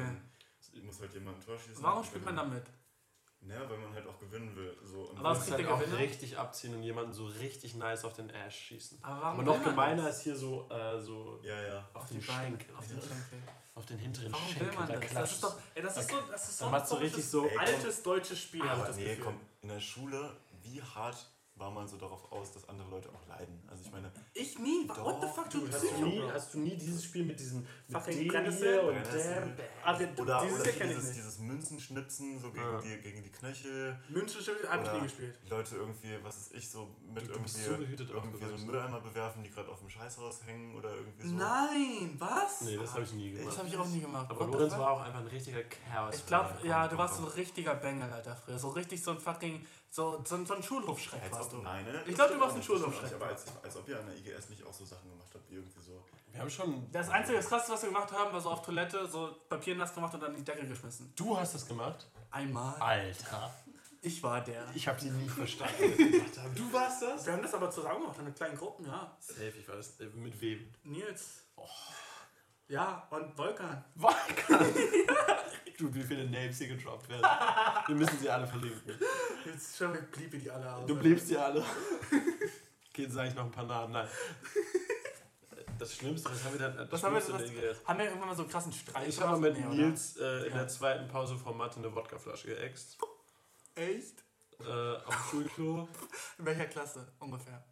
[0.74, 1.82] dann muss halt jemand ein Tor schießen.
[1.82, 2.62] Warum Und spielt man damit?
[3.42, 4.76] Naja, weil man halt auch gewinnen will.
[4.84, 5.08] So.
[5.08, 5.98] Und Aber was kriegt halt auch Gewinner?
[5.98, 8.98] richtig abziehen und jemanden so richtig nice auf den Ash schießen.
[9.02, 10.18] Aber warum Aber noch will man gemeiner das?
[10.18, 11.78] ist hier so, äh, so ja, ja.
[11.94, 12.76] auf, Auf den die Beine, Schenkel.
[12.76, 13.38] auf den Schenkel.
[13.74, 14.74] Auf den hinteren Warum will Schenkel.
[14.78, 15.12] man da das?
[15.14, 17.64] Das ist doch, ey, das ist so, das ist so so richtig so- Ey, komm.
[17.66, 19.24] altes deutsches Spiel, Aber das nee, Gefühl.
[19.24, 21.16] komm, in der Schule, wie hart
[21.60, 23.62] war man so darauf aus, dass andere Leute auch leiden?
[23.70, 26.58] Also ich meine, Ich nie, what the Doch, fuck, du Hast du, nie, hast du
[26.60, 28.72] nie dieses Spiel mit diesen mit Fucking Brennnessel?
[28.72, 32.80] hier und wir- oder, dieses oder dieses, dieses Münzenschnitzen so gegen, Ja.
[32.80, 33.98] die, gegen die Knöchel.
[34.08, 35.38] München hab ich nie gespielt.
[35.48, 39.00] Leute irgendwie, was ist ich, so mit Du- irgendwie, so behütet irgendwie so einen Mülleimer
[39.00, 41.34] bewerfen, die gerade auf dem Scheißhaus hängen oder irgendwie so.
[41.34, 42.62] Nein, was?
[42.62, 43.58] Nee, das habe ich nie Das gemacht.
[43.58, 44.26] habe ich auch nie gemacht.
[44.30, 46.14] Aber Lorenz war auch einfach ein richtiger Chaos.
[46.16, 48.58] Ich glaube, ja, du warst so ein richtiger Bengel, Alter, früher.
[48.58, 51.56] So richtig so ein fucking, so, so, so ein Schulhofschreck Als warst du.
[51.56, 52.02] nein, ne?
[52.06, 53.14] Ich Das glaub, du stimmt warst auch ein nicht, das stimmt auch Schulhofschreck.
[53.14, 55.54] Aber als, als ob ihr an der IGS nicht auch so Sachen gemacht habt, wie
[55.56, 56.04] irgendwie so.
[56.30, 56.90] Wir haben schon.
[56.92, 59.92] Das Einzige, das Krasse, was wir gemacht haben, war so auf Toilette, so Papier nass
[59.94, 61.12] gemacht und dann in die Decke geschmissen.
[61.16, 62.06] Du hast das gemacht?
[62.30, 62.74] Einmal.
[62.80, 63.52] Alter.
[64.02, 64.64] Ich war der.
[64.74, 65.74] Ich habe sie nie verstanden.
[65.80, 66.54] was die gemacht haben.
[66.54, 67.26] Du warst das?
[67.26, 69.14] Wir haben das aber zusammen gemacht, in kleinen Gruppen, ja.
[69.18, 70.00] Safe, ich weiß.
[70.00, 70.72] Äh, Mit wem?
[70.84, 71.44] Nils.
[72.68, 73.84] Ja, und Volkan.
[73.96, 74.74] Volkan.
[75.80, 77.22] du, wie viele Names hier gedroppt werden.
[77.86, 78.94] Wir müssen sie alle verlinken.
[79.44, 80.86] Jetzt schon mit bliebe die alle aus.
[80.86, 81.60] Du bliebst sie alle.
[82.90, 83.92] Okay, jetzt sage ich noch ein paar Namen.
[83.92, 84.08] Nein.
[85.78, 86.76] Das Schlimmste, was haben wir dann?
[86.76, 87.80] Das Was haben wir, was, IGS.
[87.86, 89.76] haben wir irgendwann mal so einen krassen Streit Ich habe mal mit Nee?
[89.76, 90.58] Nils äh, in Ja.
[90.58, 92.98] der zweiten Pause vor Mathe eine Wodkaflasche geäxt.
[93.76, 94.22] Echt?
[94.60, 94.64] Äh,
[95.06, 95.88] auf dem Schulklo.
[96.38, 97.64] In welcher Klasse ungefähr?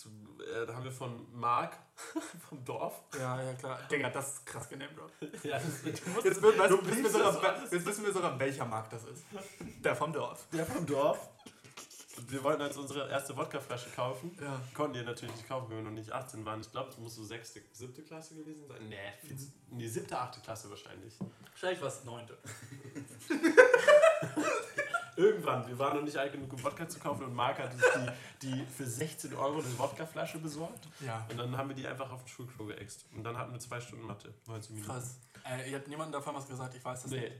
[0.00, 1.76] Zu, äh, da haben wir von Marc
[2.48, 3.02] vom Dorf.
[3.18, 3.78] Ja, ja, klar.
[3.90, 4.92] Digga, das ist krass genannt,
[5.42, 6.06] Ja, das, Jetzt,
[6.42, 9.24] wird, weißt, wissen wir sogar, jetzt wissen wir sogar, welcher Markt das ist.
[9.84, 10.46] Der vom Dorf.
[10.54, 11.28] der vom Dorf.
[12.28, 14.34] Wir wollten als unsere erste Wodkaflasche kaufen.
[14.40, 14.58] Ja.
[14.72, 16.62] Konnten die natürlich nicht kaufen, wenn wir noch nicht 18 waren.
[16.62, 18.88] Ich glaube, es muss so sechste, siebte Klasse gewesen sein.
[18.88, 19.36] Nee, viel,
[19.68, 21.18] nee siebte, achte Klasse wahrscheinlich.
[21.50, 22.38] Wahrscheinlich war es neunte.
[25.16, 27.82] Irgendwann, wir waren noch nicht alt genug, um Wodka zu kaufen und Marc hat uns
[28.42, 30.88] die, die für 16 Euro eine Wodkaflasche besorgt.
[31.00, 31.26] Ja.
[31.30, 33.04] Und dann haben wir die einfach auf den Schulklo geäxt.
[33.14, 34.32] Und dann hatten wir zwei Stunden Mathe.
[34.46, 34.92] 19 Minuten.
[34.92, 35.18] Krass.
[35.44, 37.20] Äh, ihr habt niemandem davon was gesagt, ich weiß das Nee.
[37.20, 37.32] nicht.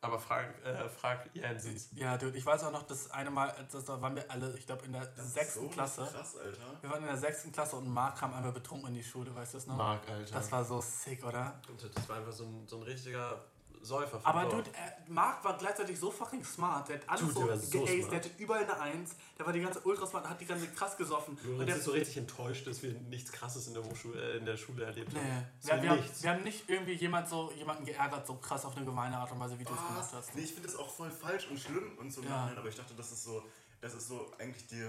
[0.00, 1.88] Aber frag, äh, frag Jensens.
[1.92, 4.66] Ja, dude, ich weiß auch noch, das eine Mal, das, da waren wir alle, ich
[4.66, 6.02] glaube in der sechsten so Klasse.
[6.12, 6.60] Krass, Alter.
[6.82, 9.54] Wir waren in der sechsten Klasse und Marc kam einfach betrunken in die Schule, weißt
[9.54, 9.76] du das noch?
[9.78, 10.34] Marc, Alter.
[10.34, 11.58] Das war so sick, oder?
[11.70, 13.40] Und das war einfach so ein, so ein richtiger
[13.84, 14.20] Säufer.
[14.24, 14.64] Aber Dorf.
[14.64, 16.88] dude, äh, Marc war gleichzeitig so fucking smart.
[16.88, 18.12] Der hat alles Dude, so der so geaced, smart.
[18.12, 19.16] der hatte überall eine Eins.
[19.38, 21.34] Der war die ganze ultra smart, hat die ganze krass gesoffen.
[21.36, 24.36] und Lorenz der ist so richtig enttäuscht, dass wir nichts krasses in der, Hochschule, äh,
[24.38, 25.18] in der Schule erlebt Nee.
[25.20, 25.28] haben.
[25.28, 28.76] Wir, So wir, haben, wir haben nicht irgendwie jemand so, jemanden geärgert, so krass auf
[28.76, 30.12] eine gemeine Art und Weise, wie du es gemacht Was?
[30.14, 30.34] hast.
[30.34, 32.30] Nee, ich finde das auch voll falsch und schlimm und so Ja.
[32.30, 33.42] Nachhinein, aber ich dachte, das ist so,
[33.80, 34.86] das ist so eigentlich die,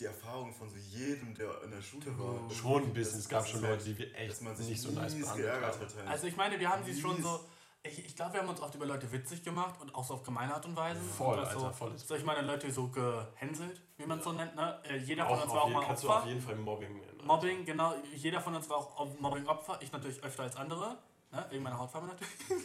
[0.00, 2.48] die Erfahrung von so jedem, der in der Schule war.
[2.50, 3.18] Schon ein bisschen.
[3.18, 5.14] Es gab schon ist Leute, halt, die wir echt dass man sich nicht so nice
[5.14, 5.80] behandelt geärgert haben.
[5.98, 6.08] Halt.
[6.08, 7.40] Also ich meine, wir haben sie schon so.
[7.88, 10.22] Ich, ich glaube, wir haben uns oft über Leute witzig gemacht und auch so auf
[10.22, 11.00] gemeine Art und Weise.
[11.00, 11.96] Voll, Und Alter, so, voll.
[11.96, 14.54] So, ich meine, Leute so gehänselt, wie man es so nennt.
[14.54, 14.78] Ne?
[14.84, 16.28] Äh, jeder von Auch, uns war auch mal kannst du auf Opfer.
[16.28, 17.20] jeden Fall Mobbing nennen.
[17.24, 17.94] Mobbing, genau.
[18.14, 19.78] Jeder von uns war auch Mobbing-Opfer.
[19.80, 20.98] Ich natürlich öfter als andere.
[21.30, 21.46] Ne?
[21.50, 22.34] Wegen meiner Hautfarbe natürlich.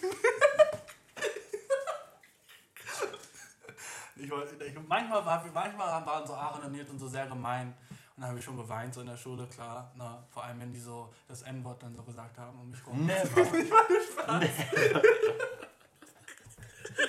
[4.15, 4.23] ich,
[4.67, 7.73] ich, manchmal, war, manchmal waren so Aaron und Nils und so sehr gemein.
[8.15, 9.91] Und dann habe ich schon geweint, so in der Schule, klar.
[9.95, 10.23] Ne?
[10.29, 13.05] Vor allem, wenn die so das N-Wort dann so gesagt haben und mich rum.
[13.05, 13.45] Never.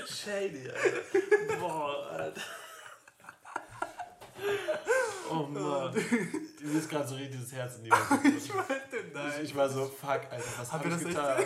[0.09, 1.57] Shady, Alter.
[1.61, 2.41] Boah, Alter.
[5.31, 5.95] Oh Mann.
[5.95, 8.53] Mir ist gerade so richtig das Herz in die Hose.
[9.39, 11.45] Ich, ich war so, fuck, Alter, was Hab habe ihr ich das getan?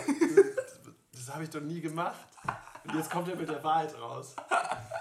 [0.55, 0.79] Das,
[1.11, 2.27] das habe ich doch nie gemacht.
[2.85, 4.35] Und jetzt kommt er mit der Wahrheit raus.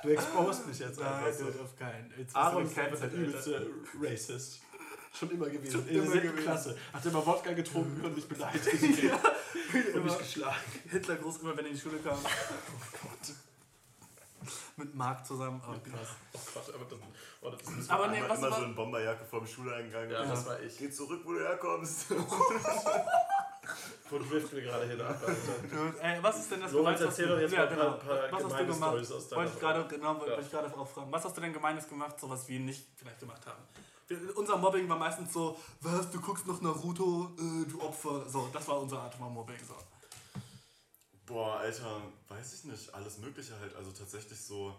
[0.02, 1.62] Du exposed mich jetzt einfach Nein, so.
[1.62, 2.12] auf keinen.
[2.16, 3.70] Jetzt Aaron bist ist der übelste
[4.00, 4.60] Racist.
[5.12, 5.72] Schon immer gewesen.
[5.72, 6.42] Schon In der immer gewesen.
[6.44, 6.76] Klasse.
[6.92, 8.66] Hat er mal Wodka getrunken und mich beleidigt.
[9.94, 10.56] und mich geschlagen.
[10.88, 12.18] Hitler groß immer, wenn er in die Schule kam.
[12.18, 13.34] Oh Gott.
[14.78, 15.60] Mit Marc zusammen.
[15.66, 16.08] Oh, krass.
[16.34, 16.98] Oh Gott, aber das,
[17.42, 20.08] oh, das ist Aber nee, immer, was immer war- so in Bomberjacke vorm Schuleingang.
[20.10, 20.78] Ja, das war ich.
[20.78, 22.06] Geh zurück, wo du herkommst.
[24.10, 26.02] Wo driften wir gerade hin ab, Alter.
[26.02, 27.98] Ey, was ist denn das Lorenz, erzähl du- doch jetzt ja, mal ein paar- genau.
[27.98, 28.78] paar Was hast du gemacht?
[28.90, 30.38] Storys aus deiner Wollte ich gerade, genau, wollte Ja.
[30.40, 31.12] ich gerade auch fragen.
[31.12, 33.58] Was hast du denn Gemeines gemacht, so was wir nicht vielleicht gemacht haben?
[34.06, 38.26] Wir, unser Mobbing war meistens so, was, du guckst noch Naruto, äh, du Opfer.
[38.26, 39.58] So, das war unsere Art von Mobbing.
[39.66, 39.74] So.
[41.28, 42.94] Boah, Alter, weiß ich nicht.
[42.94, 43.74] Alles Mögliche halt.
[43.76, 44.74] Also tatsächlich so,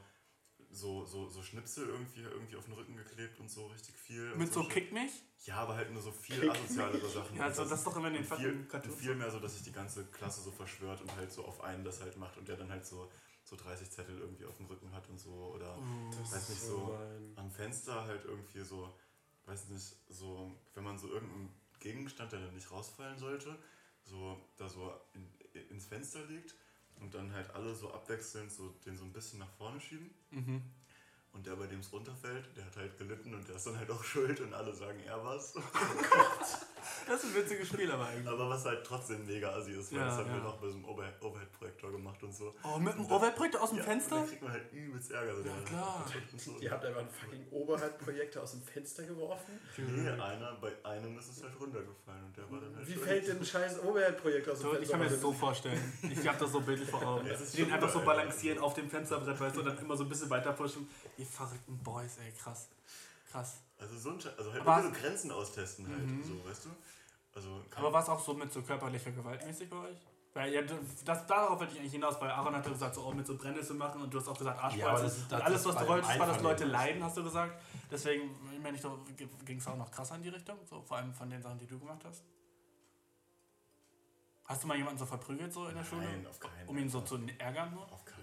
[0.72, 4.36] so, so, so Schnipsel irgendwie, irgendwie auf den Rücken geklebt und so richtig viel.
[4.36, 4.64] Mit so.
[4.68, 5.12] Kick mich?
[5.46, 7.38] Ja, aber halt nur so viel Kick asozialere Sachen.
[7.38, 9.64] Ja, also Und das ist doch immer in den viel, viel mehr so, dass sich
[9.64, 12.58] die ganze Klasse so verschwört und halt so auf einen das halt macht und der
[12.58, 13.10] dann halt so,
[13.44, 15.32] so 30 Zettel irgendwie auf dem Rücken hat und so.
[15.56, 16.12] Oder Uh.
[16.32, 18.94] weiß nicht so mein- am Fenster halt irgendwie so,
[19.46, 23.58] weiß nicht, so, wenn man so irgendeinen Gegenstand, der dann nicht rausfallen sollte,
[24.04, 25.26] so da so in,
[25.56, 26.56] ins Fenster legt
[27.00, 30.10] und dann halt alle so abwechselnd so den so ein bisschen nach vorne schieben.
[30.32, 30.62] Mhm.
[31.32, 33.90] Und der, bei dem es runterfällt, der hat halt gelitten und der ist dann halt
[33.92, 35.54] auch schuld und alle sagen, er war's.
[37.08, 38.28] Das ist ein witziges Spiel aber eigentlich.
[38.28, 40.36] Aber was halt trotzdem mega assi ist, weil Ja, das haben ja.
[40.36, 42.54] wir noch bei so einem Over- Overhead-Projektor gemacht und so.
[42.64, 44.16] Oh, mit dem das- Overhead-Projektor aus dem Ja, Fenster?
[44.18, 45.34] Da kriegt man halt übelst Ärger.
[45.40, 46.06] Ja, klar.
[46.38, 46.58] So.
[46.60, 49.60] Ihr habt einfach einen fucking Oberhalbprojektor aus dem Fenster geworfen?
[49.78, 53.06] Nee, einer, bei einem ist es halt runtergefallen und der war dann halt Wie schuld.
[53.06, 54.84] fällt denn ein scheiß Oberhalbprojektor aus dem So, Fenster?
[54.84, 55.94] ich kann mir das so vorstellen.
[56.02, 57.28] Ich habe das so bildlich vor Augen.
[57.56, 60.30] Den einfach so balancieren auf dem Fensterbrett, weißt du, und dann immer so ein bisschen
[60.30, 60.88] weiter pushen.
[61.20, 62.70] Ihr verrückten Boys, ey, krass.
[63.30, 63.58] Krass.
[63.78, 66.24] Also, so ein, Sche- also halt Aber- so Grenzen austesten halt, Mhm.
[66.24, 66.70] so, weißt du?
[67.36, 69.98] Also, Aber war es auch so mit so körperlicher Gewalt mäßig bei euch?
[70.34, 73.26] Weil ja, das, darauf wollte ich eigentlich hinaus, weil Aaron hatte gesagt, so oh, mit
[73.28, 74.80] so Brennnessel machen und du hast auch gesagt Arschbeißen.
[74.80, 77.18] Ja, aber das ist- das und alles, was du wolltest, war, dass Leute leiden, hast
[77.18, 77.62] du gesagt.
[77.92, 78.78] Deswegen, ich meine,
[79.46, 81.68] ging es auch noch krasser in die Richtung, so, vor allem von den Sachen, die
[81.68, 82.24] du gemacht hast.
[84.46, 86.06] Hast du mal jemanden so verprügelt so in der Schule?
[86.06, 87.74] Nein, auf keinen Um ihn so zu ärgern?
[87.74, 87.84] Nur?
[87.92, 88.20] Auf keinen.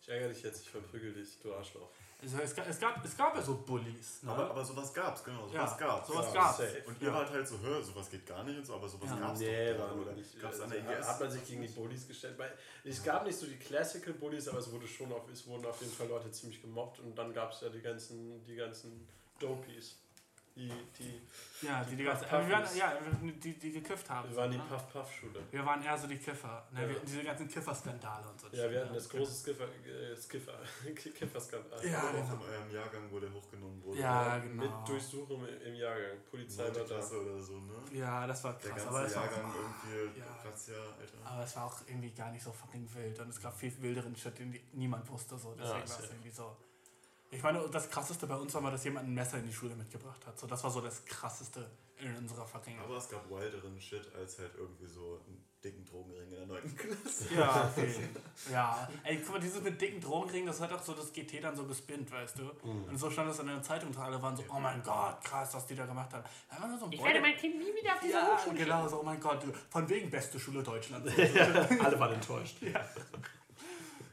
[0.00, 1.88] Ich ärgere dich jetzt, ich verprügel dich, du Arschloch.
[2.24, 4.22] Es, gab, es, gab, es gab ja so Bullies.
[4.22, 4.30] Ne?
[4.30, 6.06] Aber, aber sowas gab's, genau, ja, sowas gab's.
[6.08, 6.56] Sowas Ja, gab's.
[6.58, 6.82] safe.
[6.86, 7.14] Und ihr Ja.
[7.14, 9.16] wart halt so, hör, sowas geht gar nicht und so, aber sowas Ja.
[9.16, 9.96] gab's Nee, doch.
[9.96, 10.12] oder?
[10.12, 10.40] nicht.
[10.40, 11.08] Gab's an also, der IGS?
[11.08, 12.38] hat man sich gegen die Bullies gestellt.
[12.38, 12.52] Weil
[12.84, 15.80] es gab nicht so die Classical Bullies, aber es wurde schon auf, es wurden auf
[15.80, 19.08] jeden Fall Leute ziemlich gemobbt und dann gab es ja die ganzen, die ganzen
[19.40, 19.96] Dopies.
[20.54, 21.20] Die, die,
[21.66, 22.92] Ja, die, die, Die ganze, Puff- wir waren, ja,
[23.42, 24.28] die, die gekifft haben.
[24.28, 24.64] wir waren die ne?
[24.68, 25.40] Puff-Puff-Schule.
[25.50, 26.66] Wir waren eher so die Kiffer.
[26.72, 26.82] Ne?
[26.82, 26.88] Ja.
[26.90, 28.48] Wir, diese ganzen Kiffer-Skandale und so.
[28.48, 28.96] Ja, wir hatten ne?
[28.96, 30.58] das große Skiffer, äh, Skiffer,
[30.94, 31.86] Kiffer-Skandal.
[31.86, 32.34] Ja, Aber auch genau.
[32.44, 33.98] in eurem Jahrgang, wo der hochgenommen wurde.
[34.00, 34.62] Ja, genau.
[34.62, 36.18] Mit Durchsuchung im, Jahrgang.
[36.30, 36.84] Polizei war da.
[36.84, 37.74] Klasse oder so, ne?
[37.98, 38.84] Ja, das war Der krass.
[38.84, 39.54] ganze Aber es, war Jahrgang auch,
[39.90, 40.26] irgendwie, Ja.
[40.50, 41.18] Razzia, Alter.
[41.30, 43.18] aber es war auch irgendwie gar nicht so fucking wild.
[43.20, 45.38] Und es gab viel wilderen Shit, den die- niemand wusste.
[45.38, 45.54] So.
[45.54, 46.56] Deswegen Ja, war es irgendwie so.
[47.32, 49.74] Ich meine, das krasseste bei uns war mal, dass jemand ein Messer in die Schule
[49.74, 50.38] mitgebracht hat.
[50.38, 51.66] So, das war so das krasseste
[51.98, 52.78] in unserer fucking.
[52.78, 56.76] Aber es gab wilderen Shit als halt irgendwie so einen dicken Drogenring in der 9.
[56.76, 57.34] Klasse.
[57.34, 57.94] Ja, okay.
[58.50, 58.88] ja.
[59.04, 61.64] Ey, guck mal, dieses mit dicken Drogenringen, das hat auch so das GT dann so
[61.64, 62.50] gespinnt, weißt du?
[62.62, 65.54] Und so stand das in der Zeitung und alle waren so, oh mein Gott, krass,
[65.54, 66.24] was die da gemacht haben.
[66.50, 68.56] Da war nur so ein Ich werde mein Kind nie wieder auf diese ja, Hochschule
[68.56, 71.10] genau, so, oh mein Gott, du, von wegen beste Schule Deutschlands.
[71.84, 72.56] Alle waren enttäuscht.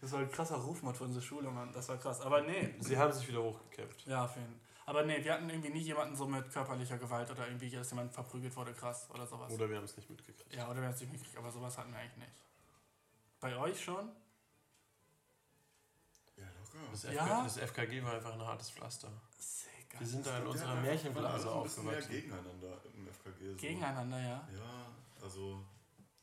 [0.01, 1.71] Das war ein krasser Rufmord für unsere Schule, Mann.
[1.73, 2.21] Das war krass.
[2.21, 4.05] Aber nee, Sie haben sich wieder hochgekämpft.
[4.07, 7.47] ja, auf jeden Aber nee, wir hatten irgendwie nie jemanden so mit körperlicher Gewalt oder
[7.47, 9.51] irgendwie, dass jemand verprügelt wurde, krass oder sowas.
[9.53, 10.53] Oder wir haben es nicht mitgekriegt.
[10.53, 12.43] ja, oder wir haben es nicht mitgekriegt, aber sowas hatten wir eigentlich nicht.
[13.41, 14.09] Bei euch schon?
[16.37, 16.91] Ja, locker.
[16.91, 17.25] Das, Ja?
[17.25, 19.09] FK, das FKG war einfach ein hartes Pflaster.
[19.37, 19.69] Sick.
[19.99, 22.09] Wir sind da in Ja, unserer Märchenblase von aufgewachsen.
[22.11, 23.49] gegeneinander im FKG.
[23.51, 23.55] So.
[23.57, 24.47] Gegeneinander, ja.
[24.53, 24.85] Ja,
[25.21, 25.61] also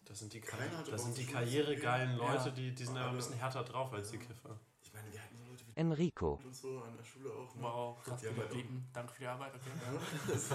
[0.07, 2.33] Das sind die, das sind die karrieregeilen Ja.
[2.35, 4.59] Leute, die, die sind aber ein bisschen härter drauf als die Kiffer.
[4.83, 6.41] ich meine, wir hatten so Leute wie Enrico.
[6.45, 7.55] und so an der Schule auch.
[7.57, 7.63] Ne?
[7.63, 8.89] Wow, krass, Die haben wir halt auch- blieben.
[8.95, 9.71] Danke für die Arbeit, okay.
[10.33, 10.55] Also,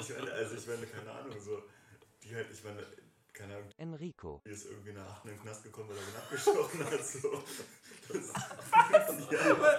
[0.00, 1.62] ich meine, also ich meine, keine Ahnung, so,
[2.24, 2.84] die halt, ich meine,
[3.32, 4.42] keine Ahnung, Enrico.
[4.44, 7.42] die ist irgendwie nach acht in den Knast gekommen, weil er ihn abgestochen hat, so.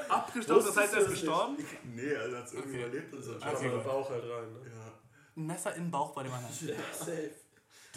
[0.09, 1.57] Abgestoßen, das heißt, er ist gestorben?
[1.83, 2.85] Nee, also hat es irgendwie Okay.
[2.87, 3.35] überlebt und so.
[3.35, 4.53] Okay, Aber Bauch halt rein.
[4.53, 4.59] Ne?
[4.69, 4.93] Ja,
[5.35, 6.53] Ein Messer in den Bauch bei dem anderen.
[6.93, 7.31] Safe.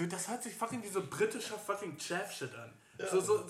[0.02, 2.72] Dude, das hört sich fucking wie so britischer fucking Chav-Shit an.
[3.10, 3.44] So, so,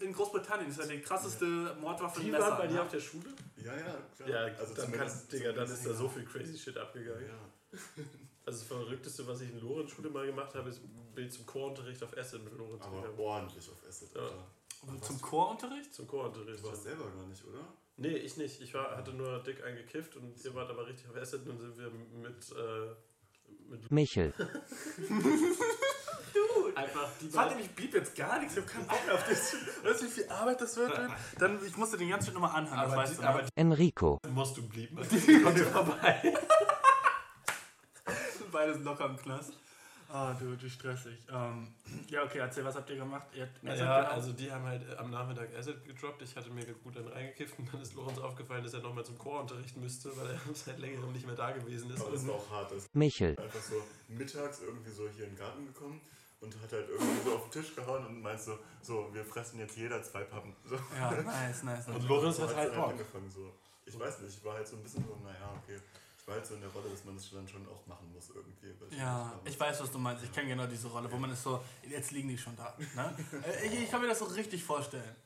[0.00, 2.82] in Großbritannien ist ja die krasseste Mordwaffe ein Die waren bei dir ne?
[2.82, 3.28] auf der Schule?
[3.56, 4.28] ja, ja klar.
[4.28, 7.26] Ja, also dann, kannst, Digga, dann ist da so viel crazy Shit abgegangen.
[7.26, 7.78] Ja.
[8.46, 10.80] Also das Verrückteste, was ich in Lorenz-Schule mal gemacht habe, ist
[11.14, 13.18] bin zum Chorunterricht auf Essen mit Lorenz Aber gegangen.
[13.18, 14.22] ordentlich auf Acid, Ja.
[14.22, 14.46] Alter.
[14.86, 15.92] Also Zum Chorunterricht?
[15.92, 16.62] Zum Chorunterricht.
[16.62, 17.60] Du warst selber gar nicht, oder?
[17.96, 18.60] Nee, ich nicht.
[18.60, 21.58] Ich war, hatte nur dick eingekifft und ihr wart aber richtig auf Essen und dann
[21.58, 22.94] sind wir mit, äh,
[23.68, 24.32] mit Michel.
[26.74, 28.56] einfach die Warte, ich blieb jetzt gar nichts.
[28.56, 29.54] Ich hab keinen Bock mehr auf das.
[29.84, 30.90] Weißt du, wie viel Arbeit das wird?
[30.96, 31.10] dude?
[31.38, 33.22] Dann, ich musste den ganzen Shit nochmal anhören, das aber, weißt die, du.
[33.22, 33.28] ne?
[33.28, 34.18] aber Enrico.
[34.30, 34.96] musst du blieben.
[35.10, 36.34] Die kommt vorbei.
[38.50, 39.52] Beides locker im Knast.
[40.10, 41.18] Ah, du, du stressig.
[41.30, 41.68] Ähm,
[42.08, 43.26] ja, okay, erzähl, was habt ihr gemacht?
[43.34, 44.06] Ihr habt Ja, genommen?
[44.06, 46.22] also die haben halt äh, am Nachmittag Acid gedroppt.
[46.22, 49.18] Ich hatte mir gut einen reingekifft und dann ist Lorenz aufgefallen, dass er nochmal zum
[49.18, 52.00] Chorunterricht müsste, weil er seit längerem nicht mehr da gewesen ist.
[52.00, 52.72] Aber das war auch hart.
[52.72, 53.32] Das Michel.
[53.32, 56.00] ist einfach so mittags irgendwie so hier in den Garten gekommen
[56.40, 59.58] und hat halt irgendwie so auf den Tisch gehauen und meint so, so, wir fressen
[59.58, 60.56] jetzt jeder zwei Pappen.
[60.64, 60.76] So.
[60.96, 61.86] Ja, nice, nice.
[61.88, 62.90] Und Lorenz hat halt dann Bock.
[62.92, 63.30] angefangen.
[63.30, 63.52] So.
[63.84, 65.78] Ich weiß nicht, ich war halt so ein bisschen so, naja, okay.
[66.28, 68.28] Ich war halt so in der Rolle, dass man das dann schon auch machen muss
[68.34, 68.74] irgendwie.
[68.94, 70.22] Ja, ich weiß, was du meinst.
[70.24, 72.76] Ich kenne genau diese Rolle, wo man ist so, jetzt liegen die schon da.
[72.94, 73.16] Ne?
[73.46, 75.16] Äh, ich, ich kann mir das so richtig vorstellen.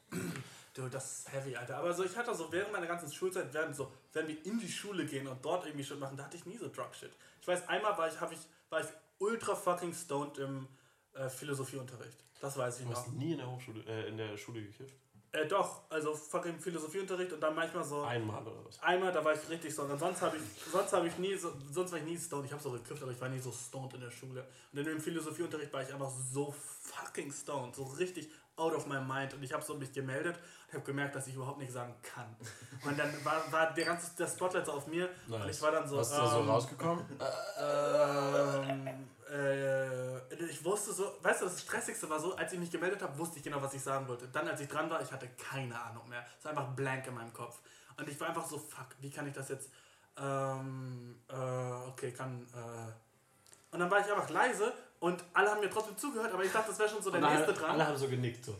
[0.72, 1.78] Du, das ist heavy, Alter.
[1.78, 4.68] Aber so, ich hatte so während meiner ganzen Schulzeit, während, so, während wir in die
[4.70, 7.10] Schule gehen und dort irgendwie Shit machen, da hatte ich nie so Drug-Shit.
[7.40, 8.38] Ich weiß, einmal war ich, hab ich,
[8.70, 8.86] war ich
[9.18, 10.68] ultra fucking stoned im
[11.14, 12.22] äh, Philosophieunterricht.
[12.40, 12.98] Das weiß ich Du noch.
[12.98, 14.94] hast nie in der Hochschule, äh, in der Schule gekifft?
[15.32, 18.02] Äh, doch, also fucking Philosophieunterricht und dann manchmal so.
[18.02, 18.78] Einmal oder was?
[18.82, 19.92] Einmal, da war ich richtig stoned.
[19.92, 22.44] Und sonst habe ich, sonst habe ich nie, so, sonst war ich nie stoned.
[22.44, 24.46] Ich habe so gekifft, aber ich war nie so stoned in der Schule.
[24.72, 29.00] Und in dem Philosophieunterricht war ich einfach so fucking stoned, so richtig out of my
[29.00, 29.34] mind.
[29.34, 30.38] Und ich habe so mich gemeldet
[30.68, 32.36] und habe gemerkt, dass ich überhaupt nichts sagen kann.
[32.84, 35.88] Und dann war, war der ganze der Spotlight so auf mir und ich war dann
[35.88, 35.98] so.
[35.98, 37.04] Was ist da so ähm, rausgekommen?
[37.60, 43.02] ähm, äh, ich wusste so, weißt du, das Stressigste war so, als ich mich gemeldet
[43.02, 44.28] habe, wusste ich genau, was ich sagen wollte.
[44.28, 46.24] Dann, als ich dran war, ich hatte keine Ahnung mehr.
[46.38, 47.60] Es war einfach blank in meinem Kopf.
[47.96, 49.70] Und ich war einfach so, fuck, wie kann ich das jetzt,
[50.16, 51.34] ähm, äh,
[51.88, 52.92] okay, kann, äh.
[53.72, 54.72] Und dann war ich einfach leise
[55.02, 57.28] und alle haben mir trotzdem zugehört, aber ich dachte, das wäre schon so der Und
[57.28, 57.70] nächste alle, dran.
[57.72, 58.44] alle haben so genickt.
[58.44, 58.54] So.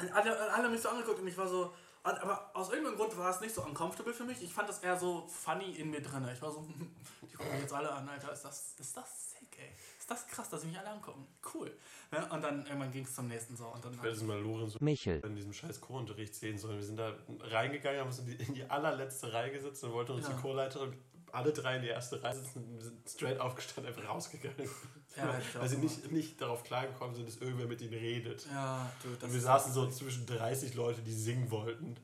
[0.00, 1.72] Und alle, alle haben mich so angeguckt und ich war so.
[2.02, 4.40] Aber aus irgendeinem Grund war es nicht so uncomfortable für mich.
[4.40, 6.26] Ich fand das eher so funny in mir drin.
[6.32, 6.60] Ich war so,
[7.22, 8.32] die gucken mich jetzt alle an, Alter.
[8.32, 9.70] Ist das, ist das sick, ey?
[9.98, 11.26] Ist das krass, dass sie mich alle angucken?
[11.52, 11.76] Cool.
[12.12, 13.66] Ja, und dann irgendwann ging es zum nächsten so.
[13.66, 15.20] Und dann Ich werde es mal Lorenz so Michel.
[15.26, 16.76] in diesem scheiß Chorunterricht sehen sollen.
[16.76, 20.12] Wir sind da reingegangen, haben uns in die, in die allerletzte Reihe gesetzt und wollten
[20.12, 20.32] uns Ja.
[20.34, 20.96] die Chorleiterin
[21.36, 24.68] alle drei in die erste Reihe sitzen sind straight aufgestanden, einfach rausgegangen.
[25.16, 28.46] Ja, Weil sie nicht, nicht darauf klargekommen sind, dass irgendwer mit ihnen redet.
[28.50, 31.96] Ja, du, das Und wir saßen so zwischen 30 Leute, die singen wollten.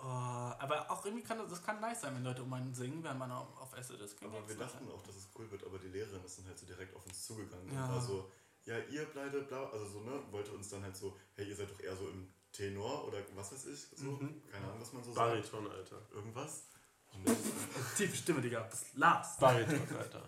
[0.00, 3.02] Oh, aber auch irgendwie kann das, das kann nice sein, wenn Leute um einen singen,
[3.02, 4.22] wenn man auf, auf Acid ist.
[4.22, 6.66] Aber wir dachten auch, dass es cool wird, aber die Lehrerin ist dann halt so
[6.66, 7.86] direkt auf uns zugegangen Ja.
[7.86, 8.30] und war so,
[8.66, 11.70] ja, ihr bleibt blau, also so, ne, wollte uns dann halt so, hey, ihr seid
[11.70, 14.42] doch eher so im Tenor oder was weiß ich, so, Mhm.
[14.52, 16.00] keine Ahnung, was man so sagt, Bariton, Alter.
[16.12, 16.68] irgendwas.
[17.96, 18.60] Tiefe Stimme, Digga.
[18.70, 19.36] Das Lars.
[19.38, 20.22] Bariton, Alter.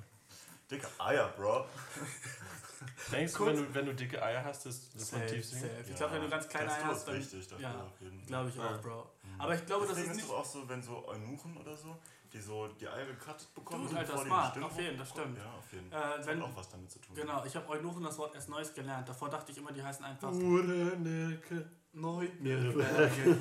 [0.70, 1.66] dicke Eier, Bro.
[3.10, 5.62] Denkst du, wenn du, wenn du dicke Eier hast, dass das man tief singt?
[5.62, 5.84] safe.
[5.90, 7.16] Ich glaube, wenn du ganz kleine Eier hast, ist dann.
[7.18, 8.26] wichtig dafür Ja, auf jeden Fall.
[8.26, 9.10] glaube ich auch, Bro.
[9.38, 10.32] Aber ich glaube, das Deswegen ist ist nicht.
[10.32, 11.96] es auch so, wenn so Eunuchen oder so,
[12.32, 14.58] die so die Eier gecuttet bekommen, Dude, und Alter, smart.
[14.62, 15.38] Auf jeden, das stimmt.
[15.38, 16.18] Ja, auf jeden Äh, Fall.
[16.18, 17.14] Das wenn- hat auch was damit zu tun.
[17.16, 19.08] Genau, ich habe Eunuchen das Wort erst Neues gelernt.
[19.08, 20.30] Davor dachte ich immer, die heißen einfach.
[20.32, 21.70] Urenelke.
[21.96, 23.36] Neun Mehrere Berge.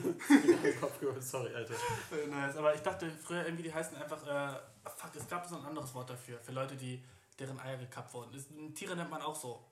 [0.79, 1.21] Kopf gehört.
[1.21, 1.73] Sorry, Alter.
[1.73, 2.55] Äh, nice.
[2.55, 4.59] Aber ich dachte früher irgendwie, die heißen einfach, äh,
[4.95, 7.03] fuck, es gab so ein anderes Wort dafür, für Leute, die
[7.37, 8.33] deren Eier gekappt wurden.
[8.33, 9.65] Ist, Tiere nennt man auch so.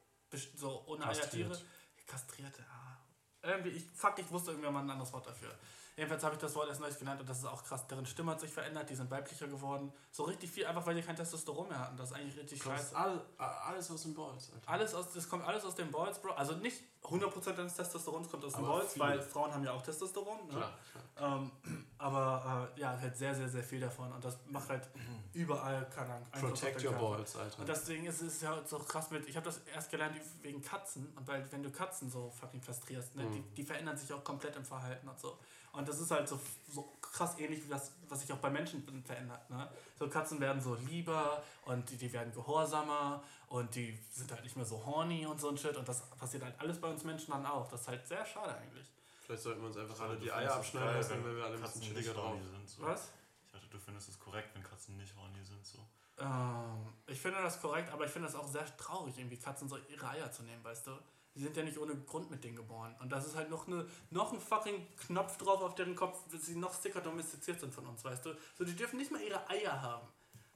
[0.55, 1.51] So ohne Kastriert.
[1.51, 1.69] Eiertiere.
[2.05, 2.97] Kastrierte, ah.
[3.43, 5.53] Irgendwie, ich, fuck, ich wusste irgendwann mal ein anderes Wort dafür.
[5.95, 7.86] Jedenfalls habe ich das Wort erst neulich genannt und das ist auch krass.
[7.88, 9.94] Deren Stimme hat sich verändert, die sind weiblicher geworden.
[10.11, 11.98] So richtig viel, einfach weil die kein Testosteron mehr hatten.
[11.98, 12.95] Das ist eigentlich richtig scheiße.
[12.95, 14.70] Alles, alles aus dem Balls, Alter.
[14.72, 16.32] Alles aus, das kommt alles aus den Balls, Bro.
[16.32, 19.02] Also nicht 100% deines Testosterons kommt aus den Aber Balls, viel.
[19.02, 20.48] weil Frauen haben ja auch Testosteron.
[20.48, 20.53] Ne?
[20.53, 20.74] Klar,
[21.15, 21.38] klar.
[21.38, 21.52] Ähm,
[21.98, 24.11] aber äh, ja, halt sehr, sehr, sehr viel davon.
[24.11, 24.90] Und das macht halt
[25.34, 27.60] überall, keine Ahnung, Protect den your balls, Alter.
[27.60, 31.11] Und deswegen ist es ja so krass mit, ich habe das erst gelernt wegen Katzen,
[31.15, 33.53] und weil wenn du Katzen so fucking kastrierst, ne, die, Mhm.
[33.56, 35.38] die verändern sich auch komplett im Verhalten und so.
[35.74, 36.40] Und das ist halt so,
[36.70, 39.50] so krass ähnlich wie das, was sich auch bei Menschen verändert.
[39.50, 39.68] Ne?
[39.98, 44.56] So Katzen werden so lieber und die, die werden gehorsamer und die sind halt nicht
[44.56, 45.76] mehr so horny und so ein Shit.
[45.76, 47.68] Und das passiert halt alles bei uns Menschen dann auch.
[47.70, 48.88] Das ist halt sehr schade eigentlich.
[49.22, 51.62] Vielleicht sollten wir uns einfach alle die Eier abschneiden lassen, wenn wenn wir alle ein
[51.62, 52.34] Katzen bisschen nicht chilliger drauf.
[52.34, 52.70] horny sind.
[52.70, 52.84] So.
[52.84, 53.10] Was?
[53.45, 55.66] Ich dachte, du findest es korrekt, wenn Katzen nicht horny sind.
[55.66, 55.80] So.
[56.20, 59.78] Ähm, ich finde das korrekt, aber ich finde das auch sehr traurig, irgendwie Katzen so
[59.90, 60.91] ihre Eier zu nehmen, weißt du?
[61.35, 62.95] Die sind ja nicht ohne Grund mit denen geboren.
[62.99, 66.45] Und das ist halt noch, eine, noch ein fucking Knopf drauf auf deren Kopf, dass
[66.45, 68.35] sie noch sticker domestiziert sind von uns, weißt du?
[68.55, 70.07] So, die dürfen nicht mal ihre Eier haben.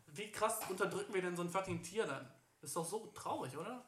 [0.08, 2.30] Wie krass unterdrücken wir denn so ein fucking Tier dann?
[2.62, 3.84] Ist doch so traurig, oder?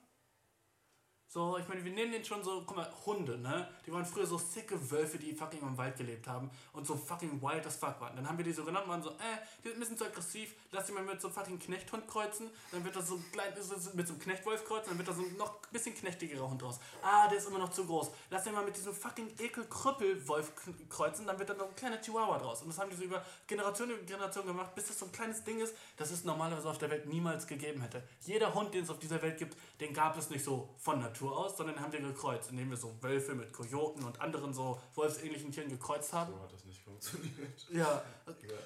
[1.32, 3.68] So, ich meine, wir nehmen den schon so, guck mal, Hunde, ne?
[3.86, 7.40] Die waren früher so sicke Wölfe, die fucking im Wald gelebt haben und so fucking
[7.40, 8.16] wild as fuck waren.
[8.16, 10.56] Dann haben wir die so genannt, waren so, äh, die sind ein bisschen zu aggressiv,
[10.72, 13.54] lass die mal mit so fucking Knechthund kreuzen, dann wird das so klein,
[13.94, 16.80] mit so einem Knechtwolf kreuzen, dann wird das so ein noch bisschen knechtigerer Hund draus.
[17.04, 18.10] Ah, der ist immer noch zu groß.
[18.32, 20.52] Lass den mal mit diesem fucking Ekel-Krüppelwolf
[20.90, 22.64] kreuzen, dann wird dann noch ein kleiner Chihuahua draus.
[22.64, 25.44] Und das haben die so über Generation über Generation gemacht, bis das so ein kleines
[25.44, 28.02] Ding ist, das es normalerweise auf der Welt niemals gegeben hätte.
[28.22, 31.19] Jeder Hund, den es auf dieser Welt gibt, den gab es nicht so von Natur
[31.28, 34.80] aus, sondern den haben wir gekreuzt, indem wir so Wölfe mit Kojoten und anderen so
[34.96, 36.32] wolfsähnlichen Tieren gekreuzt haben.
[36.34, 37.68] So hat das nicht funktioniert.
[37.72, 38.02] Ja,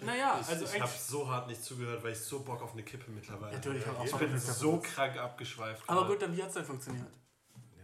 [0.01, 2.83] naja, Ich, also ich habe so hart nicht zugehört, weil ich so Bock auf eine
[2.83, 5.83] Kippe mittlerweile Natürlich, ich hab auch Ich Bock bin so krank abgeschweift.
[5.87, 6.13] Aber gerade.
[6.13, 7.07] gut, dann wie hat es denn funktioniert?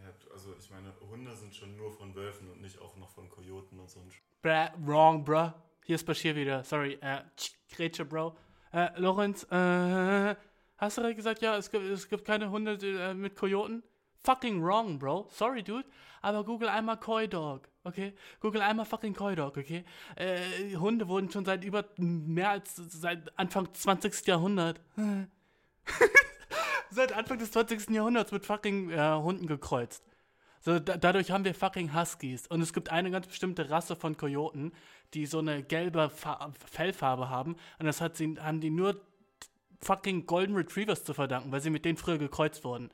[0.03, 3.27] Ja, also ich meine, Hunde sind schon nur von Wölfen und nicht auch noch von
[3.29, 3.99] Kojoten und so.
[3.99, 5.51] ein Sch- Bra, wrong, bruh.
[5.85, 6.63] Hier ist Bashir wieder.
[6.63, 8.35] Sorry, äh, tsch, Grätsche, Bro.
[8.71, 10.35] Äh, Lorenz, äh,
[10.77, 13.81] hast du gerade gesagt, ja, es gibt, es gibt keine Hunde äh, mit Kojoten?
[14.23, 15.27] Fucking wrong, Bro.
[15.31, 15.85] Sorry, dude.
[16.21, 18.13] Aber google einmal Koi Dog, okay?
[18.41, 19.85] Google einmal fucking Koi Dog, okay?
[20.15, 24.27] Äh, Hunde wurden schon seit über mehr als seit Anfang 20.
[24.27, 24.81] Jahrhundert.
[26.91, 27.89] seit Anfang des 20.
[27.89, 30.03] Jahrhunderts mit fucking äh, Hunden gekreuzt.
[30.61, 32.47] So, da, dadurch haben wir fucking Huskies.
[32.47, 34.73] Und es gibt eine ganz bestimmte Rasse von Kojoten,
[35.13, 37.55] die so eine gelbe Fa Fellfarbe haben.
[37.79, 38.99] Und das hat sie, haben die nur
[39.81, 42.89] fucking Golden Retrievers zu verdanken, weil sie mit denen früher gekreuzt wurden.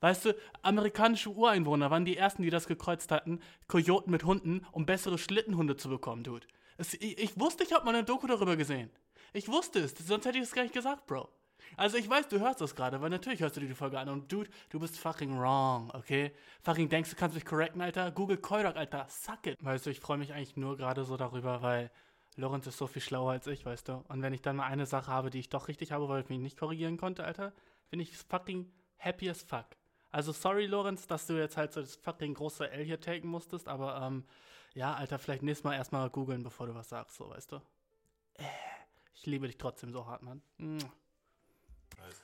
[0.00, 4.86] Weißt du, amerikanische Ureinwohner waren die ersten, die das gekreuzt hatten, Kojoten mit Hunden, um
[4.86, 6.46] bessere Schlittenhunde zu bekommen, Dude.
[6.78, 8.90] Es, ich, ich wusste, ich habe mal eine Doku darüber gesehen.
[9.32, 11.28] Ich wusste es, sonst hätte ich es gar nicht gesagt, Bro.
[11.76, 14.08] Also ich weiß, du hörst das gerade, weil natürlich hörst du dir die Folge an
[14.08, 16.32] und Dude, du bist fucking wrong, okay?
[16.62, 18.10] Fucking denkst, du kannst mich correcten, Alter?
[18.10, 19.62] Google Koidok, Alter, suck it.
[19.62, 21.90] Weißt du, ich freue mich eigentlich nur gerade so darüber, weil
[22.36, 24.04] Lorenz ist so viel schlauer als ich, weißt du?
[24.08, 26.28] Und wenn ich dann mal eine Sache habe, die ich doch richtig habe, weil ich
[26.28, 27.52] mich nicht korrigieren konnte, Alter,
[27.90, 29.66] bin ich fucking happy as fuck.
[30.10, 33.68] Also sorry, Lorenz, dass du jetzt halt so das fucking große L hier taken musstest,
[33.68, 34.24] aber ähm,
[34.74, 37.56] ja, Alter, vielleicht nächstes Mal erstmal googeln, bevor du was sagst, so, weißt du?
[38.34, 38.44] Äh,
[39.14, 40.42] ich liebe dich trotzdem so hart, Mann.
[40.58, 42.22] Weiß.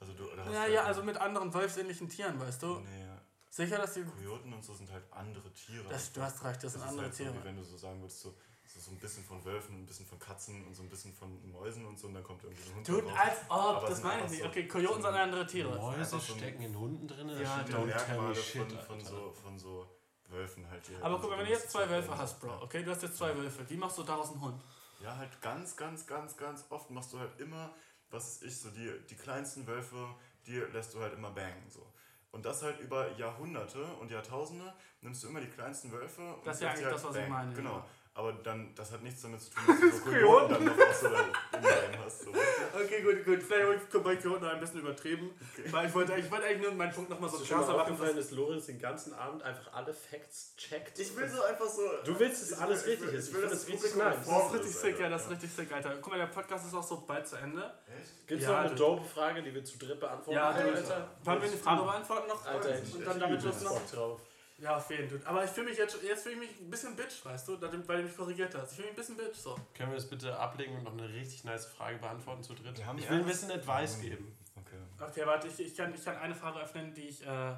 [0.00, 2.80] Also du, Ja, halt ja, also mit anderen wolfsähnlichen Tieren, weißt du?
[2.80, 3.06] Nee,
[3.52, 4.02] Sicher, dass die.
[4.02, 5.86] Kojoten und so sind halt andere Tiere.
[5.90, 7.34] Das, du hast recht, das sind ist andere halt so, Tiere.
[7.38, 8.34] wie wenn du so sagen würdest, so,
[8.66, 11.50] so, so ein bisschen von Wölfen, ein bisschen von Katzen und so ein bisschen von
[11.50, 13.18] Mäusen und so und dann kommt irgendwie so ein Hund Dude, raus.
[13.20, 14.42] als ob, Aber das meine ich nicht.
[14.42, 15.76] so- Okay, Kojoten sind andere Tiere.
[15.76, 17.28] Mäuse so stecken in Hunden drin.
[17.28, 18.72] Ja, don't tell Merkmale me shit.
[18.72, 19.86] von, von, so, von so
[20.28, 20.88] Wölfen halt.
[20.88, 22.82] Die halt Aber dann guck so mal, wenn du jetzt zwei Wölfe hast, Bro, okay,
[22.82, 24.62] du hast jetzt zwei Wölfe, wie machst du daraus einen Hund?
[25.00, 27.74] Ja, halt ganz, ganz, ganz, ganz oft machst du halt immer,
[28.10, 30.14] was ist ich, so die, die kleinsten Wölfe,
[30.46, 31.68] die lässt du halt immer bangen.
[31.68, 31.84] So.
[32.30, 34.72] Und das halt über Jahrhunderte und Jahrtausende
[35.02, 36.22] nimmst du immer die kleinsten Wölfe.
[36.34, 37.30] und Das ist ja eigentlich das, was ich bangen.
[37.32, 37.76] meine, Genau.
[37.78, 37.86] ja.
[38.14, 41.00] Aber dann, das hat nichts damit zu tun, dass du so Kojoten dann noch aus
[41.00, 42.22] so im Bein hast.
[42.24, 42.30] So.
[42.74, 43.42] Okay, gut, gut.
[43.42, 45.30] Vielleicht habe ich bei Kojoten ein bisschen übertrieben.
[45.70, 47.80] Weil ich wollte, ich wollte eigentlich nur meinen Punkt nochmal so krasser machen.
[47.80, 50.98] aufgefallen, dass Lorenz den ganzen Abend einfach alle Facts checkt?
[50.98, 51.80] Ich will so einfach so.
[52.04, 53.28] Du willst, dass alles will- ich richtig will- ist.
[53.28, 54.26] Ich will, Ich dass finde das das richtig nice.
[54.28, 55.94] Das ist richtig sick, ja, das ist richtig sick, Alter.
[56.02, 57.62] Guck mal, der Podcast ist auch so bald zu Ende.
[57.98, 58.26] Echt?
[58.28, 60.58] Gibt es Ja, noch eine du- dope Frage, die wir zu dritt beantworten Ja, du,
[60.68, 61.08] Alter?
[61.24, 62.44] Wollen wir eine Frage beantworten noch?
[62.46, 63.90] Alter, ich, und dann damit Schluss noch?
[63.90, 64.20] Drauf.
[64.58, 65.20] Ja, auf jeden Fall.
[65.24, 67.98] Aber ich fühle mich jetzt, jetzt fühle ich mich ein bisschen bitch, weißt du, weil
[67.98, 68.70] du mich korrigiert hast.
[68.70, 69.58] Ich fühle mich ein bisschen bitch, so.
[69.74, 72.78] Können wir das bitte ablegen und noch eine richtig nice Frage beantworten zu dritt?
[72.78, 74.36] Wir haben Ich will ein bisschen Advice geben.
[74.54, 74.76] Okay.
[75.00, 77.54] Okay, warte, ich, ich, kann, ich kann eine Frage öffnen, die ich, äh,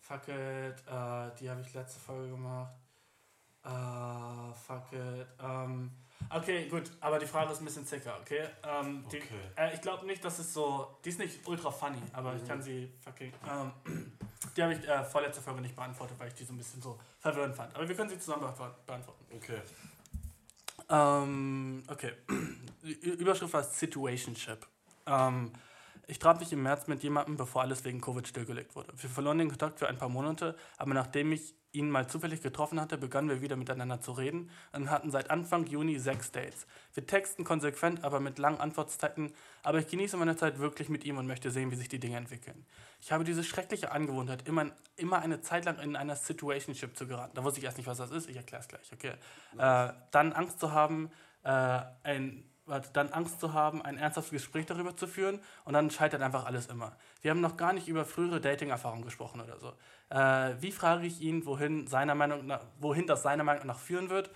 [0.00, 0.34] fuck it,
[0.86, 2.72] äh, die habe ich letzte Folge gemacht.
[3.64, 5.26] Uh, fuck it.
[5.38, 5.90] Ähm,
[6.30, 8.48] okay, gut, aber die Frage ist ein bisschen zicker, okay?
[8.66, 9.26] Ähm, die, Okay.
[9.56, 10.96] Äh, ich glaube nicht, dass es so.
[11.04, 13.32] Die ist nicht ultra funny, aber ich kann sie fucking.
[13.46, 13.72] Ähm,
[14.56, 16.98] die habe ich äh, vorletzte Folge nicht beantwortet, weil ich die so ein bisschen so
[17.20, 17.74] verwirrend fand.
[17.74, 19.24] Aber wir können sie zusammen beantwort- beantworten.
[19.36, 19.60] Okay.
[20.88, 22.12] Ähm, okay.
[22.82, 24.66] Die Überschrift war Situationship.
[25.06, 25.52] Ähm,
[26.10, 28.92] ich traf mich im März mit jemandem, bevor alles wegen Covid stillgelegt wurde.
[28.96, 32.80] Wir verloren den Kontakt für ein paar Monate, aber nachdem ich ihn mal zufällig getroffen
[32.80, 36.66] hatte, begannen wir wieder miteinander zu reden und hatten seit Anfang Juni sechs Dates.
[36.94, 39.32] Wir texten konsequent, aber mit langen Antwortzeiten,
[39.62, 42.16] aber ich genieße meine Zeit wirklich mit ihm und möchte sehen, wie sich die Dinge
[42.16, 42.66] entwickeln.
[43.00, 44.66] Ich habe diese schreckliche Angewohnheit, immer,
[44.96, 47.32] immer eine Zeit lang in einer Situationship zu geraten.
[47.34, 49.12] Da wusste ich erst nicht, was das ist, ich erkläre es gleich, okay.
[49.56, 51.12] Äh, dann Angst zu haben,
[51.44, 52.49] äh, ein
[52.92, 56.66] dann Angst zu haben, ein ernsthaftes Gespräch darüber zu führen und dann scheitert einfach alles
[56.66, 56.96] immer.
[57.22, 59.72] Wir haben noch gar nicht über frühere Dating-Erfahrungen gesprochen oder so.
[60.10, 64.10] Äh, wie frage ich ihn, wohin, seiner Meinung nach, wohin das seiner Meinung nach führen
[64.10, 64.30] wird?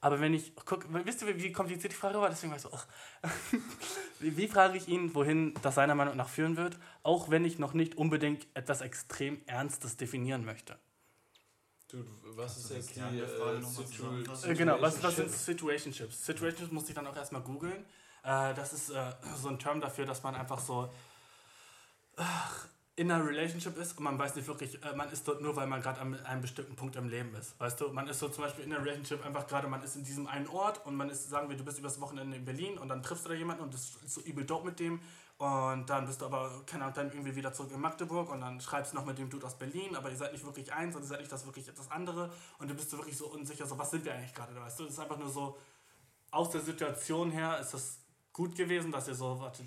[0.00, 2.28] Aber wenn ich, guck, wisst ihr, wie kompliziert die Frage war?
[2.28, 2.86] Deswegen war ich so, ach.
[4.20, 7.58] wie, wie frage ich ihn, wohin das seiner Meinung nach führen wird, auch wenn ich
[7.58, 10.78] noch nicht unbedingt etwas extrem Ernstes definieren möchte?
[11.90, 12.04] Du,
[12.36, 14.46] was ist jetzt die Frage äh, Situ-?
[14.46, 16.12] Äh, genau, was, was sind Situationship?
[16.12, 16.26] Situationships?
[16.26, 17.86] Situationships musste ich dann auch erstmal googeln.
[18.24, 20.92] Äh, das ist äh, so ein Term dafür, dass man einfach so
[22.16, 25.56] ach, in einer Relationship ist und man weiß nicht wirklich, äh, man ist dort nur,
[25.56, 27.58] weil man gerade an einem bestimmten Punkt im Leben ist.
[27.58, 30.04] Weißt du, man ist so zum Beispiel in einer Relationship einfach gerade, man ist in
[30.04, 32.88] diesem einen Ort und man ist, sagen wir, du bist übers Wochenende in Berlin und
[32.88, 35.00] dann triffst du da jemanden und das ist so übel dope mit dem
[35.38, 38.60] und dann bist du aber, keine Ahnung, dann irgendwie wieder zurück in Magdeburg und dann
[38.60, 41.02] schreibst du noch mit dem Dude aus Berlin, aber ihr seid nicht wirklich eins und
[41.02, 43.78] ihr seid nicht das wirklich etwas andere und du bist so wirklich so unsicher, so
[43.78, 44.84] was sind wir eigentlich gerade, weißt du?
[44.84, 45.56] Das ist einfach nur so,
[46.30, 48.00] aus der Situation her ist das
[48.32, 49.62] gut gewesen, dass ihr so, warte,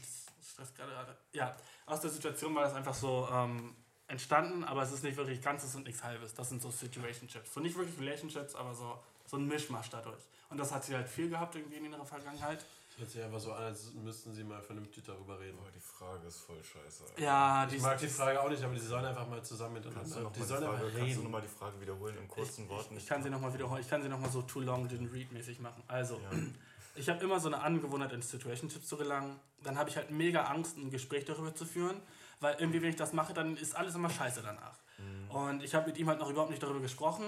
[0.76, 1.18] gerade, gerade.
[1.32, 3.76] ja, aus der Situation war das einfach so ähm,
[4.08, 6.34] entstanden, aber es ist nicht wirklich Ganzes und nichts Halbes.
[6.34, 7.54] Das sind so Situationships.
[7.54, 10.22] So nicht wirklich Relationships, aber so, so ein Mischmasch dadurch.
[10.50, 12.66] Und das hat sie halt viel gehabt irgendwie in ihrer Vergangenheit.
[13.02, 15.58] Hört sich einfach so an, als müssten sie mal vernünftig darüber reden.
[15.58, 17.04] Boah, die Frage ist voll scheiße.
[17.06, 17.20] Alter.
[17.20, 20.20] Ja, Ich mag die Frage auch nicht, aber die sollen einfach mal zusammen miteinander.
[20.20, 21.24] noch Die die sollen Frage, einfach kannst du reden.
[21.24, 22.96] noch mal die Frage wiederholen in kurzen Worten?
[22.98, 23.82] Ich kann sie nochmal wiederholen.
[23.82, 25.82] Ich kann sie nochmal so too long didn't read mäßig machen.
[25.88, 26.38] Also, Ja.
[26.96, 29.40] ich habe immer so eine Angewohnheit, in Situationships zu gelangen.
[29.64, 32.00] Dann habe ich halt mega Angst, ein Gespräch darüber zu führen,
[32.40, 34.78] weil irgendwie, wenn ich das mache, dann ist alles immer scheiße danach.
[35.00, 35.32] Mhm.
[35.32, 37.26] Und ich habe mit ihm halt noch überhaupt nicht darüber gesprochen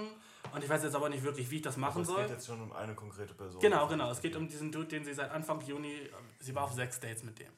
[0.54, 2.22] und ich weiß jetzt aber nicht wirklich, wie ich das machen es soll.
[2.22, 3.60] geht jetzt schon um eine konkrete Person.
[3.60, 4.10] Genau, genau.
[4.10, 6.10] Es geht um diesen Dude, den sie seit Anfang Juni, äh,
[6.40, 7.52] sie war auf sechs Dates mit dem.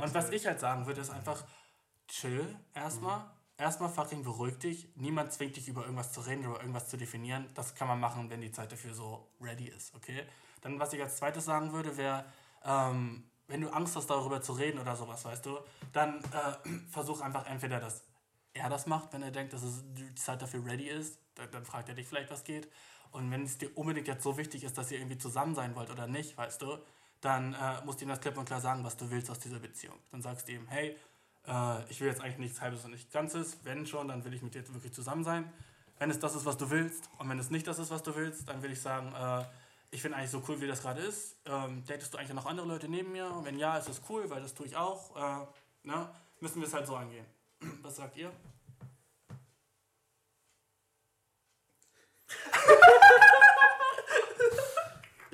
[0.00, 1.44] Und was ich halt sagen würde, ist einfach
[2.08, 3.24] chill erstmal.
[3.56, 4.88] Erstmal fucking beruhig dich.
[4.94, 7.48] Niemand zwingt dich über irgendwas zu reden, über irgendwas zu definieren.
[7.54, 10.22] Das kann man machen, wenn die Zeit dafür so ready ist, okay?
[10.60, 12.24] Dann, was ich als zweites sagen würde, wäre,
[12.64, 15.58] ähm, wenn du Angst hast, darüber zu reden oder sowas, weißt du,
[15.92, 18.04] dann äh, versuch einfach entweder, dass
[18.54, 21.64] er das macht, wenn er denkt, dass es die Zeit dafür ready ist, dann, dann
[21.64, 22.68] fragt er dich vielleicht, was geht.
[23.10, 25.90] Und wenn es dir unbedingt jetzt so wichtig ist, dass ihr irgendwie zusammen sein wollt
[25.90, 26.78] oder nicht, weißt du,
[27.20, 29.58] dann äh, musst du ihm das klipp und klar sagen, was du willst aus dieser
[29.58, 29.98] Beziehung.
[30.10, 30.96] Dann sagst du ihm, hey,
[31.46, 33.58] äh, ich will jetzt eigentlich nichts Halbes und nichts Ganzes.
[33.64, 35.50] Wenn schon, dann will ich mit dir wirklich zusammen sein.
[35.98, 38.14] Wenn es das ist, was du willst, und wenn es nicht das ist, was du
[38.14, 39.44] willst, dann will ich sagen, äh,
[39.90, 41.36] ich finde eigentlich so cool, wie das gerade ist.
[41.46, 43.30] Ähm, datest du eigentlich noch andere Leute neben mir?
[43.32, 45.16] Und wenn ja, ist es cool, weil das tue ich auch.
[45.16, 45.46] Äh,
[45.88, 46.08] ne?
[46.40, 47.26] Müssen wir es halt so angehen.
[47.88, 48.30] Was sagt ihr?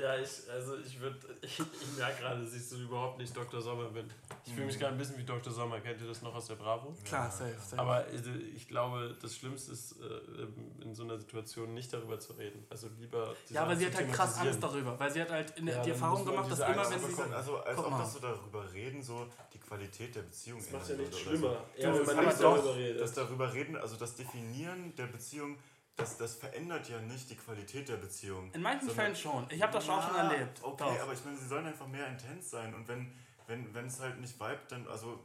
[0.05, 3.59] Ja, ich, also ich würde, ich, ich merke gerade, dass ich so überhaupt nicht Dr.
[3.63, 4.11] Sommer bin.
[4.45, 5.51] Ich fühle mich gerade ein bisschen wie Dr.
[5.51, 5.81] Sommer.
[5.81, 6.95] Kennt ihr das noch aus der Bravo?
[7.05, 7.81] Klar, safe, safe.
[7.81, 12.35] Aber also, ich glaube, das Schlimmste ist, äh, in so einer Situation nicht darüber zu
[12.35, 12.67] reden.
[12.69, 13.35] Also lieber.
[13.49, 14.37] ja, aber sie hat halt krass.
[14.39, 17.15] Angst darüber, weil sie hat halt Ja, die Erfahrung gemacht, dass immer, wenn Aber sie
[17.15, 20.89] guck, also als ob das so darüber reden, so die Qualität der Beziehung Das macht
[20.91, 21.57] ja oder schlimmer.
[21.77, 21.83] So.
[21.83, 23.01] Ja, Du, wenn man nicht darüber redet.
[23.01, 25.57] Das darüber reden, also das Definieren der Beziehung,
[25.97, 28.51] das, das verändert ja nicht die Qualität der Beziehung.
[28.53, 29.47] In manchen Fällen schon.
[29.51, 30.61] Ich habe das auch schon Ja, erlebt.
[30.63, 31.03] Okay, Doch.
[31.03, 33.13] aber ich meine, sie sollen einfach mehr intens sein und wenn
[33.47, 35.21] wenn wenn es halt nicht vibet, dann also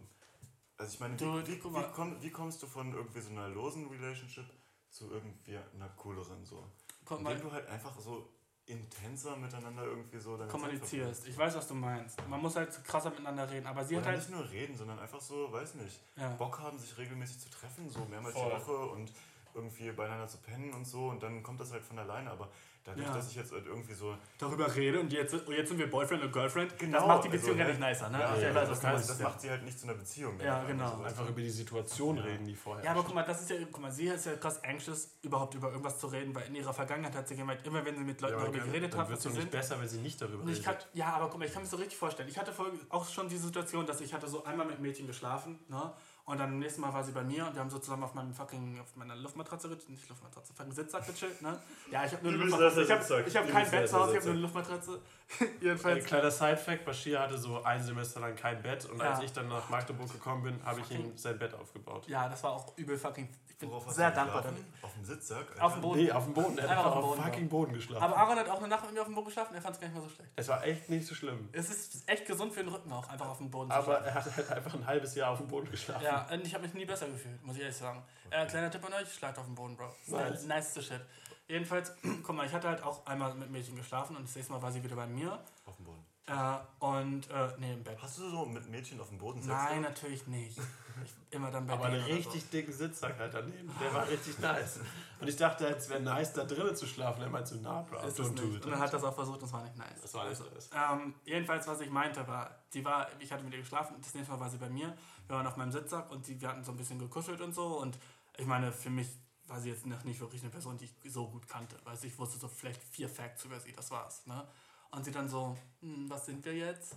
[0.77, 3.49] also ich meine, Du, wie, wie, wie, komm, wie kommst du von irgendwie so einer
[3.49, 4.45] losen Relationship
[4.89, 6.63] zu irgendwie einer cooleren so?
[7.09, 8.29] Mal, Indem du halt einfach so
[8.65, 11.27] intenser miteinander irgendwie so kommunizierst.
[11.27, 12.19] Ich weiß, was du meinst.
[12.29, 14.19] Man muss halt krasser miteinander reden, aber sie hat Oder halt.
[14.19, 16.29] nicht nur reden, sondern einfach so, weiß nicht, Ja.
[16.35, 18.45] Bock haben, sich regelmäßig zu treffen, so mehrmals Voll.
[18.51, 19.11] die Woche und
[19.53, 22.29] irgendwie beieinander zu pennen und so und dann kommt das halt von alleine.
[22.31, 22.49] Aber
[22.85, 23.13] dadurch, Ja.
[23.13, 24.15] dass ich jetzt halt irgendwie so.
[24.37, 26.71] Darüber rede und jetzt, und jetzt sind wir Boyfriend und Girlfriend.
[26.71, 28.19] das Genau, macht die Beziehung also, ja nicht nicer, ne?
[28.19, 29.09] Ja, ja, weiß, das, meinst.
[29.09, 30.39] das macht sie halt nicht zu einer Beziehung.
[30.39, 30.95] Ja, dann genau.
[30.97, 31.03] so.
[31.03, 32.23] Einfach über die Situation Ja.
[32.23, 32.85] reden, die vorher.
[32.85, 35.53] Ja, aber guck mal, das ist ja, guck mal, sie ist ja krass anxious, überhaupt
[35.55, 38.21] über irgendwas zu reden, weil in ihrer Vergangenheit hat sie gemeint, immer wenn sie mit
[38.21, 39.51] Leuten darüber geredet hat, wird es nicht sind.
[39.51, 40.87] besser, wenn sie nicht darüber ich kann, redet.
[40.93, 42.29] ja, aber guck mal, ich kann mir so richtig vorstellen.
[42.29, 42.53] Ich hatte
[42.89, 45.93] auch schon die Situation, dass ich hatte so einmal mit Mädchen geschlafen, ne?
[46.29, 48.13] Und dann am nächsten Mal war sie bei mir und wir haben so zusammen auf
[48.13, 51.59] meinem fucking, auf meiner Luftmatratze, nicht Luftmatratze, fucking Sitzsack gechillt, ne?
[51.89, 52.83] Ja, ich habe nur eine Luftmatratze.
[52.83, 54.41] Ich habe ich hab kein Bett zu Hause, ich habe nur eine.
[54.43, 55.01] Luftmatratze.
[55.39, 56.05] Ein Jedenfalls.
[56.05, 59.11] kleiner Side-Fact: Bashir hatte so ein Semester lang kein Bett und Ja.
[59.13, 62.07] als ich dann nach Magdeburg gekommen bin, habe ich ihm sein Bett aufgebaut.
[62.07, 63.27] Ja, das war auch übel fucking.
[63.59, 64.63] Bin Worauf hast sehr du dankbar dafür.
[64.81, 65.45] Auf dem Sitzsack?
[65.59, 65.99] Auf dem Boden.
[65.99, 66.57] Nee, auf dem Boden.
[66.57, 68.03] Er hat einfach auf dem auf Boden, fucking Boden geschlafen.
[68.03, 69.81] Aber Aaron hat auch eine Nacht mit mir auf dem Boden geschlafen, er fand es
[69.81, 70.31] gar nicht mal so schlecht.
[70.37, 71.49] es war echt nicht so schlimm.
[71.51, 74.13] Es ist echt gesund für den Rücken auch, einfach auf dem Boden zu Aber er
[74.13, 76.05] hat halt einfach ein halbes Jahr auf dem Boden geschlafen.
[76.05, 78.01] Ja, und ich habe mich nie besser gefühlt, muss ich ehrlich sagen.
[78.29, 79.93] Äh, kleiner Tipp an euch, schlagt auf dem Boden, Bro.
[80.07, 80.45] Der Nice.
[80.45, 81.01] niceste Shit.
[81.49, 84.61] Jedenfalls, guck mal, ich hatte halt auch einmal mit Mädchen geschlafen und das nächste Mal
[84.61, 85.37] war sie wieder bei mir.
[85.65, 86.05] Auf dem Boden.
[86.27, 87.97] Äh, und, äh, nee, im Bett.
[88.01, 90.57] Hast du so mit Mädchen auf dem Boden Sex Nein, natürlich nicht.
[91.03, 93.71] Ich, immer dann bei Aber einen richtig dicken Sitzsack halt daneben.
[93.79, 94.79] Der war richtig nice.
[95.19, 97.21] Und ich dachte, es wäre nice, da drinnen zu schlafen.
[97.21, 98.23] Er meint so, na, bro, so.
[98.23, 98.65] Ist it.
[98.65, 100.01] Und dann hat das auch versucht und es war nicht nice.
[100.01, 100.69] Das war nicht Also, nice.
[100.73, 104.33] Ähm, jedenfalls, was ich meinte, war, die war, ich hatte mit ihr geschlafen, das nächste
[104.33, 104.95] Mal war sie bei mir.
[105.27, 107.79] Wir waren auf meinem Sitzsack und die, wir hatten so ein bisschen gekuschelt und so.
[107.79, 107.97] Und
[108.37, 109.09] ich meine, für mich
[109.47, 111.75] war sie jetzt noch nicht wirklich eine Person, die ich so gut kannte.
[111.83, 114.25] Weißt ich wusste so vielleicht vier Facts über sie, das war's.
[114.25, 114.47] Ne?
[114.91, 116.95] Und sie dann so, hm, was sind wir jetzt?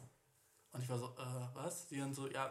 [0.72, 1.88] Und ich war so, äh, was?
[1.88, 2.50] Sie dann so, ja,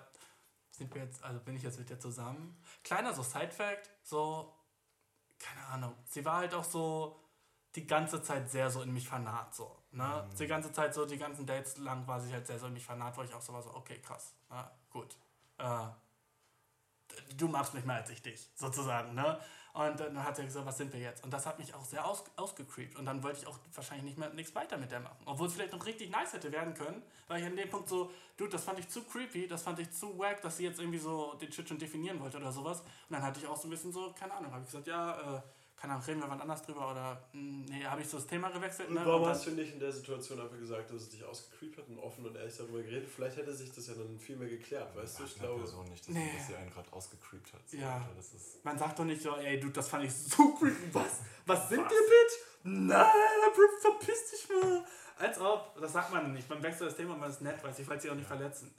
[0.82, 2.58] sind wir jetzt, also bin ich jetzt mit dir zusammen?
[2.84, 4.52] Kleiner so Side-Fact, so,
[5.38, 5.96] keine Ahnung.
[6.06, 7.20] Sie war halt auch so
[7.76, 9.78] die ganze Zeit sehr so in mich fanat, so.
[9.92, 10.28] Ne?
[10.40, 12.86] Die ganze Zeit so, die ganzen Dates lang war sie halt sehr so in mich
[12.86, 15.16] fanat, wo ich auch so war, so, okay, krass, na, gut.
[15.60, 15.88] Äh,
[17.38, 19.40] du magst mich mehr als ich dich, sozusagen, ne?
[19.74, 21.24] Und dann hat sie gesagt, was sind wir jetzt?
[21.24, 22.98] Und das hat mich auch sehr aus, ausgecreept.
[22.98, 25.18] Und dann wollte ich auch wahrscheinlich nicht mehr nichts weiter mit der machen.
[25.26, 28.12] Obwohl es vielleicht noch richtig nice hätte werden können, weil ich an dem Punkt so,
[28.36, 31.00] dude, das fand ich zu creepy, das fand ich zu wack, dass sie jetzt irgendwie
[31.00, 32.82] so den Shit schon definieren wollte oder sowas.
[32.82, 35.38] Und dann hatte ich auch so ein bisschen so, keine Ahnung, habe ich gesagt, ja,
[35.38, 35.42] äh,
[35.82, 38.50] keine Ahnung, reden wir wann anders drüber oder, mh, nee, habe ich so das Thema
[38.50, 38.92] gewechselt.
[38.92, 39.02] Ne?
[39.04, 41.98] warum hast du nicht in der Situation einfach gesagt, dass es dich ausgecreept hat und
[41.98, 43.10] offen und ehrlich darüber geredet?
[43.10, 45.24] Vielleicht hätte sich das ja dann viel mehr geklärt, weißt du?
[45.24, 46.32] Ich glaube, Person nicht, dass, Nee.
[46.38, 47.68] dass sie einen gerade ausgecreept hat.
[47.68, 47.96] So, Ja.
[47.96, 50.94] Alter, das ist Man sagt doch nicht so, ey, du, das fand ich so creepy.
[50.94, 51.22] Was?
[51.48, 52.34] Was sind wir, Bitch?
[52.64, 53.08] Nein,
[53.56, 54.86] Bro, verpiss dich mal.
[55.18, 55.80] Als ob.
[55.82, 56.48] Das sagt man nicht.
[56.48, 58.72] Man wechselt das Thema, man ist nett, weil ich wollte sie auch nicht verletzen.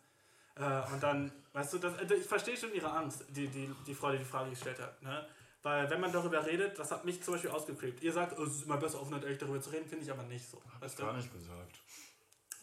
[0.55, 3.95] Äh, und dann, weißt du, das, äh, ich verstehe schon ihre Angst, die, die, die
[3.95, 5.03] Frau, die die Frage gestellt hat.
[5.03, 5.27] Ne?
[5.63, 8.03] Weil, wenn man darüber redet, das hat mich zum Beispiel ausgecreept.
[8.03, 10.11] Ihr sagt, oh, es ist immer besser, offen und ehrlich darüber zu reden, finde ich
[10.11, 10.61] aber nicht so.
[10.75, 11.81] hab ich gar nicht gesagt.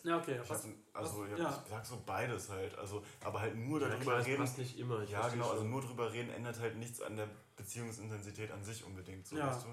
[0.04, 0.40] Ja, okay.
[0.42, 1.62] Ich Was, hab, also was- ja, ja.
[1.66, 2.78] ich sag so beides halt.
[2.78, 4.42] Also, aber halt nur ja, darüber klar, reden.
[4.42, 5.02] passt nicht immer.
[5.04, 8.84] Ich Ja, genau, also nur drüber reden ändert halt nichts an der Beziehungsintensität an sich
[8.84, 9.28] unbedingt.
[9.28, 9.48] So, Ja.
[9.48, 9.70] weißt du?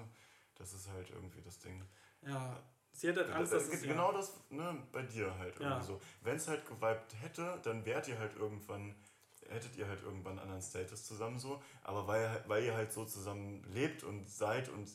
[0.55, 1.81] Das ist halt irgendwie das Ding.
[2.21, 2.57] ja.
[2.93, 3.83] Sie hat halt Angst, dass es...
[3.83, 5.67] genau das ne, bei dir halt Ja.
[5.69, 6.01] irgendwie so.
[6.21, 8.95] Wenn es halt geweibt hätte, dann wärt ihr halt irgendwann,
[9.49, 11.61] hättet ihr halt irgendwann einen anderen Status zusammen so.
[11.83, 14.89] Aber weil, weil ihr halt so zusammen lebt und seid und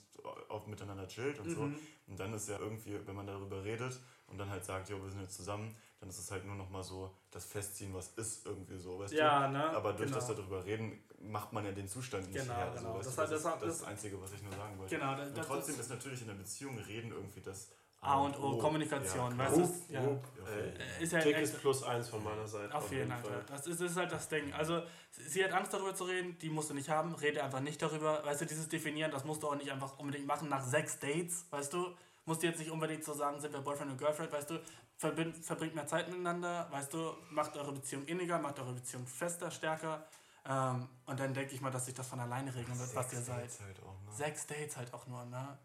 [0.48, 1.62] auch miteinander chillt und so.
[1.62, 1.78] Mhm.
[2.08, 5.10] Und dann ist ja irgendwie, wenn man darüber redet und dann halt sagt, ja, wir
[5.10, 8.76] sind jetzt zusammen, dann ist es halt nur nochmal so das Festziehen, was ist irgendwie
[8.78, 9.52] so, weißt Ja, du?
[9.52, 9.70] ne?
[9.70, 10.16] Aber durch Genau.
[10.16, 12.72] das darüber reden, macht man ja den Zustand nicht Genau, her.
[12.76, 12.92] genau.
[12.92, 13.20] So, weißt Das du?
[13.22, 14.96] das, das ist das, das- ist das Einzige, was ich nur sagen wollte.
[14.96, 17.68] Genau, das, Und trotzdem das ist natürlich in der Beziehung reden irgendwie das
[18.04, 19.92] A und O, Kommunikation, Ja, weißt du?
[19.94, 20.04] Ja.
[20.04, 20.50] Wupp, Ja.
[20.50, 22.74] Äh, Ist ja Tick ist plus eins von meiner Seite.
[22.74, 23.44] Auf jeden Fall.
[23.46, 24.52] Das ist, das ist halt das Ding.
[24.52, 27.14] Also, sie hat Angst darüber zu reden, die musst du nicht haben.
[27.14, 28.24] Rede einfach nicht darüber.
[28.24, 31.46] Weißt du, dieses Definieren, das musst du auch nicht einfach unbedingt machen nach sechs Dates,
[31.50, 31.94] weißt du?
[32.24, 34.60] Musst du jetzt nicht unbedingt so sagen, sind wir Boyfriend und Girlfriend, weißt du?
[34.96, 37.12] Verbind, verbringt mehr Zeit miteinander, weißt du?
[37.30, 40.04] Macht eure Beziehung inniger, macht eure Beziehung fester, stärker.
[40.44, 43.18] Ähm, und dann denke ich mal, dass sich das von alleine regeln wird, was ihr
[43.18, 43.42] Sechs seid.
[43.44, 44.12] Dates Halt auch, ne?
[44.12, 45.56] Sechs Dates halt auch nur, ne?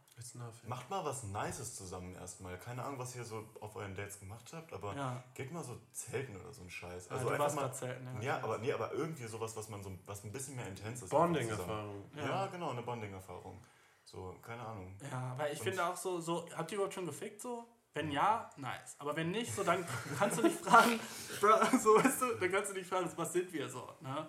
[0.67, 2.57] Macht mal was Nices zusammen erstmal.
[2.57, 5.23] Keine Ahnung, was ihr so auf euren Dates gemacht habt, aber Ja.
[5.35, 7.09] geht mal so zelten oder so ein Scheiß.
[7.11, 7.71] Also du einfach mal.
[7.73, 8.21] zelten, ja.
[8.37, 11.09] Ja, aber nee, aber irgendwie sowas, was man so was ein bisschen mehr intens ist.
[11.09, 12.03] Bonding-Erfahrung.
[12.15, 12.25] Ja.
[12.25, 12.45] Ja.
[12.47, 13.61] genau, eine Bonding-Erfahrung.
[14.05, 14.95] So, keine Ahnung.
[15.11, 17.65] Ja, weil ich Und- finde auch so, so, habt ihr überhaupt schon gefickt so?
[17.93, 18.95] Wenn ja, nice.
[18.99, 19.83] Aber wenn nicht, so dann
[20.19, 20.99] kannst du nicht fragen,
[21.41, 24.27] bro, so weißt du, dann kannst du nicht fragen, was sind wir so, ne?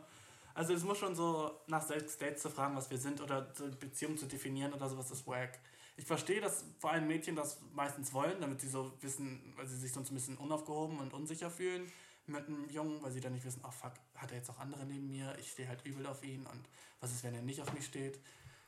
[0.54, 3.68] Also es muss schon so nach sechs Dates zu fragen, was wir sind oder so
[3.70, 5.58] Beziehung zu definieren oder sowas ist wack.
[5.98, 9.76] Ich verstehe, dass vor allem Mädchen das meistens wollen, damit sie so wissen, weil sie
[9.76, 11.90] sich sonst ein bisschen unaufgehoben und unsicher fühlen
[12.26, 14.86] mit einem Jungen, weil sie dann nicht wissen, oh fuck, hat er jetzt auch andere
[14.86, 16.68] neben mir, ich stehe halt übel auf ihn und
[17.00, 18.20] was ist, wenn er nicht auf mich steht?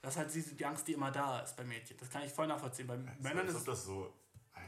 [0.03, 1.97] Das ist halt die, Angst, die immer da ist bei Mädchen.
[1.99, 2.87] Das kann ich voll nachvollziehen.
[2.87, 4.13] Bei Männern Als ist ob es das so.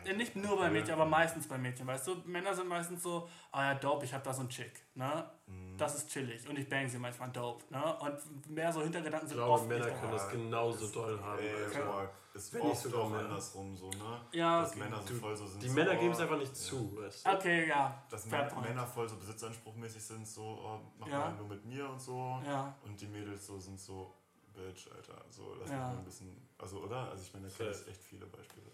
[0.04, 2.16] Ja, nicht nur bei Mädchen, aber meistens bei Mädchen, weißt du?
[2.24, 5.24] Männer sind meistens so, ah ja, dope, ich hab da so einen Chick, ne?
[5.46, 5.76] Mhm.
[5.76, 7.98] Das ist chillig und ich bang sie manchmal dope, ne?
[7.98, 10.16] Und mehr so Hintergedanken Ich sind glaube, oft Männer nicht können da.
[10.18, 11.38] das genauso doll haben.
[11.40, 11.86] Ey, Alter.
[11.86, 13.18] boah, ist Wenn nicht oft sogar auch mehr.
[13.20, 14.20] andersrum so, ne?
[14.32, 14.80] Ja, Dass okay.
[14.80, 15.62] Männer so voll so sind.
[15.62, 16.54] Die so, Männer oh, geben es einfach nicht ja.
[16.54, 17.30] zu, weißt du?
[17.30, 18.02] Okay, ja.
[18.10, 18.88] Dass Fair Männer, point.
[18.94, 21.18] Voll so besitzanspruchmäßig sind, so, oh, mach Ja.
[21.18, 22.40] mal nur mit mir und so.
[22.46, 22.74] Ja.
[22.84, 24.14] Und die Mädels so sind so,
[24.54, 25.24] Bitch, Alter.
[25.30, 25.76] So, lass Ja.
[25.76, 26.48] mich mal ein bisschen.
[26.58, 27.10] Also, oder?
[27.10, 27.90] Also, ich meine, da kenne ich Safe.
[27.90, 28.66] echt viele Beispiele.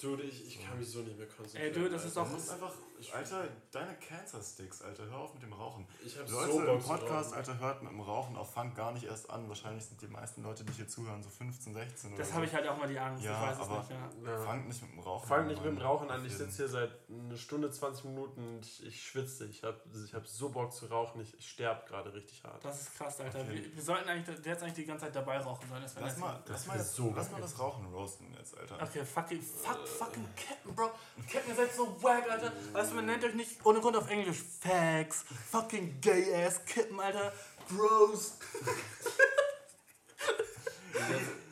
[0.00, 1.66] Dude, ich, ich kann mich so nicht mehr konzentrieren.
[1.68, 2.72] Ey, dude, das ist doch- Das ist einfach,
[3.14, 5.86] Alter, deine Cancer-Sticks, Alter, hör auf mit dem Rauchen.
[6.04, 7.34] Ich hab Leute so im Podcast.
[7.34, 9.48] Alter, hört mit dem Rauchen auf Funk gar nicht erst an.
[9.48, 12.50] Wahrscheinlich sind die meisten Leute, die hier zuhören, so 15, 16 Das oder habe so.
[12.50, 13.24] ich halt auch mal die Angst.
[13.24, 14.30] Ja, ich weiß es nicht, ja.
[14.30, 14.38] Ja.
[14.44, 15.46] Fangt nicht mit dem Rauchen Fang an.
[15.48, 15.78] nicht mit dem.
[15.78, 16.24] Rauchen an.
[16.26, 19.46] Ich sitze hier seit eine Stunde, 20 Minuten und ich, ich schwitze.
[19.46, 21.20] Ich habe ich hab so Bock zu rauchen.
[21.20, 22.64] Ich, ich sterbe gerade richtig hart.
[22.64, 23.40] Das ist krass, Alter.
[23.40, 23.52] Okay.
[23.54, 25.82] Wir, wir sollten eigentlich jetzt eigentlich die ganze Zeit dabei rauchen sollen.
[25.82, 28.78] Das Lass mal, lass mal, jetzt, so lass mal das Rauchen roasten jetzt, Alter.
[28.82, 30.90] Okay, fucking, fuck, fucking Captain, Bro.
[31.30, 32.52] Captain, ihr seid so wack, Alter.
[32.90, 35.24] Weißt du, man nennt euch nicht ohne Grund auf Englisch Fags.
[35.52, 37.32] Fucking gay ass Kippen, Alter.
[37.68, 38.32] Gross.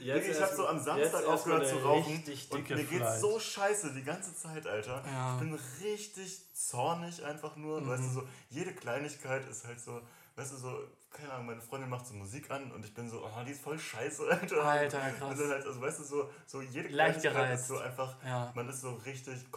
[0.01, 3.21] Jetzt ich habe erst- so am jetzt Samstag aufgehört zu rauchen und mir geht's Flight.
[3.21, 5.05] so scheiße die ganze Zeit, Alter.
[5.07, 5.35] Ja.
[5.35, 7.87] Ich bin richtig zornig einfach nur.
[7.87, 10.01] Weißt du, so jede Kleinigkeit ist halt so,
[10.35, 10.79] weißt du, so,
[11.13, 13.61] keine Ahnung, meine Freundin macht so Musik an und ich bin so, oh, die ist
[13.63, 14.65] voll scheiße, Alter.
[14.65, 15.31] Alter, krass.
[15.31, 18.51] Und dann halt, also weißt du, so, so jede Kleinigkeit ist so einfach, Ja.
[18.57, 19.51] man ist so richtig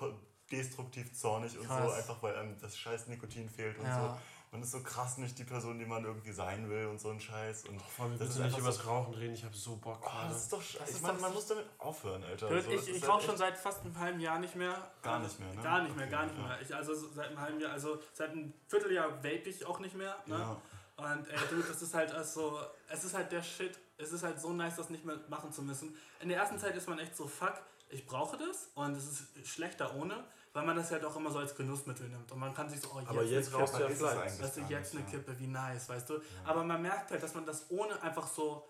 [0.52, 1.94] destruktiv zornig und so, Krass.
[1.94, 4.14] einfach weil einem das scheiß Nikotin fehlt und Ja.
[4.16, 4.18] so.
[4.54, 7.22] Man ist so krass nicht die Person, die man irgendwie sein will und so ein
[7.22, 7.68] Scheiß.
[7.70, 9.34] Und Vor allem, wir das müssen ist nicht so, das Rauchen reden.
[9.34, 10.92] Ich habe so Bock oh, das ist doch scheiße.
[10.98, 12.50] Ich meine, man muss damit aufhören, Alter.
[12.50, 14.92] Dude, So, ich ich halt rauche schon seit fast einem halben Jahr nicht mehr.
[15.02, 15.62] Gar nicht mehr, ne?
[15.62, 16.62] Gar nicht mehr, gar nicht Okay, mehr.
[16.62, 19.96] Ich, also so seit einem halben Jahr, also seit einem Vierteljahr vape ich auch nicht
[19.96, 20.18] mehr.
[20.26, 20.38] Ne?
[20.38, 20.62] Ja.
[20.98, 22.60] Und ey, dude, das ist halt also,
[22.90, 23.80] es ist halt der Shit.
[23.98, 25.96] Es ist halt so nice, das nicht mehr machen zu müssen.
[26.20, 27.54] In der ersten Zeit ist man echt so, fuck,
[27.92, 30.24] ich brauche das und es ist schlechter ohne,
[30.54, 32.32] weil man das ja doch immer so als Genussmittel nimmt.
[32.32, 34.40] Und man kann sich so, oh, jetzt, Aber jetzt Kippe, ja Fleisch.
[34.40, 35.20] weißt du, jetzt nicht, eine ja.
[35.20, 36.22] Kippe, wie nice, weißt du.
[36.46, 38.68] Aber man merkt halt, dass man das ohne einfach so,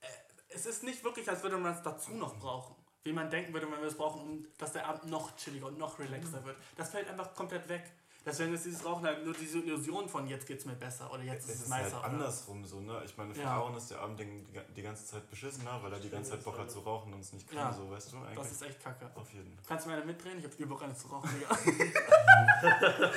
[0.00, 0.06] äh,
[0.48, 2.76] es ist nicht wirklich, als würde man es dazu noch brauchen.
[3.04, 5.78] Wie man denken würde, wenn wir es brauchen, um, dass der Abend noch chilliger und
[5.78, 6.56] noch relaxter wird.
[6.76, 7.92] Das fällt einfach komplett weg.
[8.26, 11.44] Deswegen ist dieses Rauchen halt nur diese Illusion von jetzt geht's mir besser oder jetzt
[11.44, 11.82] Es ist es ist nicer.
[11.84, 13.02] halt oder- andersrum so, ne?
[13.04, 13.56] Ich meine, für Ja.
[13.56, 14.44] Aaron ist der Abend die,
[14.74, 17.32] die ganze Zeit beschissener, weil er die ganze Zeit Bock hat zu rauchen und es
[17.34, 17.72] nicht kann, Ja.
[17.72, 18.16] so, weißt du?
[18.18, 19.10] Eigentlich Das ist echt kacke.
[19.14, 20.38] auf jeden Kannst du mir eine mitdrehen?
[20.38, 21.58] Ich hab übel Bock, eine zu rauchen, Digga.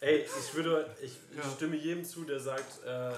[0.00, 1.50] Ey, ich würde, ich, ich Ja.
[1.50, 3.12] stimme jedem zu, der sagt, äh,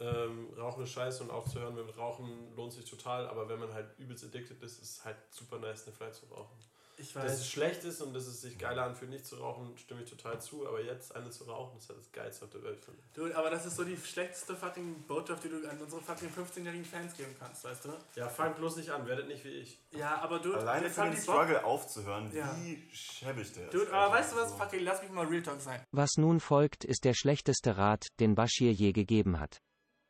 [0.00, 3.86] ähm, Rauchen ist scheiße und aufzuhören mit Rauchen lohnt sich total, aber wenn man halt
[3.98, 6.56] übelst addicted ist, ist es halt super nice, eine Fly zu rauchen.
[7.00, 7.46] Ich Dass es weiß.
[7.48, 10.66] schlecht ist und dass es sich geiler anfühlt, nicht zu rauchen, stimme ich total zu,
[10.66, 13.00] aber jetzt eine zu rauchen, ist halt das Geilste auf der Welt für mich.
[13.14, 16.84] Du, aber das ist so die schlechteste fucking Botschaft, die du an unsere fucking 15-jährigen
[16.84, 17.90] Fans geben kannst, weißt du?
[18.16, 19.78] Ja, fangt bloß nicht an, werdet nicht wie ich.
[19.92, 21.16] Ja, aber du, Alleine jetzt für den.
[21.16, 22.52] Struggle aufzuhören, Ja.
[22.62, 23.74] wie schäbig der ist.
[23.74, 24.52] Dude, aber weißt du was?
[24.54, 25.80] Fucking, lass mich mal Real Talk sein.
[25.92, 29.58] Was nun folgt, ist der schlechteste Rat, den Bashir je gegeben hat.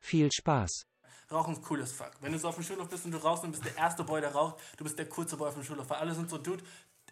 [0.01, 0.85] Viel Spaß.
[1.30, 2.12] Rauchen ist cool as fuck.
[2.20, 4.20] Wenn du so auf dem Schulhof bist und du rauchst und bist der erste Boy,
[4.20, 5.88] der raucht, du bist der coolste Boy auf dem Schulhof.
[5.90, 6.64] Weil alle sind so, Dude,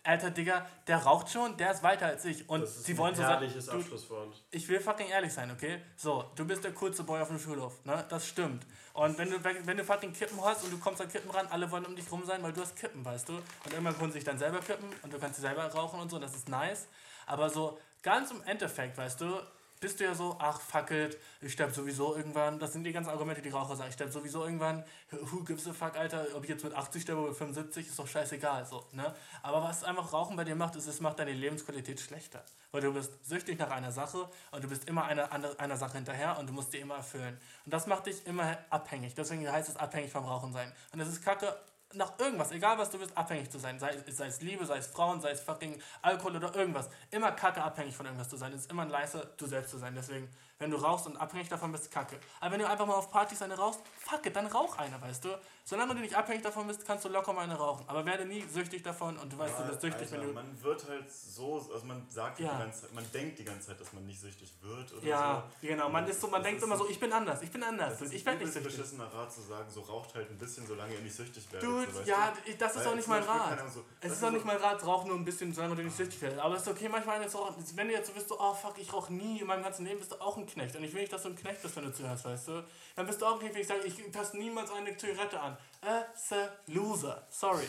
[0.04, 2.48] alter Digga, der raucht schon, der ist weiter als ich.
[2.48, 3.44] Und Das ist sie wollen ein so sagen,
[3.80, 4.42] Abschlusswort.
[4.50, 5.82] ich will fucking ehrlich sein, okay?
[5.96, 8.04] So, du bist der coolste Boy auf dem Schulhof, ne?
[8.08, 8.66] Das stimmt.
[8.94, 11.70] Und wenn du, wenn du fucking Kippen hast und du kommst an Kippen ran, alle
[11.70, 13.34] wollen um dich rum sein, weil du hast Kippen, weißt du?
[13.34, 16.10] Und irgendwann können sie sich dann selber kippen und du kannst sie selber rauchen und
[16.10, 16.86] so, das ist nice.
[17.26, 19.40] Aber so, ganz im Endeffekt, weißt du,
[19.80, 22.58] bist du ja so, ach fuck it, ich sterb sowieso irgendwann.
[22.58, 23.88] Das sind die ganzen Argumente, die Raucher sagen.
[23.88, 24.84] Ich sterb sowieso irgendwann.
[25.10, 26.26] Who gives a fuck, Alter?
[26.34, 28.64] Ob ich jetzt mit 80 sterbe oder mit 75, ist doch scheißegal.
[28.66, 29.14] So, ne?
[29.42, 32.44] Aber was einfach Rauchen bei dir macht, ist, es macht deine Lebensqualität schlechter.
[32.72, 35.30] Weil du bist süchtig nach einer Sache und du bist immer einer,
[35.60, 37.38] einer Sache hinterher und du musst die immer erfüllen.
[37.64, 39.14] Und das macht dich immer abhängig.
[39.14, 40.72] Deswegen heißt es abhängig vom Rauchen sein.
[40.92, 41.56] Und das ist kacke,
[41.94, 43.78] nach irgendwas, egal was du bist, abhängig zu sein.
[43.78, 46.88] Sei, sei es Liebe, sei es Frauen, sei es fucking Alkohol oder irgendwas.
[47.10, 48.52] Immer kacke abhängig von irgendwas zu sein.
[48.52, 49.94] Es ist immer ein leiser, du selbst zu sein.
[49.94, 52.18] Deswegen, wenn du rauchst und abhängig davon bist, kacke.
[52.40, 55.24] Aber wenn du einfach mal auf Partys eine rauchst, fuck it, dann rauch eine, weißt
[55.24, 55.38] du.
[55.64, 57.84] Solange du nicht abhängig davon bist, kannst du locker mal eine rauchen.
[57.88, 60.32] Aber werde nie süchtig davon und du weißt, du bist süchtig, Alter, wenn du...
[60.32, 62.52] man wird halt so, also man sagt Ja.
[62.54, 65.44] die ganze Zeit, man denkt die ganze Zeit, dass man nicht süchtig wird oder Ja,
[65.60, 65.66] so.
[65.66, 65.88] genau.
[65.88, 67.98] Man, ist so, man Das denkt immer so, ich bin anders, ich bin anders.
[67.98, 68.76] Das ist Ich werde nicht süchtig.
[68.76, 71.68] beschissener Rat zu sagen, so raucht halt ein bisschen, solange ihr nicht süchtig werdet.
[71.68, 73.58] Dude, so, ja, ich- das ist auch nicht mein Rat.
[73.74, 76.22] so- Es ist auch nicht mein Rat, rauchen nur ein bisschen, solange du nicht süchtig
[76.22, 76.38] wirst.
[76.38, 79.12] Aber es ist okay, manchmal wenn du jetzt so bist, so, oh fuck, ich rauche
[79.12, 80.76] nie in meinem ganzen Leben, bist du auch ein Knecht.
[80.76, 82.64] Und ich will nicht, dass du ein Knecht bist, wenn du zuhörst, weißt du?
[82.94, 85.56] Dann bist du auch ein Knecht, wenn ich sage, ich passe niemals eine Zigarette an.
[85.80, 87.26] As a loser.
[87.30, 87.66] Sorry.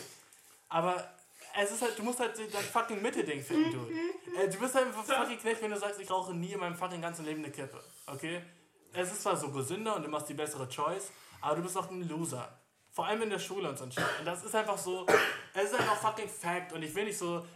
[0.68, 1.12] Aber
[1.56, 4.38] es ist halt, du musst halt dein fucking Mitte-Ding finden, du.
[4.38, 6.76] Äh, du bist halt ein fucking Knecht, wenn du sagst, ich rauche nie in meinem
[6.76, 7.82] fucking ganzen Leben eine Kippe.
[8.06, 8.42] Okay?
[8.92, 11.10] Es ist zwar so gesünder und du machst die bessere Choice,
[11.40, 12.58] aber du bist auch ein Loser.
[12.90, 13.90] Vor allem in der Schule und so ein.
[13.90, 15.06] Und das ist einfach so,
[15.54, 17.46] es ist einfach fucking Fact und ich will nicht so,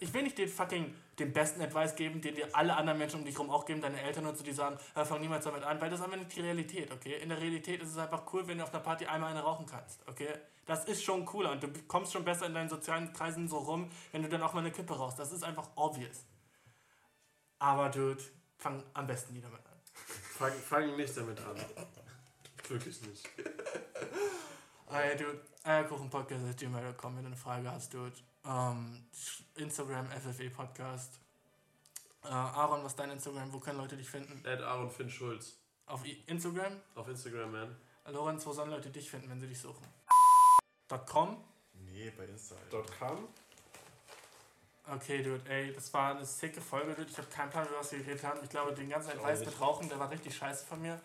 [0.00, 3.24] ich will nicht den fucking, den besten Advice geben, den dir alle anderen Menschen um
[3.24, 5.80] dich herum auch geben, deine Eltern und so, die sagen, äh, fang niemals damit an,
[5.80, 7.16] weil das ist einfach nicht die Realität, okay?
[7.16, 9.66] In der Realität ist es einfach cool, wenn du auf einer Party einmal eine rauchen
[9.66, 10.28] kannst, okay?
[10.66, 13.88] Das ist schon cooler und du kommst schon besser in deinen sozialen Kreisen so rum,
[14.12, 15.18] wenn du dann auch mal eine Kippe rauchst.
[15.18, 16.26] Das ist einfach obvious.
[17.58, 18.22] Aber, Dude,
[18.58, 19.80] fang am besten nie damit an.
[20.36, 21.56] Fang, fang nicht damit an.
[22.68, 23.28] Wirklich nicht.
[24.90, 28.12] Ey, dude, eierkuchenpodcast.gmail.com, wenn du eine Frage hast, dude.
[28.48, 29.04] Ähm,
[29.56, 31.18] Instagram, FFE Podcast.
[32.24, 33.52] Äh, Aaron, was ist dein Instagram?
[33.52, 34.44] Wo können Leute dich finden?
[34.44, 35.56] Ed Aaron Finn Schulz.
[35.86, 36.80] Auf Instagram?
[36.94, 37.76] Auf Instagram, man.
[38.08, 39.86] Lorenz, wo sollen Leute dich finden, wenn sie dich suchen?
[41.08, 41.42] .com?
[41.74, 42.54] Nee, bei Insta.
[42.72, 42.92] Alter.
[42.98, 43.28] Kam.
[44.88, 47.10] Okay, dude, ey, das war eine sicke Folge, dude.
[47.10, 48.38] Ich habe keinen Plan, über was wir geredet haben.
[48.44, 49.50] Ich glaube, den ganzen Advice nicht.
[49.50, 51.00] mit Rauchen, der war richtig scheiße von mir.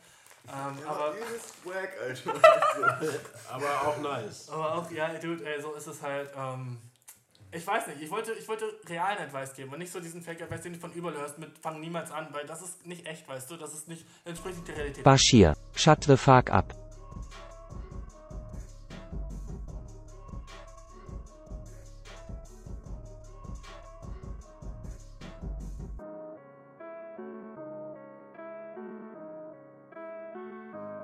[0.48, 2.34] Ähm, Ja, aber, übelst wack, Alter.
[3.50, 4.50] Aber auch nice.
[4.50, 6.32] aber auch, ja, dude, ey, so ist es halt.
[6.36, 6.80] Ähm,
[7.54, 10.62] ich weiß nicht, ich wollte, ich wollte realen Advice geben und nicht so diesen Fake-Advice,
[10.62, 13.52] den du von überall hörst mit Fang niemals an, weil das ist nicht echt, weißt
[13.52, 15.04] du, das ist nicht, entspricht nicht der Realität.
[15.04, 16.74] Bashir, shut the fuck up.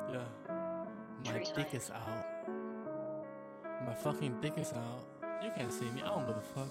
[0.10, 0.24] Yeah.
[1.26, 2.48] My dick is out.
[3.86, 5.16] My fucking dick is out.
[5.44, 6.68] You can't see me, I don't give a fuck.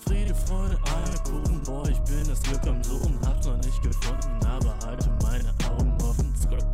[0.00, 4.76] Friede, Freude, Eierkuchen, boah, ich bin das Glück am Suchen, hab's noch nicht gefunden, aber
[4.84, 6.34] halte meine Augen offen.
[6.36, 6.64] Skirt.